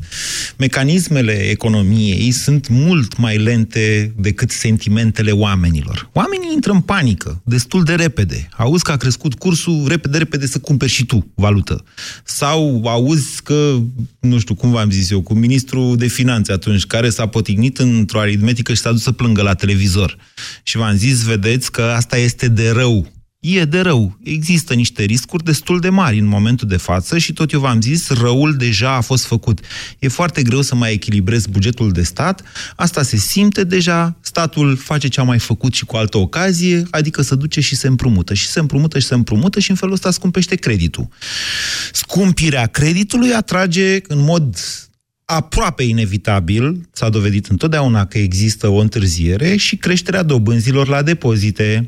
Mecanismele 0.58 1.32
economiei 1.32 2.32
sunt 2.32 2.68
mult 2.68 3.18
mai 3.18 3.38
lente 3.38 4.14
decât 4.18 4.52
sentimentele 4.52 5.32
oamenilor. 5.32 6.10
Oamenii 6.14 6.50
intră 6.54 6.72
în 6.72 6.82
panică 6.82 7.42
destul 7.46 7.84
de 7.84 7.94
repede. 7.94 8.50
Auzi 8.58 8.84
că 8.84 8.92
a 8.92 8.98
crescut 8.98 9.34
cursul, 9.34 9.86
repede, 9.88 10.18
repede 10.18 10.46
să 10.48 10.60
cumperi 10.60 10.92
și 10.92 11.06
tu 11.06 11.32
valută. 11.36 11.84
Sau 12.24 12.82
auzi 12.86 13.42
că, 13.44 13.78
nu 14.20 14.40
știu 14.40 14.56
cum 14.56 14.72
v-am 14.72 14.92
zis 14.92 15.10
eu, 15.10 15.22
cu 15.22 15.34
ministrul 15.34 15.98
de 15.98 16.08
finanțe 16.08 16.52
atunci, 16.52 16.86
care 16.86 17.10
s-a 17.10 17.28
potignit 17.28 17.78
într-o 17.78 18.20
aritmetică 18.20 18.74
și 18.74 18.82
s-a 18.82 18.92
dus 18.92 19.02
să 19.02 19.12
plângă 19.12 19.42
la 19.42 19.54
televizor. 19.54 20.18
Și 20.64 20.78
v-am 20.78 20.96
zis, 20.96 21.24
vedeți 21.24 21.72
că 21.72 21.82
asta 21.82 22.18
este 22.18 22.48
de 22.48 22.70
rău. 22.70 23.08
E 23.40 23.66
de 23.66 23.80
rău. 23.80 24.20
Există 24.24 24.74
niște 24.74 25.04
riscuri 25.04 25.44
destul 25.44 25.80
de 25.80 25.90
mari 25.90 26.20
în 26.20 26.26
momentul 26.26 26.68
de 26.68 26.78
față 26.78 27.18
și 27.18 27.34
tot 27.34 27.52
eu 27.52 27.60
v-am 27.60 27.82
zis, 27.82 28.10
răul 28.10 28.56
deja 28.56 28.92
a 28.96 29.02
fost 29.02 29.26
făcut. 29.26 29.60
E 30.00 30.08
foarte 30.08 30.42
greu 30.42 30.62
să 30.62 30.76
mai 30.76 30.94
echilibrezi 30.94 31.50
bugetul 31.50 31.92
de 31.92 32.04
stat, 32.04 32.44
asta 32.76 33.04
se 33.04 33.18
simte 33.18 33.64
deja, 33.64 34.18
statul 34.22 34.78
face 34.78 35.08
ce 35.08 35.20
a 35.20 35.24
mai 35.24 35.40
făcut 35.40 35.74
și 35.74 35.86
cu 35.86 35.96
altă 35.96 36.18
ocazie, 36.18 36.84
adică 36.90 37.22
să 37.22 37.36
duce 37.36 37.62
și 37.62 37.76
se 37.76 37.88
împrumută, 37.88 38.34
și 38.34 38.48
se 38.48 38.60
împrumută 38.60 39.00
și 39.00 39.08
se 39.08 39.14
împrumută 39.14 39.60
și 39.60 39.70
în 39.70 39.76
felul 39.76 39.94
ăsta 39.94 40.12
scumpește 40.12 40.56
creditul. 40.56 41.08
Scumpirea 41.92 42.66
creditului 42.66 43.34
atrage 43.34 44.00
în 44.08 44.24
mod 44.24 44.56
aproape 45.32 45.84
inevitabil, 45.84 46.90
s-a 46.92 47.10
dovedit 47.10 47.46
întotdeauna 47.46 48.06
că 48.06 48.18
există 48.18 48.68
o 48.68 48.78
întârziere 48.78 49.56
și 49.56 49.76
creșterea 49.76 50.24
dobânzilor 50.24 50.88
la 50.88 51.02
depozite. 51.02 51.88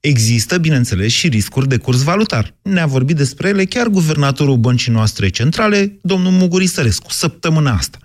Există, 0.00 0.58
bineînțeles, 0.58 1.12
și 1.12 1.28
riscuri 1.28 1.68
de 1.68 1.76
curs 1.76 2.02
valutar. 2.02 2.54
Ne-a 2.62 2.86
vorbit 2.86 3.16
despre 3.16 3.48
ele 3.48 3.64
chiar 3.64 3.86
guvernatorul 3.86 4.56
băncii 4.56 4.92
noastre 4.92 5.28
centrale, 5.28 5.98
domnul 6.02 6.32
Muguri 6.32 6.66
Sărescu, 6.66 7.10
săptămâna 7.10 7.72
asta. 7.72 7.98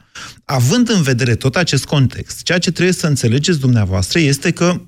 Având 0.45 0.89
în 0.89 1.01
vedere 1.01 1.35
tot 1.35 1.55
acest 1.55 1.85
context, 1.85 2.43
ceea 2.43 2.57
ce 2.57 2.71
trebuie 2.71 2.93
să 2.93 3.07
înțelegeți 3.07 3.59
dumneavoastră 3.59 4.19
este 4.19 4.51
că 4.51 4.81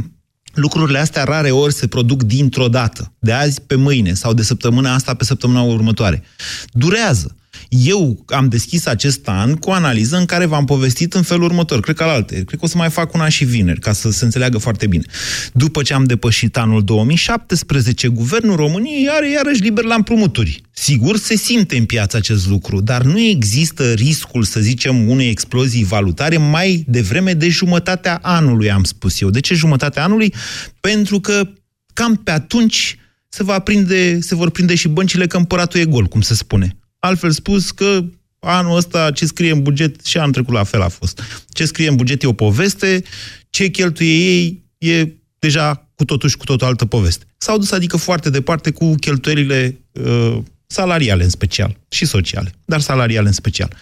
lucrurile 0.64 0.98
astea 0.98 1.24
rare 1.24 1.50
ori 1.50 1.74
se 1.74 1.86
produc 1.86 2.22
dintr-o 2.22 2.68
dată, 2.68 3.12
de 3.18 3.32
azi 3.32 3.60
pe 3.60 3.74
mâine 3.74 4.14
sau 4.14 4.34
de 4.34 4.42
săptămâna 4.42 4.94
asta 4.94 5.14
pe 5.14 5.24
săptămâna 5.24 5.62
următoare. 5.62 6.22
Durează. 6.70 7.36
Eu 7.68 8.24
am 8.26 8.48
deschis 8.48 8.86
acest 8.86 9.28
an 9.28 9.54
cu 9.54 9.70
o 9.70 9.72
analiză 9.72 10.16
în 10.16 10.24
care 10.24 10.46
v-am 10.46 10.64
povestit 10.64 11.14
în 11.14 11.22
felul 11.22 11.44
următor. 11.44 11.80
Cred 11.80 11.96
că 11.96 12.04
la 12.04 12.12
alte. 12.12 12.34
Cred 12.34 12.58
că 12.58 12.64
o 12.64 12.68
să 12.68 12.76
mai 12.76 12.90
fac 12.90 13.14
una 13.14 13.28
și 13.28 13.44
vineri, 13.44 13.80
ca 13.80 13.92
să 13.92 14.10
se 14.10 14.24
înțeleagă 14.24 14.58
foarte 14.58 14.86
bine. 14.86 15.04
După 15.52 15.82
ce 15.82 15.94
am 15.94 16.04
depășit 16.04 16.56
anul 16.56 16.84
2017, 16.84 18.08
Guvernul 18.08 18.56
României 18.56 19.08
are 19.08 19.30
iarăși 19.30 19.62
liber 19.62 19.84
la 19.84 19.94
împrumuturi. 19.94 20.62
Sigur, 20.72 21.16
se 21.16 21.36
simte 21.36 21.76
în 21.76 21.84
piață 21.84 22.16
acest 22.16 22.48
lucru, 22.48 22.80
dar 22.80 23.02
nu 23.02 23.20
există 23.20 23.92
riscul, 23.92 24.42
să 24.42 24.60
zicem, 24.60 25.08
unei 25.08 25.28
explozii 25.28 25.84
valutare 25.84 26.36
mai 26.36 26.84
devreme 26.88 27.32
de 27.32 27.48
jumătatea 27.48 28.18
anului, 28.22 28.70
am 28.70 28.84
spus 28.84 29.20
eu. 29.20 29.30
De 29.30 29.40
ce 29.40 29.54
jumătatea 29.54 30.04
anului? 30.04 30.34
Pentru 30.80 31.20
că 31.20 31.48
cam 31.92 32.14
pe 32.16 32.30
atunci 32.30 32.98
se, 33.28 33.42
va 33.42 33.58
prinde, 33.58 34.20
se 34.20 34.34
vor 34.34 34.50
prinde 34.50 34.74
și 34.74 34.88
băncile 34.88 35.26
că 35.26 35.36
împăratul 35.36 35.80
e 35.80 35.84
gol, 35.84 36.04
cum 36.04 36.20
se 36.20 36.34
spune. 36.34 36.76
Altfel 37.06 37.30
spus 37.30 37.70
că 37.70 38.04
anul 38.38 38.76
ăsta 38.76 39.10
ce 39.10 39.26
scrie 39.26 39.52
în 39.52 39.62
buget, 39.62 40.04
și 40.04 40.18
anul 40.18 40.32
trecut 40.32 40.54
la 40.54 40.64
fel 40.64 40.80
a 40.82 40.88
fost. 40.88 41.22
Ce 41.48 41.64
scrie 41.64 41.88
în 41.88 41.96
buget 41.96 42.22
e 42.22 42.26
o 42.26 42.32
poveste, 42.32 43.02
ce 43.50 43.68
cheltuie 43.68 44.16
ei 44.16 44.64
e 44.78 45.08
deja 45.38 45.88
cu 45.94 46.04
totul 46.04 46.28
și 46.28 46.36
cu 46.36 46.44
totul 46.44 46.66
altă 46.66 46.84
poveste. 46.86 47.24
S-au 47.38 47.58
dus 47.58 47.70
adică 47.70 47.96
foarte 47.96 48.30
departe 48.30 48.70
cu 48.70 48.94
cheltuielile 48.94 49.80
uh, 49.92 50.38
salariale 50.66 51.22
în 51.22 51.30
special 51.30 51.76
și 51.88 52.04
sociale, 52.04 52.52
dar 52.64 52.80
salariale 52.80 53.26
în 53.26 53.32
special. 53.32 53.76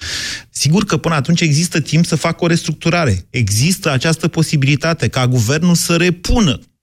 Sigur 0.51 0.85
că 0.85 0.97
până 0.97 1.15
atunci 1.15 1.41
există 1.41 1.81
timp 1.81 2.07
să 2.07 2.17
facă 2.17 2.45
o 2.45 2.47
restructurare. 2.47 3.27
Există 3.31 3.91
această 3.91 4.29
posibilitate 4.29 5.09
ca 5.09 5.27
guvernul 5.27 5.75
să 5.75 5.97
repună 5.97 6.61
uh, 6.61 6.74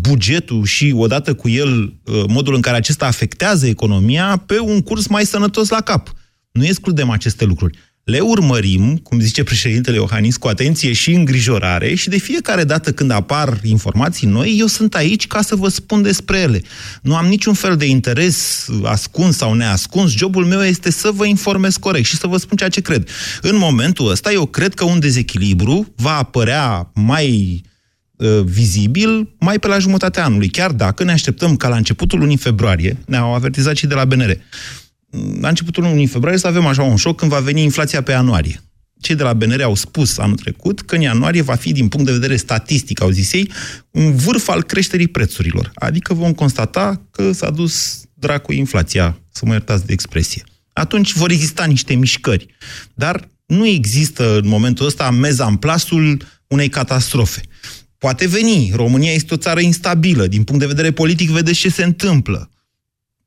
bugetul 0.00 0.64
și 0.64 0.92
odată 0.96 1.34
cu 1.34 1.48
el 1.48 1.82
uh, 1.82 2.24
modul 2.28 2.54
în 2.54 2.60
care 2.60 2.76
acesta 2.76 3.06
afectează 3.06 3.66
economia 3.66 4.42
pe 4.46 4.58
un 4.60 4.82
curs 4.82 5.06
mai 5.06 5.24
sănătos 5.24 5.68
la 5.68 5.80
cap. 5.80 6.14
Nu 6.52 6.64
excludem 6.64 7.10
aceste 7.10 7.44
lucruri. 7.44 7.78
Le 8.04 8.18
urmărim, 8.18 8.96
cum 8.96 9.20
zice 9.20 9.42
președintele 9.42 9.96
Iohannis, 9.96 10.36
cu 10.36 10.48
atenție 10.48 10.92
și 10.92 11.12
îngrijorare 11.12 11.94
și 11.94 12.08
de 12.08 12.18
fiecare 12.18 12.64
dată 12.64 12.92
când 12.92 13.10
apar 13.10 13.60
informații 13.62 14.26
noi, 14.26 14.56
eu 14.58 14.66
sunt 14.66 14.94
aici 14.94 15.26
ca 15.26 15.42
să 15.42 15.56
vă 15.56 15.68
spun 15.68 16.02
despre 16.02 16.38
ele. 16.38 16.62
Nu 17.02 17.16
am 17.16 17.26
niciun 17.26 17.54
fel 17.54 17.76
de 17.76 17.86
interes 17.86 18.68
ascuns 18.82 19.36
sau 19.36 19.52
neascuns. 19.52 20.10
Jobul 20.10 20.44
meu 20.44 20.62
este 20.62 20.90
să 20.90 21.10
vă 21.14 21.26
informez 21.26 21.76
corect 21.76 22.06
și 22.06 22.16
să 22.16 22.26
vă 22.26 22.36
spun 22.36 22.56
ceea 22.56 22.68
ce 22.68 22.80
cred. 22.80 23.08
În 23.40 23.56
momentul 23.56 24.10
ăsta, 24.10 24.32
eu 24.32 24.46
cred 24.46 24.74
că 24.74 24.84
un 24.84 24.98
dezechilibru 24.98 25.92
va 25.96 26.16
apărea 26.16 26.90
mai 26.94 27.60
uh, 27.64 27.70
vizibil 28.44 29.34
mai 29.38 29.58
pe 29.58 29.66
la 29.66 29.78
jumătatea 29.78 30.24
anului, 30.24 30.48
chiar 30.48 30.72
dacă 30.72 31.04
ne 31.04 31.12
așteptăm 31.12 31.56
ca 31.56 31.68
la 31.68 31.76
începutul 31.76 32.18
lunii 32.18 32.36
februarie, 32.36 32.96
ne-au 33.06 33.34
avertizat 33.34 33.76
și 33.76 33.86
de 33.86 33.94
la 33.94 34.04
BNR, 34.04 34.36
la 35.40 35.48
începutul 35.48 35.82
lunii 35.82 36.06
februarie 36.06 36.38
să 36.38 36.46
avem 36.46 36.66
așa 36.66 36.82
un 36.82 36.96
șoc 36.96 37.16
când 37.16 37.30
va 37.30 37.38
veni 37.38 37.62
inflația 37.62 38.02
pe 38.02 38.10
ianuarie. 38.10 38.60
Cei 39.00 39.14
de 39.14 39.22
la 39.22 39.32
BNR 39.32 39.62
au 39.62 39.74
spus 39.74 40.18
anul 40.18 40.36
trecut 40.36 40.80
că 40.80 40.94
în 40.94 41.00
ianuarie 41.00 41.42
va 41.42 41.54
fi, 41.54 41.72
din 41.72 41.88
punct 41.88 42.06
de 42.06 42.12
vedere 42.12 42.36
statistic, 42.36 43.00
au 43.00 43.10
zis 43.10 43.32
ei, 43.32 43.50
un 43.90 44.16
vârf 44.16 44.48
al 44.48 44.62
creșterii 44.62 45.08
prețurilor. 45.08 45.70
Adică 45.74 46.14
vom 46.14 46.32
constata 46.32 47.06
că 47.10 47.32
s-a 47.32 47.50
dus 47.50 48.02
dracu 48.14 48.52
inflația, 48.52 49.18
să 49.32 49.46
mă 49.46 49.52
iertați 49.52 49.86
de 49.86 49.92
expresie. 49.92 50.44
Atunci 50.72 51.12
vor 51.12 51.30
exista 51.30 51.64
niște 51.64 51.94
mișcări. 51.94 52.46
Dar 52.94 53.28
nu 53.46 53.66
există 53.66 54.38
în 54.38 54.48
momentul 54.48 54.86
ăsta 54.86 55.10
mezamplasul 55.10 56.22
unei 56.46 56.68
catastrofe. 56.68 57.40
Poate 58.06 58.26
veni. 58.28 58.72
România 58.74 59.12
este 59.12 59.34
o 59.34 59.36
țară 59.36 59.60
instabilă. 59.60 60.26
Din 60.26 60.44
punct 60.44 60.60
de 60.60 60.66
vedere 60.66 60.90
politic, 60.90 61.30
vedeți 61.30 61.58
ce 61.58 61.68
se 61.68 61.84
întâmplă 61.84 62.50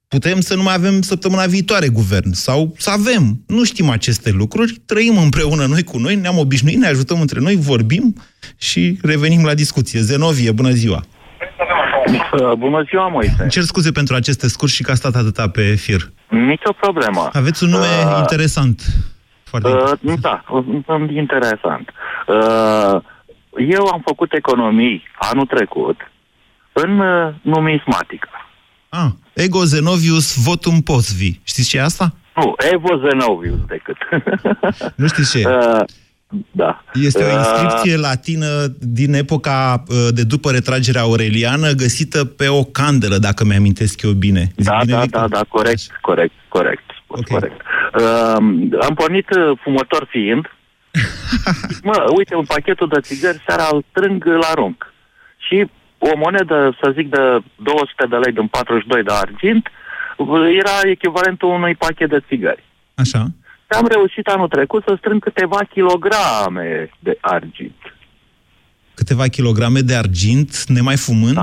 putem 0.08 0.40
să 0.40 0.56
nu 0.56 0.64
mai 0.64 0.74
avem 0.74 1.02
săptămâna 1.02 1.46
viitoare 1.46 1.88
guvern 1.88 2.32
sau 2.32 2.74
să 2.78 2.90
avem. 2.90 3.24
Nu 3.48 3.64
știm 3.64 3.90
aceste 3.90 4.32
lucruri, 4.32 4.72
trăim 4.86 5.18
împreună 5.18 5.66
noi 5.66 5.84
cu 5.84 5.98
noi, 5.98 6.16
ne-am 6.16 6.38
obișnuit, 6.38 6.78
ne 6.78 6.88
ajutăm 6.88 7.20
între 7.20 7.40
noi, 7.40 7.56
vorbim 7.56 8.16
și 8.58 9.00
revenim 9.02 9.46
la 9.46 9.54
discuție. 9.54 10.00
Zenovie, 10.00 10.52
bună 10.52 10.70
ziua! 10.70 11.02
Bună 12.58 12.84
ziua, 12.90 13.08
Moise! 13.08 13.48
Cer 13.50 13.64
scuze 13.64 13.92
pentru 13.92 14.16
aceste 14.16 14.48
scurs 14.48 14.72
și 14.72 14.84
că 14.84 14.92
a 14.92 14.94
stat 14.94 15.16
atâta 15.16 15.50
pe 15.50 15.62
fir. 15.62 16.12
Nicio 16.30 16.72
problemă. 16.80 17.30
Aveți 17.34 17.64
un 17.64 17.70
nume 17.70 17.86
uh, 18.06 18.18
interesant. 18.20 18.82
Foarte 19.44 19.70
uh, 19.70 20.16
Da, 20.22 20.44
interesant. 21.16 21.90
Uh, 22.28 23.02
eu 23.58 23.86
am 23.86 24.02
făcut 24.06 24.34
economii 24.34 25.04
anul 25.20 25.46
trecut 25.46 26.12
în 26.74 27.00
uh, 27.00 27.34
numismatică. 27.42 28.30
Ah, 28.90 29.10
ego 29.34 29.64
Zenovius 29.64 30.44
votum 30.44 30.82
posvi. 30.82 31.40
Știți 31.44 31.70
ce 31.70 31.78
e 31.78 31.82
asta? 31.82 32.14
Nu, 32.36 32.56
Evo 32.72 33.08
Zenovius 33.10 33.60
decât. 33.68 33.98
nu 35.02 35.08
știți 35.08 35.32
ce 35.32 35.48
uh, 35.48 35.82
Da. 36.52 36.84
Este 36.94 37.24
o 37.24 37.38
inscripție 37.38 37.96
uh, 37.96 38.02
latină 38.02 38.48
din 38.80 39.14
epoca 39.14 39.84
uh, 39.88 40.08
de 40.14 40.24
după 40.24 40.52
retragerea 40.52 41.02
aureliană, 41.02 41.72
găsită 41.72 42.26
pe 42.26 42.48
o 42.48 42.64
candelă, 42.64 43.18
dacă 43.18 43.46
mi-amintesc 43.46 44.02
eu 44.02 44.12
bine. 44.12 44.52
Zic 44.56 44.70
da, 44.70 44.78
bine 44.86 45.06
da, 45.10 45.20
da, 45.20 45.28
da, 45.28 45.42
corect, 45.50 45.82
corect, 46.02 46.34
corect. 46.48 46.84
Okay. 47.08 47.40
corect. 47.40 47.62
Uh, 48.00 48.36
am 48.82 48.94
pornit 48.96 49.30
uh, 49.30 49.58
fumător 49.64 50.08
fiind. 50.10 50.46
mă, 51.84 52.06
uite, 52.18 52.36
un 52.36 52.46
pachetul 52.46 52.88
de 52.88 53.00
țigări, 53.00 53.44
seara 53.48 53.68
îl 53.72 53.84
strâng 53.90 54.26
la 54.26 54.48
arunc. 54.48 54.94
Și 55.38 55.70
o 55.98 56.18
monedă, 56.18 56.78
să 56.82 56.92
zic, 56.96 57.10
de 57.10 57.40
200 57.56 58.06
de 58.10 58.16
lei 58.16 58.34
din 58.34 58.48
42 58.48 59.04
de 59.04 59.12
argint, 59.14 59.70
era 60.58 60.90
echivalentul 60.90 61.50
unui 61.50 61.76
pachet 61.76 62.10
de 62.10 62.24
țigări. 62.28 62.64
Așa. 62.96 63.28
Și 63.72 63.78
am 63.80 63.88
reușit 63.88 64.28
anul 64.28 64.48
trecut 64.48 64.84
să 64.88 64.96
strâng 64.98 65.24
câteva 65.24 65.60
kilograme 65.74 66.90
de 67.00 67.18
argint. 67.22 67.96
Câteva 68.94 69.28
kilograme 69.28 69.80
de 69.80 69.96
argint, 69.96 70.64
nemai 70.66 70.98
fumând? 70.98 71.36
Da. 71.36 71.42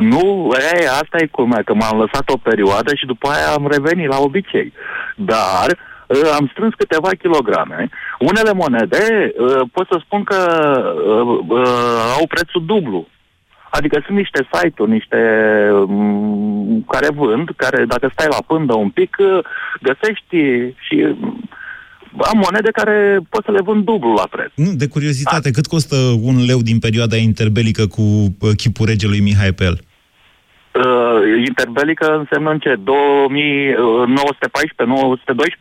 Nu, 0.00 0.50
e, 0.74 0.88
asta 0.88 1.16
e 1.20 1.26
cum 1.26 1.62
că 1.64 1.74
m-am 1.74 1.98
lăsat 1.98 2.28
o 2.28 2.36
perioadă 2.36 2.94
și 2.94 3.06
după 3.06 3.28
aia 3.28 3.52
am 3.52 3.68
revenit 3.70 4.08
la 4.08 4.18
obicei. 4.18 4.72
Dar 5.16 5.66
uh, 5.70 5.95
am 6.38 6.48
strâns 6.52 6.74
câteva 6.74 7.08
kilograme. 7.08 7.88
Unele 8.18 8.52
monede, 8.52 9.32
uh, 9.38 9.60
pot 9.72 9.86
să 9.90 10.00
spun 10.04 10.24
că 10.24 10.38
uh, 11.48 12.16
au 12.18 12.26
prețul 12.26 12.64
dublu 12.66 13.06
Adică 13.70 14.02
sunt 14.06 14.16
niște 14.16 14.48
site-uri, 14.52 14.90
niște 14.90 15.20
um, 15.86 16.84
care 16.88 17.08
vând, 17.14 17.48
care 17.56 17.84
dacă 17.84 18.10
stai 18.12 18.26
la 18.30 18.44
pândă 18.46 18.74
un 18.74 18.90
pic, 18.90 19.16
uh, 19.18 19.44
găsești 19.82 20.36
și 20.86 20.96
mm, 21.20 21.48
am 22.30 22.38
monede 22.44 22.70
care 22.70 23.20
pot 23.28 23.44
să 23.44 23.50
le 23.50 23.60
vând 23.60 23.84
dublu 23.84 24.12
la 24.12 24.26
preț. 24.30 24.50
Nu, 24.54 24.72
de 24.74 24.88
curiozitate, 24.88 25.48
A. 25.48 25.50
cât 25.50 25.66
costă 25.66 25.96
un 26.22 26.44
leu 26.44 26.60
din 26.62 26.78
perioada 26.78 27.16
interbelică 27.16 27.86
cu 27.86 28.02
uh, 28.02 28.50
chipul 28.56 28.86
regelui 28.86 29.20
Mihai 29.20 29.52
pe 29.52 29.64
el? 29.64 29.80
Uh, 30.76 31.44
interbelică 31.46 32.16
însemnă 32.18 32.50
în 32.50 32.58
ce? 32.58 32.74
2914-912? 32.74 32.80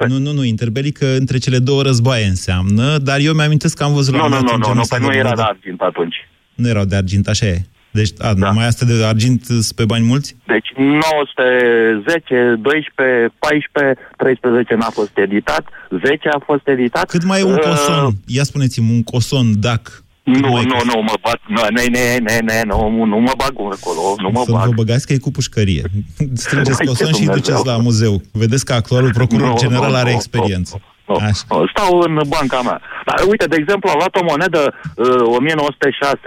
Nu, 0.08 0.18
nu, 0.18 0.32
nu, 0.32 0.44
interbelică 0.44 1.06
între 1.18 1.38
cele 1.38 1.58
două 1.58 1.82
războaie 1.82 2.26
înseamnă, 2.26 2.98
dar 2.98 3.20
eu 3.20 3.34
mi-amintesc 3.34 3.78
că 3.78 3.84
am 3.84 3.94
văzut 3.94 4.14
nu, 4.14 4.20
la 4.20 4.28
nu, 4.28 4.36
nu, 4.36 4.42
nu, 4.42 4.58
nu, 4.58 4.74
nu, 4.74 5.06
nu 5.08 5.14
era 5.14 5.36
de 5.36 5.42
argint 5.42 5.82
atunci. 5.82 6.16
Nu 6.56 6.68
erau 6.68 6.86
de 6.86 6.96
argint, 6.96 7.28
așa 7.28 7.46
e. 7.46 7.58
Deci, 7.92 8.10
a, 8.18 8.34
da. 8.34 8.50
mai 8.50 8.68
asta 8.68 8.86
de 8.86 9.06
argint 9.06 9.42
pe 9.76 9.86
bani 9.86 10.06
mulți? 10.06 10.36
Deci 10.46 10.70
910, 10.76 12.56
12, 12.62 13.34
14, 13.40 14.02
13 14.18 14.76
n-a 14.76 14.90
fost 14.90 15.18
editat, 15.18 15.64
10 16.06 16.30
a 16.30 16.40
fost 16.46 16.68
editat. 16.68 17.06
Cât 17.10 17.24
mai 17.24 17.40
e 17.40 17.44
un 17.44 17.52
uh, 17.52 17.60
coson? 17.60 18.14
Ia 18.26 18.44
spuneți-mi, 18.44 18.92
un 18.92 19.04
coson, 19.04 19.60
dac. 19.60 20.04
Nu, 20.26 20.50
nu, 20.62 20.78
nu, 20.90 21.02
mă 21.02 21.14
bag, 21.22 21.40
nu, 21.48 21.62
ne, 21.70 21.84
ne, 21.96 22.18
ne, 22.18 22.38
ne, 22.40 22.62
nu, 22.66 23.06
nu 23.06 23.18
mă 23.20 23.34
bag 23.38 23.50
acolo, 23.50 24.16
nu 24.18 24.30
mă 24.30 24.42
Să 24.46 24.52
bag. 24.52 24.66
vă 24.66 24.72
băgați 24.76 25.08
că 25.08 25.14
e 25.14 25.18
cu 25.18 25.32
pușcărie. 25.32 25.84
Strângeți 26.44 26.86
coson 26.86 27.14
și 27.14 27.26
duceți 27.26 27.66
la 27.66 27.78
muzeu. 27.78 28.22
Vedeți 28.32 28.66
că 28.66 28.74
actualul 28.74 29.14
procuror 29.14 29.48
no, 29.48 29.56
general 29.56 29.92
no, 29.92 29.98
are 29.98 30.10
no, 30.10 30.16
experiență. 30.16 30.82
No. 30.82 30.94
Oh, 31.08 31.22
oh, 31.48 31.70
stau 31.74 32.00
în 32.00 32.22
banca 32.28 32.62
mea. 32.62 32.82
Dar 33.06 33.28
uite, 33.30 33.46
de 33.46 33.56
exemplu, 33.60 33.90
am 33.90 33.98
luat 33.98 34.16
o 34.16 34.24
monedă 34.30 34.74
uh, 34.96 35.36
1906, 35.38 36.20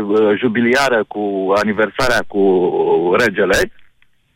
uh, 0.00 0.38
jubiliară 0.38 1.04
cu 1.08 1.52
aniversarea 1.62 2.24
cu 2.26 2.42
regele, 3.18 3.72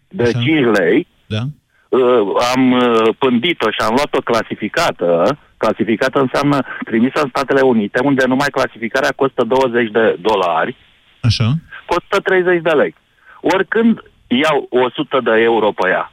de 0.09 0.23
Așa. 0.23 0.39
5 0.39 0.77
lei. 0.79 1.07
Da. 1.27 1.43
Uh, 1.89 2.21
am 2.55 2.73
uh, 2.73 3.15
pândit-o 3.19 3.71
și 3.71 3.81
am 3.87 3.95
luat-o 3.95 4.21
clasificată. 4.21 5.39
Clasificată 5.65 6.19
înseamnă 6.21 6.59
trimisă 6.85 7.19
în 7.23 7.29
Statele 7.29 7.61
Unite, 7.61 7.99
unde 8.05 8.25
numai 8.27 8.51
clasificarea 8.59 9.13
costă 9.17 9.43
20 9.45 9.91
de 9.91 10.19
dolari. 10.21 10.77
Așa. 11.21 11.49
Costă 11.87 12.17
30 12.23 12.63
de 12.63 12.71
lei. 12.71 12.95
Oricând 13.41 14.03
iau 14.27 14.67
100 14.71 15.21
de 15.25 15.35
euro 15.51 15.73
pe 15.73 15.89
ea. 15.89 16.13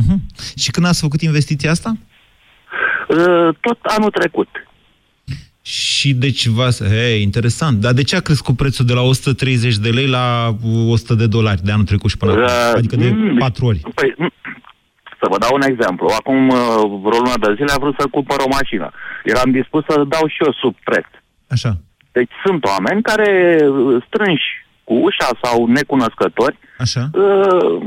Uh-huh. 0.00 0.18
Și 0.62 0.70
când 0.70 0.86
ați 0.86 1.00
făcut 1.00 1.20
investiția 1.20 1.70
asta? 1.70 1.96
Uh, 3.08 3.48
tot 3.60 3.78
anul 3.82 4.10
trecut. 4.10 4.48
Și 5.62 6.14
deci, 6.14 6.46
va, 6.46 6.68
hey, 6.78 7.22
interesant. 7.22 7.80
Dar 7.80 7.92
de 7.92 8.02
ce 8.02 8.16
a 8.16 8.20
crescut 8.20 8.56
prețul 8.56 8.84
de 8.84 8.92
la 8.92 9.00
130 9.00 9.76
de 9.76 9.88
lei 9.88 10.06
la 10.06 10.56
100 10.88 11.14
de 11.14 11.26
dolari 11.26 11.62
de 11.62 11.72
anul 11.72 11.84
trecut 11.84 12.10
și 12.10 12.16
până 12.16 12.32
acum? 12.32 12.42
Uh, 12.42 12.72
adică 12.74 12.96
de 12.96 13.08
mm, 13.08 13.36
4 13.36 13.66
ori. 13.66 13.80
Păi, 13.94 14.14
mm, 14.16 14.32
să 15.20 15.26
vă 15.30 15.38
dau 15.38 15.52
un 15.54 15.62
exemplu. 15.62 16.06
Acum 16.18 16.48
uh, 16.48 16.56
vreo 17.04 17.20
lună 17.24 17.38
de 17.40 17.54
zile 17.58 17.72
am 17.72 17.80
vrut 17.80 17.96
să 17.98 18.06
cumpăr 18.10 18.38
o 18.40 18.54
mașină. 18.58 18.90
Eram 19.24 19.50
dispus 19.50 19.84
să 19.88 19.94
dau 20.14 20.26
și 20.26 20.42
eu 20.44 20.52
sub 20.52 20.74
preț. 20.84 21.06
Așa. 21.48 21.72
Deci 22.12 22.32
sunt 22.44 22.64
oameni 22.64 23.02
care 23.02 23.58
strânși 24.06 24.48
cu 24.84 24.94
ușa 24.94 25.28
sau 25.42 25.66
necunoscători 25.66 26.58
Așa. 26.78 27.10
Uh, 27.12 27.80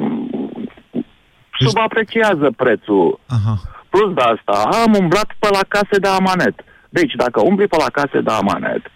subapreciază 1.59 2.51
prețul. 2.57 3.19
Aha. 3.27 3.55
Plus 3.89 4.13
de 4.13 4.21
asta, 4.21 4.69
am 4.83 4.93
umblat 4.99 5.29
pe 5.39 5.47
la 5.51 5.63
case 5.67 5.97
de 5.99 6.07
amanet. 6.07 6.55
Deci, 6.89 7.13
dacă 7.15 7.41
umbli 7.41 7.67
pe 7.67 7.77
la 7.77 7.89
case 7.89 8.21
de 8.21 8.31
amanet, 8.31 8.81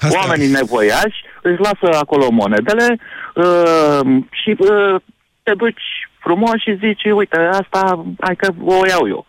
Asta... 0.00 0.18
oamenii 0.18 0.48
nevoiași 0.48 1.18
își 1.42 1.60
lasă 1.60 1.98
acolo 1.98 2.30
monedele 2.30 2.98
uh, 3.34 4.00
și 4.30 4.56
uh, 4.58 5.00
te 5.42 5.54
duci 5.54 5.82
frumos 6.20 6.60
și 6.60 6.78
zici, 6.78 7.04
uite, 7.14 7.36
asta, 7.36 8.04
hai 8.20 8.36
că 8.36 8.52
o 8.64 8.86
iau 8.86 9.08
eu. 9.08 9.26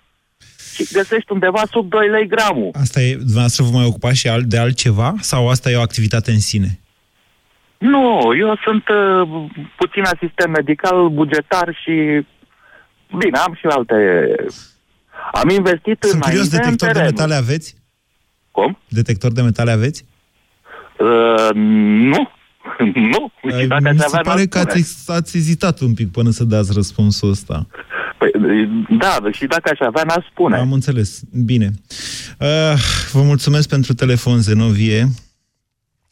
Și 0.75 0.87
găsești 0.93 1.31
undeva 1.31 1.61
sub 1.71 1.89
2 1.89 2.07
lei 2.07 2.27
gramul. 2.27 2.69
Asta 2.81 3.01
e, 3.01 3.15
dumneavoastră 3.15 3.63
vă 3.63 3.69
mai 3.77 3.85
ocupați 3.85 4.17
și 4.17 4.29
de 4.45 4.57
altceva? 4.57 5.13
Sau 5.19 5.49
asta 5.49 5.69
e 5.69 5.77
o 5.77 5.81
activitate 5.81 6.31
în 6.31 6.39
sine? 6.39 6.79
Nu, 7.77 8.35
eu 8.39 8.59
sunt 8.63 8.83
uh, 8.87 9.45
puțin 9.75 10.03
asistent 10.03 10.51
medical, 10.51 11.09
bugetar 11.09 11.77
și 11.83 12.25
Bine, 13.17 13.37
am 13.37 13.53
și 13.53 13.65
alte... 13.65 13.95
Am 15.31 15.49
investit 15.49 16.03
Sunt 16.03 16.21
curios, 16.21 16.49
detector 16.49 16.91
de 16.91 17.01
metale 17.01 17.33
aveți? 17.33 17.75
Cum? 18.51 18.77
Detector 18.87 19.31
de 19.31 19.41
metale 19.41 19.71
aveți? 19.71 20.05
Uh, 20.97 21.49
nu. 21.53 22.29
nu. 23.13 23.31
Și 23.59 23.67
dacă 23.67 23.89
Mi 23.91 23.99
se 23.99 24.05
avea, 24.05 24.21
pare 24.21 24.45
că 24.45 24.57
ați, 24.57 25.11
ați 25.11 25.37
ezitat 25.37 25.79
un 25.79 25.93
pic 25.93 26.11
până 26.11 26.29
să 26.29 26.43
dați 26.43 26.71
răspunsul 26.73 27.29
ăsta. 27.29 27.67
Păi, 28.17 28.31
da, 28.89 29.17
și 29.31 29.45
dacă 29.45 29.69
aș 29.71 29.79
avea, 29.87 30.03
n-aș 30.03 30.25
spune. 30.31 30.57
Am 30.57 30.73
înțeles. 30.73 31.21
Bine. 31.45 31.71
Uh, 32.39 32.73
vă 33.11 33.21
mulțumesc 33.21 33.69
pentru 33.69 33.93
telefon, 33.93 34.41
Zenovie. 34.41 35.07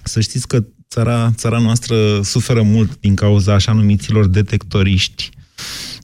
Să 0.03 0.19
știți 0.19 0.47
că 0.47 0.63
țara, 0.89 1.29
țara 1.35 1.59
noastră 1.59 1.95
suferă 2.21 2.61
mult 2.61 2.99
din 2.99 3.15
cauza 3.15 3.53
așa 3.53 3.71
numiților 3.71 4.27
detectoriști 4.27 5.29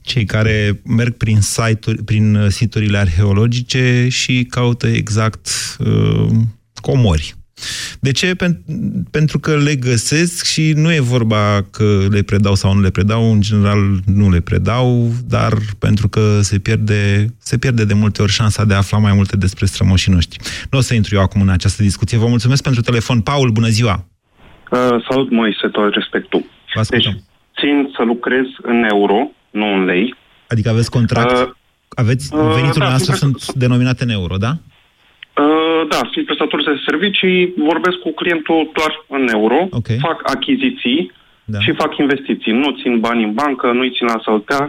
cei 0.06 0.24
care 0.24 0.80
merg 0.84 1.16
prin, 1.16 1.40
site-uri, 1.40 2.02
prin 2.04 2.34
uh, 2.34 2.48
siturile 2.48 2.98
arheologice 2.98 4.08
și 4.08 4.44
caută 4.44 4.86
exact 4.86 5.48
uh, 5.78 6.28
comori. 6.80 7.34
De 8.00 8.12
ce? 8.12 8.36
Pentru 9.10 9.38
că 9.38 9.56
le 9.56 9.74
găsesc 9.74 10.44
și 10.44 10.72
nu 10.76 10.92
e 10.92 11.00
vorba 11.00 11.64
că 11.70 12.06
le 12.10 12.22
predau 12.22 12.54
sau 12.54 12.74
nu 12.74 12.80
le 12.80 12.90
predau, 12.90 13.32
în 13.32 13.40
general 13.40 13.78
nu 14.06 14.30
le 14.30 14.40
predau, 14.40 15.10
dar 15.28 15.52
pentru 15.78 16.08
că 16.08 16.40
se 16.40 16.58
pierde, 16.58 17.26
se 17.38 17.58
pierde 17.58 17.84
de 17.84 17.94
multe 17.94 18.22
ori 18.22 18.32
șansa 18.32 18.64
de 18.64 18.74
a 18.74 18.76
afla 18.76 18.98
mai 18.98 19.12
multe 19.12 19.36
despre 19.36 19.66
strămoșii 19.66 20.12
noștri. 20.12 20.38
Nu 20.70 20.78
o 20.78 20.80
să 20.80 20.94
intru 20.94 21.14
eu 21.14 21.20
acum 21.20 21.40
în 21.40 21.48
această 21.48 21.82
discuție. 21.82 22.18
Vă 22.18 22.26
mulțumesc 22.26 22.62
pentru 22.62 22.82
telefon. 22.82 23.20
Paul, 23.20 23.50
bună 23.50 23.68
ziua! 23.68 24.04
Uh, 24.70 25.04
salut, 25.08 25.30
Moise, 25.30 25.68
tot 25.72 25.94
respectul. 25.94 26.44
Deci, 26.88 27.08
țin 27.60 27.92
să 27.96 28.02
lucrez 28.02 28.44
în 28.62 28.84
euro, 28.90 29.30
nu 29.50 29.74
în 29.74 29.84
lei. 29.84 30.14
Adică 30.48 30.68
aveți 30.68 30.90
contract? 30.90 31.30
Uh, 31.30 31.52
aveți, 31.88 32.34
uh, 32.34 32.40
veniturile 32.40 32.84
da, 32.84 32.88
noastre 32.88 33.14
sunt 33.14 33.38
sunt 33.40 33.56
denominate 33.56 34.02
în 34.04 34.10
euro, 34.10 34.36
da? 34.36 34.56
Uh, 35.86 35.92
da, 35.92 36.10
sunt 36.12 36.24
prestator 36.24 36.62
de 36.64 36.82
servicii, 36.88 37.52
vorbesc 37.56 37.96
cu 37.96 38.12
clientul 38.20 38.70
doar 38.74 38.92
în 39.08 39.28
euro, 39.28 39.68
okay. 39.70 39.98
fac 40.08 40.18
achiziții 40.34 41.12
da. 41.44 41.60
și 41.60 41.72
fac 41.72 41.96
investiții. 41.98 42.52
Nu 42.52 42.76
țin 42.82 43.00
bani 43.00 43.24
în 43.24 43.32
bancă, 43.32 43.72
nu-i 43.72 43.94
țin 43.96 44.06
la 44.06 44.20
saltea, 44.24 44.68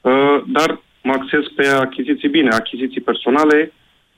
uh, 0.00 0.36
dar 0.46 0.80
mă 1.02 1.12
acces 1.12 1.44
pe 1.56 1.66
achiziții 1.66 2.28
bine, 2.28 2.48
achiziții 2.48 3.00
personale, 3.00 3.72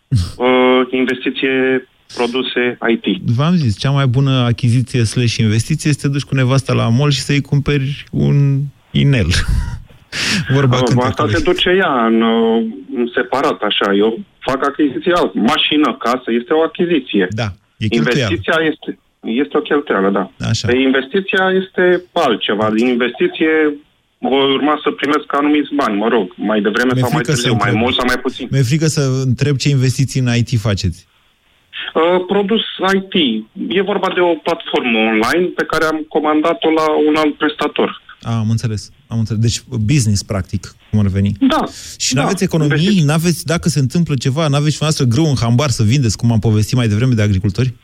uh, 0.36 0.80
investiție 0.90 1.88
produse 2.16 2.78
IT. 2.88 3.22
V-am 3.36 3.54
zis, 3.54 3.78
cea 3.78 3.90
mai 3.90 4.06
bună 4.06 4.30
achiziție 4.30 5.02
slash 5.04 5.36
investiție 5.36 5.90
este 5.90 6.00
să 6.00 6.06
te 6.06 6.12
duci 6.12 6.28
cu 6.28 6.34
nevasta 6.34 6.72
la 6.72 6.88
mall 6.88 7.10
și 7.10 7.20
să-i 7.20 7.40
cumperi 7.40 8.04
un 8.10 8.60
inel. 8.90 9.26
Vorba 10.48 10.76
uh, 10.76 11.04
Asta 11.04 11.26
se 11.28 11.42
duce 11.42 11.70
ea 11.70 12.04
în, 12.04 12.22
în 12.94 13.06
separat, 13.14 13.60
așa. 13.60 13.94
Eu 13.94 14.18
fac 14.38 14.66
achiziție 14.66 15.12
alt. 15.14 15.34
Mașină, 15.34 15.96
casă, 16.04 16.28
este 16.40 16.52
o 16.52 16.62
achiziție. 16.62 17.26
Da, 17.30 17.48
e 17.76 17.86
Investiția 17.90 18.56
este, 18.70 18.98
este 19.20 19.56
o 19.56 19.60
cheltuială, 19.60 20.10
da. 20.10 20.30
Așa. 20.48 20.68
Pe 20.68 20.76
investiția 20.76 21.44
este 21.62 22.02
altceva. 22.12 22.70
Din 22.70 22.86
investiție 22.86 23.50
voi 24.18 24.52
urma 24.54 24.80
să 24.82 24.90
primesc 24.90 25.26
anumiți 25.34 25.74
bani, 25.74 25.96
mă 25.96 26.08
rog, 26.08 26.32
mai 26.36 26.60
devreme 26.60 26.92
Mi-e 26.92 27.02
sau 27.02 27.10
mai 27.12 27.22
târziu, 27.22 27.54
mai 27.54 27.72
mult 27.72 27.94
sau 27.94 28.04
mai 28.06 28.18
puțin. 28.18 28.48
Mi-e 28.50 28.62
frică 28.62 28.86
să 28.86 29.02
întreb 29.24 29.56
ce 29.56 29.68
investiții 29.68 30.20
în 30.20 30.34
IT 30.34 30.50
faceți. 30.60 31.06
Uh, 31.94 32.24
produs 32.26 32.62
IT. 32.94 33.14
E 33.68 33.82
vorba 33.82 34.08
de 34.14 34.20
o 34.20 34.34
platformă 34.34 34.98
online 34.98 35.46
pe 35.58 35.64
care 35.64 35.84
am 35.84 36.06
comandat-o 36.08 36.70
la 36.70 36.86
un 37.08 37.14
alt 37.16 37.34
prestator. 37.34 38.02
A, 38.22 38.38
am 38.38 38.50
înțeles. 38.50 38.90
Am 39.06 39.18
înțeles. 39.18 39.40
Deci 39.40 39.62
business, 39.92 40.22
practic, 40.22 40.74
cum 40.90 40.98
ar 40.98 41.06
veni. 41.06 41.32
Da. 41.40 41.64
Și 41.98 42.14
da. 42.14 42.20
n-aveți 42.20 42.44
economii, 42.44 43.02
n-aveți, 43.04 43.44
dacă 43.44 43.68
se 43.68 43.78
întâmplă 43.78 44.14
ceva, 44.14 44.48
n-aveți 44.48 44.78
noastră 44.80 45.04
grâu 45.04 45.24
în 45.24 45.36
hambar 45.40 45.68
să 45.68 45.82
vindeți, 45.82 46.16
cum 46.16 46.32
am 46.32 46.38
povestit 46.38 46.76
mai 46.76 46.88
devreme 46.88 47.14
de 47.14 47.22
agricultori? 47.22 47.74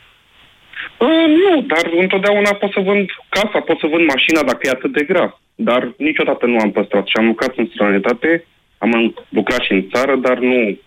Uh, 0.98 1.26
nu, 1.42 1.62
dar 1.72 1.84
întotdeauna 2.00 2.52
pot 2.54 2.72
să 2.72 2.80
vând 2.80 3.06
casa, 3.28 3.58
pot 3.68 3.78
să 3.78 3.86
vând 3.92 4.04
mașina 4.14 4.42
dacă 4.42 4.60
e 4.62 4.70
atât 4.70 4.92
de 4.92 5.04
grav. 5.04 5.40
Dar 5.54 5.94
niciodată 5.98 6.46
nu 6.46 6.58
am 6.58 6.70
păstrat 6.70 7.06
și 7.06 7.16
am 7.16 7.26
lucrat 7.26 7.52
în 7.56 7.66
străinătate, 7.72 8.46
am 8.78 9.14
lucrat 9.28 9.60
și 9.60 9.72
în 9.72 9.84
țară, 9.92 10.14
dar 10.26 10.38
nu, 10.38 10.78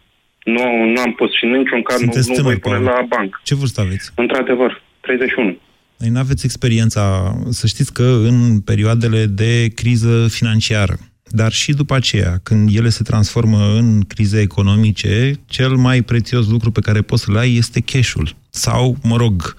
nu, 0.43 0.63
nu 0.93 1.01
am 1.05 1.13
pus 1.13 1.31
și 1.37 1.43
în 1.43 1.51
niciun 1.51 1.81
caz 1.81 1.99
nu, 2.01 2.11
nu 2.35 2.43
voi 2.43 2.55
pune 2.55 2.77
la 2.77 3.05
bancă. 3.07 3.39
Ce 3.43 3.55
vârstă 3.55 3.81
aveți? 3.81 4.11
Într-adevăr, 4.15 4.81
31. 4.99 5.57
Noi 5.97 6.09
nu 6.09 6.19
aveți 6.19 6.45
experiența, 6.45 7.33
să 7.49 7.67
știți 7.67 7.93
că 7.93 8.03
în 8.03 8.59
perioadele 8.59 9.25
de 9.25 9.67
criză 9.75 10.27
financiară, 10.29 10.97
dar 11.29 11.51
și 11.51 11.73
după 11.73 11.95
aceea, 11.95 12.39
când 12.43 12.69
ele 12.75 12.89
se 12.89 13.03
transformă 13.03 13.57
în 13.57 14.01
crize 14.01 14.41
economice, 14.41 15.31
cel 15.45 15.75
mai 15.75 16.01
prețios 16.01 16.47
lucru 16.47 16.71
pe 16.71 16.79
care 16.79 17.01
poți 17.01 17.23
să-l 17.23 17.37
ai 17.37 17.55
este 17.55 17.81
cash-ul. 17.81 18.29
Sau, 18.49 18.95
mă 19.03 19.15
rog, 19.15 19.55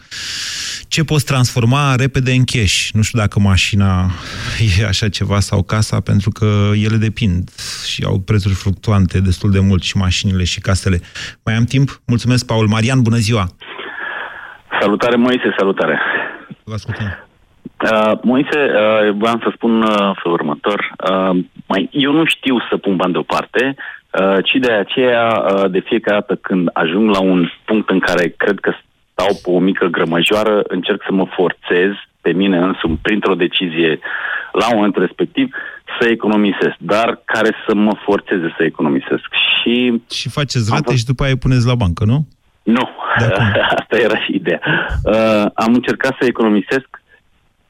ce 0.89 1.05
poți 1.05 1.25
transforma 1.25 1.95
repede 1.95 2.33
în 2.33 2.45
cash. 2.45 2.89
Nu 2.93 3.03
știu 3.03 3.19
dacă 3.19 3.41
mașina 3.41 4.11
e 4.81 4.87
așa 4.87 5.09
ceva 5.09 5.41
sau 5.41 5.63
casa, 5.63 6.01
pentru 6.01 6.31
că 6.31 6.71
ele 6.75 6.97
depind 6.97 7.51
și 7.87 8.05
au 8.05 8.19
prețuri 8.19 8.55
fluctuante 8.55 9.21
destul 9.21 9.51
de 9.51 9.61
mult 9.61 9.83
și 9.83 9.97
mașinile 9.97 10.45
și 10.45 10.61
casele. 10.61 11.01
Mai 11.45 11.55
am 11.55 11.65
timp? 11.65 12.01
Mulțumesc, 12.07 12.47
Paul. 12.47 12.67
Marian, 12.67 13.03
bună 13.03 13.17
ziua! 13.17 13.49
Salutare, 14.81 15.17
Moise, 15.17 15.55
salutare! 15.59 15.99
Vă 16.65 16.73
ascultăm. 16.73 17.29
Uh, 17.93 18.13
Moise, 18.23 18.59
uh, 18.59 19.15
vreau 19.17 19.39
să 19.39 19.51
spun 19.55 19.83
uh, 19.83 20.11
felul 20.23 20.39
următor. 20.41 20.95
Uh, 21.11 21.45
mai, 21.67 21.89
eu 21.93 22.13
nu 22.13 22.25
știu 22.25 22.57
să 22.71 22.77
pun 22.77 22.97
bani 22.97 23.13
deoparte, 23.13 23.75
uh, 24.21 24.45
ci 24.45 24.55
de 24.61 24.73
aceea, 24.73 25.45
uh, 25.55 25.71
de 25.71 25.81
fiecare 25.81 26.19
dată 26.19 26.35
când 26.35 26.69
ajung 26.73 27.11
la 27.11 27.21
un 27.21 27.49
punct 27.65 27.91
în 27.91 27.99
care 27.99 28.35
cred 28.37 28.59
că 28.59 28.73
stau 29.13 29.35
pe 29.43 29.51
o 29.51 29.59
mică 29.59 29.87
grămăjoară, 29.87 30.63
încerc 30.69 31.03
să 31.07 31.13
mă 31.13 31.27
forțez 31.37 31.91
pe 32.21 32.33
mine 32.33 32.59
însumi, 32.59 32.99
printr-o 33.03 33.35
decizie 33.35 33.99
la 34.53 34.67
un 34.69 34.75
moment 34.75 34.97
respectiv, 34.97 35.55
să 36.01 36.09
economisesc, 36.09 36.77
dar 36.79 37.23
care 37.25 37.51
să 37.67 37.75
mă 37.75 37.95
forțeze 38.05 38.55
să 38.57 38.65
economisesc. 38.65 39.29
Și, 39.33 40.03
și 40.11 40.29
faceți 40.29 40.71
rate 40.71 40.97
și 40.97 41.05
după 41.05 41.25
aia 41.25 41.37
puneți 41.37 41.67
la 41.67 41.75
bancă, 41.75 42.05
nu? 42.05 42.27
Nu, 42.77 42.89
asta 43.79 43.97
era 43.97 44.19
și 44.19 44.35
ideea. 44.35 44.61
Uh, 45.05 45.45
am 45.55 45.75
încercat 45.75 46.17
să 46.19 46.27
economisesc 46.27 46.89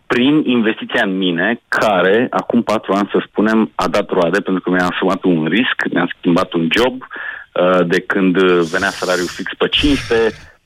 prin 0.07 0.43
investiția 0.45 1.03
în 1.05 1.17
mine, 1.17 1.61
care, 1.69 2.27
acum 2.31 2.63
patru 2.63 2.93
ani, 2.93 3.09
să 3.13 3.23
spunem, 3.27 3.73
a 3.75 3.89
dat 3.89 4.11
roade, 4.11 4.41
pentru 4.41 4.63
că 4.63 4.71
mi-am 4.71 4.89
asumat 4.93 5.23
un 5.23 5.47
risc, 5.47 5.77
mi-am 5.93 6.11
schimbat 6.19 6.53
un 6.53 6.69
job, 6.77 6.95
uh, 7.03 7.87
de 7.87 8.01
când 8.01 8.43
venea 8.43 8.89
salariul 8.89 9.27
fix 9.27 9.53
pe 9.59 9.69
500, 9.69 10.15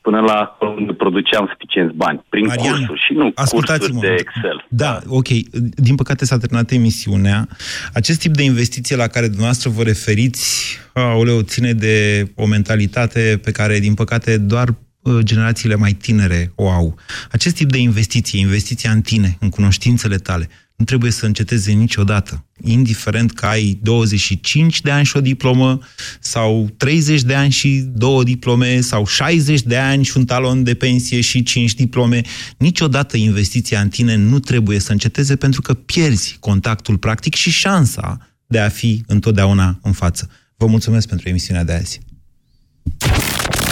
până 0.03 0.21
la 0.21 0.57
unde 0.79 0.93
produceam 0.93 1.47
suficienți 1.53 1.95
bani, 1.95 2.25
prin 2.29 2.47
Marian, 2.47 2.73
cursuri 2.73 3.01
și 3.07 3.13
nu 3.13 3.33
cursuri 3.51 4.01
de 4.01 4.17
Excel. 4.19 4.67
Da, 4.69 4.99
ok. 5.07 5.29
Din 5.75 5.95
păcate 5.95 6.25
s-a 6.25 6.39
terminat 6.39 6.71
emisiunea. 6.71 7.49
Acest 7.93 8.21
tip 8.21 8.33
de 8.33 8.43
investiție 8.43 8.97
la 8.97 9.07
care 9.07 9.27
dumneavoastră 9.27 9.71
vă 9.71 9.83
referiți, 9.83 10.79
aoleu, 10.93 11.41
ține 11.41 11.73
de 11.73 12.29
o 12.35 12.47
mentalitate 12.47 13.41
pe 13.45 13.51
care, 13.51 13.79
din 13.79 13.95
păcate, 13.95 14.39
doar 14.39 14.69
uh, 14.69 15.19
generațiile 15.21 15.75
mai 15.75 15.93
tinere 15.93 16.53
o 16.55 16.71
au. 16.71 16.99
Acest 17.31 17.55
tip 17.55 17.71
de 17.71 17.79
investiție, 17.79 18.39
investiția 18.41 18.91
în 18.91 19.01
tine, 19.01 19.37
în 19.41 19.49
cunoștințele 19.49 20.17
tale, 20.17 20.49
nu 20.77 20.85
trebuie 20.85 21.11
să 21.11 21.27
înceteze 21.27 21.73
niciodată. 21.73 22.47
Indiferent 22.65 23.33
că 23.33 23.47
ai 23.47 23.79
25 23.83 24.81
de 24.81 24.91
ani 24.91 25.05
și 25.05 25.17
o 25.17 25.21
diplomă, 25.21 25.79
sau 26.21 26.71
30 26.77 27.23
de 27.23 27.35
ani 27.35 27.51
și 27.51 27.85
două 27.95 28.23
diplome, 28.25 28.81
sau 28.81 29.07
60 29.07 29.63
de 29.63 29.77
ani 29.77 30.05
și 30.05 30.17
un 30.17 30.25
talon 30.25 30.63
de 30.63 30.75
pensie 30.75 31.21
și 31.21 31.43
5 31.43 31.75
diplome, 31.75 32.21
niciodată 32.57 33.17
investiția 33.17 33.81
în 33.81 33.89
tine 33.89 34.15
nu 34.15 34.39
trebuie 34.39 34.79
să 34.79 34.93
înceteze 34.93 35.37
pentru 35.37 35.61
că 35.61 35.75
pierzi 35.75 36.37
contactul 36.41 36.99
practic 36.99 37.35
și 37.35 37.51
șansa 37.51 38.29
de 38.47 38.59
a 38.59 38.69
fi 38.69 39.03
întotdeauna 39.07 39.79
în 39.83 39.93
față. 39.93 40.31
Vă 40.57 40.67
mulțumesc 40.67 41.09
pentru 41.09 41.29
emisiunea 41.29 41.65
de 41.65 41.73
azi. 41.73 42.01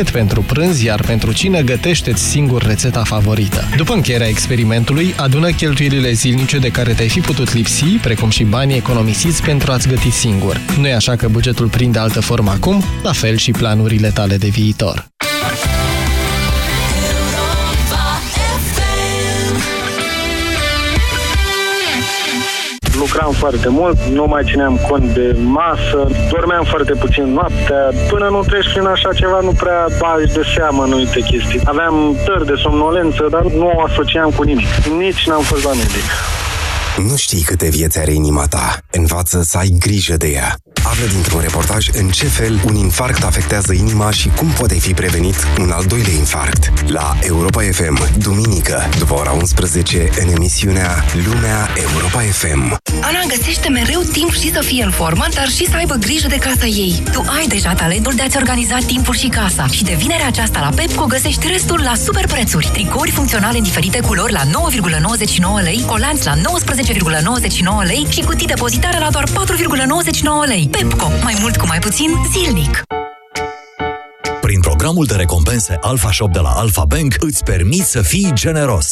pachet 0.00 0.20
pentru 0.20 0.42
prânz, 0.42 0.82
iar 0.82 1.00
pentru 1.00 1.32
cine 1.32 1.62
gătește-ți 1.62 2.22
singur 2.22 2.62
rețeta 2.62 3.02
favorită. 3.04 3.64
După 3.76 3.92
încheierea 3.92 4.28
experimentului, 4.28 5.14
adună 5.16 5.50
cheltuielile 5.50 6.12
zilnice 6.12 6.58
de 6.58 6.68
care 6.68 6.92
te-ai 6.92 7.08
fi 7.08 7.20
putut 7.20 7.54
lipsi, 7.54 7.84
precum 7.84 8.30
și 8.30 8.44
banii 8.44 8.76
economisiți 8.76 9.42
pentru 9.42 9.72
a-ți 9.72 9.88
găti 9.88 10.10
singur. 10.10 10.60
Nu 10.78 10.86
e 10.86 10.94
așa 10.94 11.16
că 11.16 11.28
bugetul 11.28 11.68
prinde 11.68 11.98
altă 11.98 12.20
formă 12.20 12.50
acum? 12.50 12.84
La 13.02 13.12
fel 13.12 13.36
și 13.36 13.50
planurile 13.50 14.08
tale 14.08 14.36
de 14.36 14.48
viitor. 14.48 15.09
Lucram 23.12 23.32
foarte 23.32 23.68
mult, 23.68 23.98
nu 24.02 24.26
mai 24.26 24.42
țineam 24.44 24.80
cont 24.88 25.14
de 25.14 25.36
masă, 25.44 26.08
dormeam 26.30 26.64
foarte 26.64 26.92
puțin 26.92 27.32
noaptea. 27.32 27.82
Până 28.10 28.28
nu 28.28 28.42
treci 28.42 28.72
prin 28.72 28.86
așa 28.86 29.12
ceva, 29.12 29.40
nu 29.40 29.52
prea 29.52 29.86
bagi 29.98 30.32
de 30.32 30.42
seamă 30.54 30.82
anumite 30.82 31.20
chestii. 31.20 31.60
Aveam 31.64 32.16
tări 32.24 32.46
de 32.46 32.54
somnolență, 32.62 33.26
dar 33.30 33.42
nu 33.42 33.72
o 33.76 33.82
asociam 33.82 34.30
cu 34.30 34.42
nimic. 34.42 34.70
Nici 34.98 35.26
n-am 35.26 35.42
fost 35.42 35.64
la 35.64 35.72
medic. 35.72 36.08
Nu 37.08 37.16
știi 37.16 37.42
câte 37.42 37.68
vieți 37.68 37.98
are 37.98 38.12
inima 38.12 38.46
ta. 38.46 38.78
Învață 38.90 39.42
să 39.42 39.58
ai 39.58 39.76
grijă 39.78 40.16
de 40.16 40.28
ea. 40.28 40.54
Află 40.82 41.06
dintr-un 41.06 41.40
reportaj 41.40 41.88
în 41.92 42.08
ce 42.08 42.26
fel 42.26 42.60
un 42.66 42.74
infarct 42.74 43.24
afectează 43.24 43.72
inima 43.72 44.10
și 44.10 44.28
cum 44.36 44.48
poate 44.48 44.74
fi 44.74 44.94
prevenit 44.94 45.46
un 45.58 45.70
al 45.70 45.84
doilea 45.84 46.12
infarct. 46.12 46.72
La 46.86 47.16
Europa 47.20 47.60
FM, 47.60 48.18
duminică, 48.18 48.88
după 48.98 49.14
ora 49.14 49.30
11, 49.30 50.10
în 50.20 50.28
emisiunea 50.28 51.04
Lumea 51.26 51.68
Europa 51.74 52.20
FM. 52.20 52.76
Ioana 53.12 53.34
găsește 53.36 53.68
mereu 53.68 54.00
timp 54.00 54.32
și 54.32 54.52
să 54.52 54.60
fie 54.60 54.84
în 54.84 54.90
formă, 54.90 55.26
dar 55.34 55.48
și 55.48 55.66
să 55.66 55.76
aibă 55.76 55.94
grijă 55.94 56.26
de 56.28 56.36
casa 56.36 56.66
ei. 56.66 57.02
Tu 57.12 57.24
ai 57.38 57.46
deja 57.46 57.72
talentul 57.72 58.12
de 58.14 58.22
a-ți 58.22 58.36
organiza 58.36 58.78
timpul 58.86 59.14
și 59.14 59.28
casa 59.28 59.66
și 59.66 59.84
de 59.84 59.94
vinerea 59.98 60.26
aceasta 60.26 60.60
la 60.60 60.70
Pepco 60.76 61.04
găsești 61.04 61.48
restul 61.48 61.80
la 61.82 61.94
super 61.94 62.26
prețuri. 62.26 62.70
Tricouri 62.72 63.10
funcționale 63.10 63.56
în 63.56 63.62
diferite 63.62 64.00
culori 64.00 64.32
la 64.32 64.42
9,99 65.60 65.62
lei, 65.62 65.82
colanți 65.86 66.26
la 66.26 66.34
19,99 66.36 66.40
lei 67.86 68.06
și 68.10 68.20
cutii 68.20 68.46
depozitare 68.46 68.98
la 68.98 69.10
doar 69.10 69.28
4,99 69.28 69.32
lei. 70.46 70.68
Pepco. 70.70 71.10
Mai 71.22 71.36
mult 71.40 71.56
cu 71.56 71.66
mai 71.66 71.78
puțin 71.78 72.10
zilnic. 72.32 72.82
Prin 74.40 74.60
programul 74.60 75.04
de 75.04 75.14
recompense 75.14 75.76
Alpha 75.80 76.12
Shop 76.12 76.32
de 76.32 76.38
la 76.38 76.48
Alpha 76.48 76.84
Bank 76.84 77.14
îți 77.18 77.44
permiți 77.44 77.90
să 77.90 78.02
fii 78.02 78.30
generos. 78.34 78.86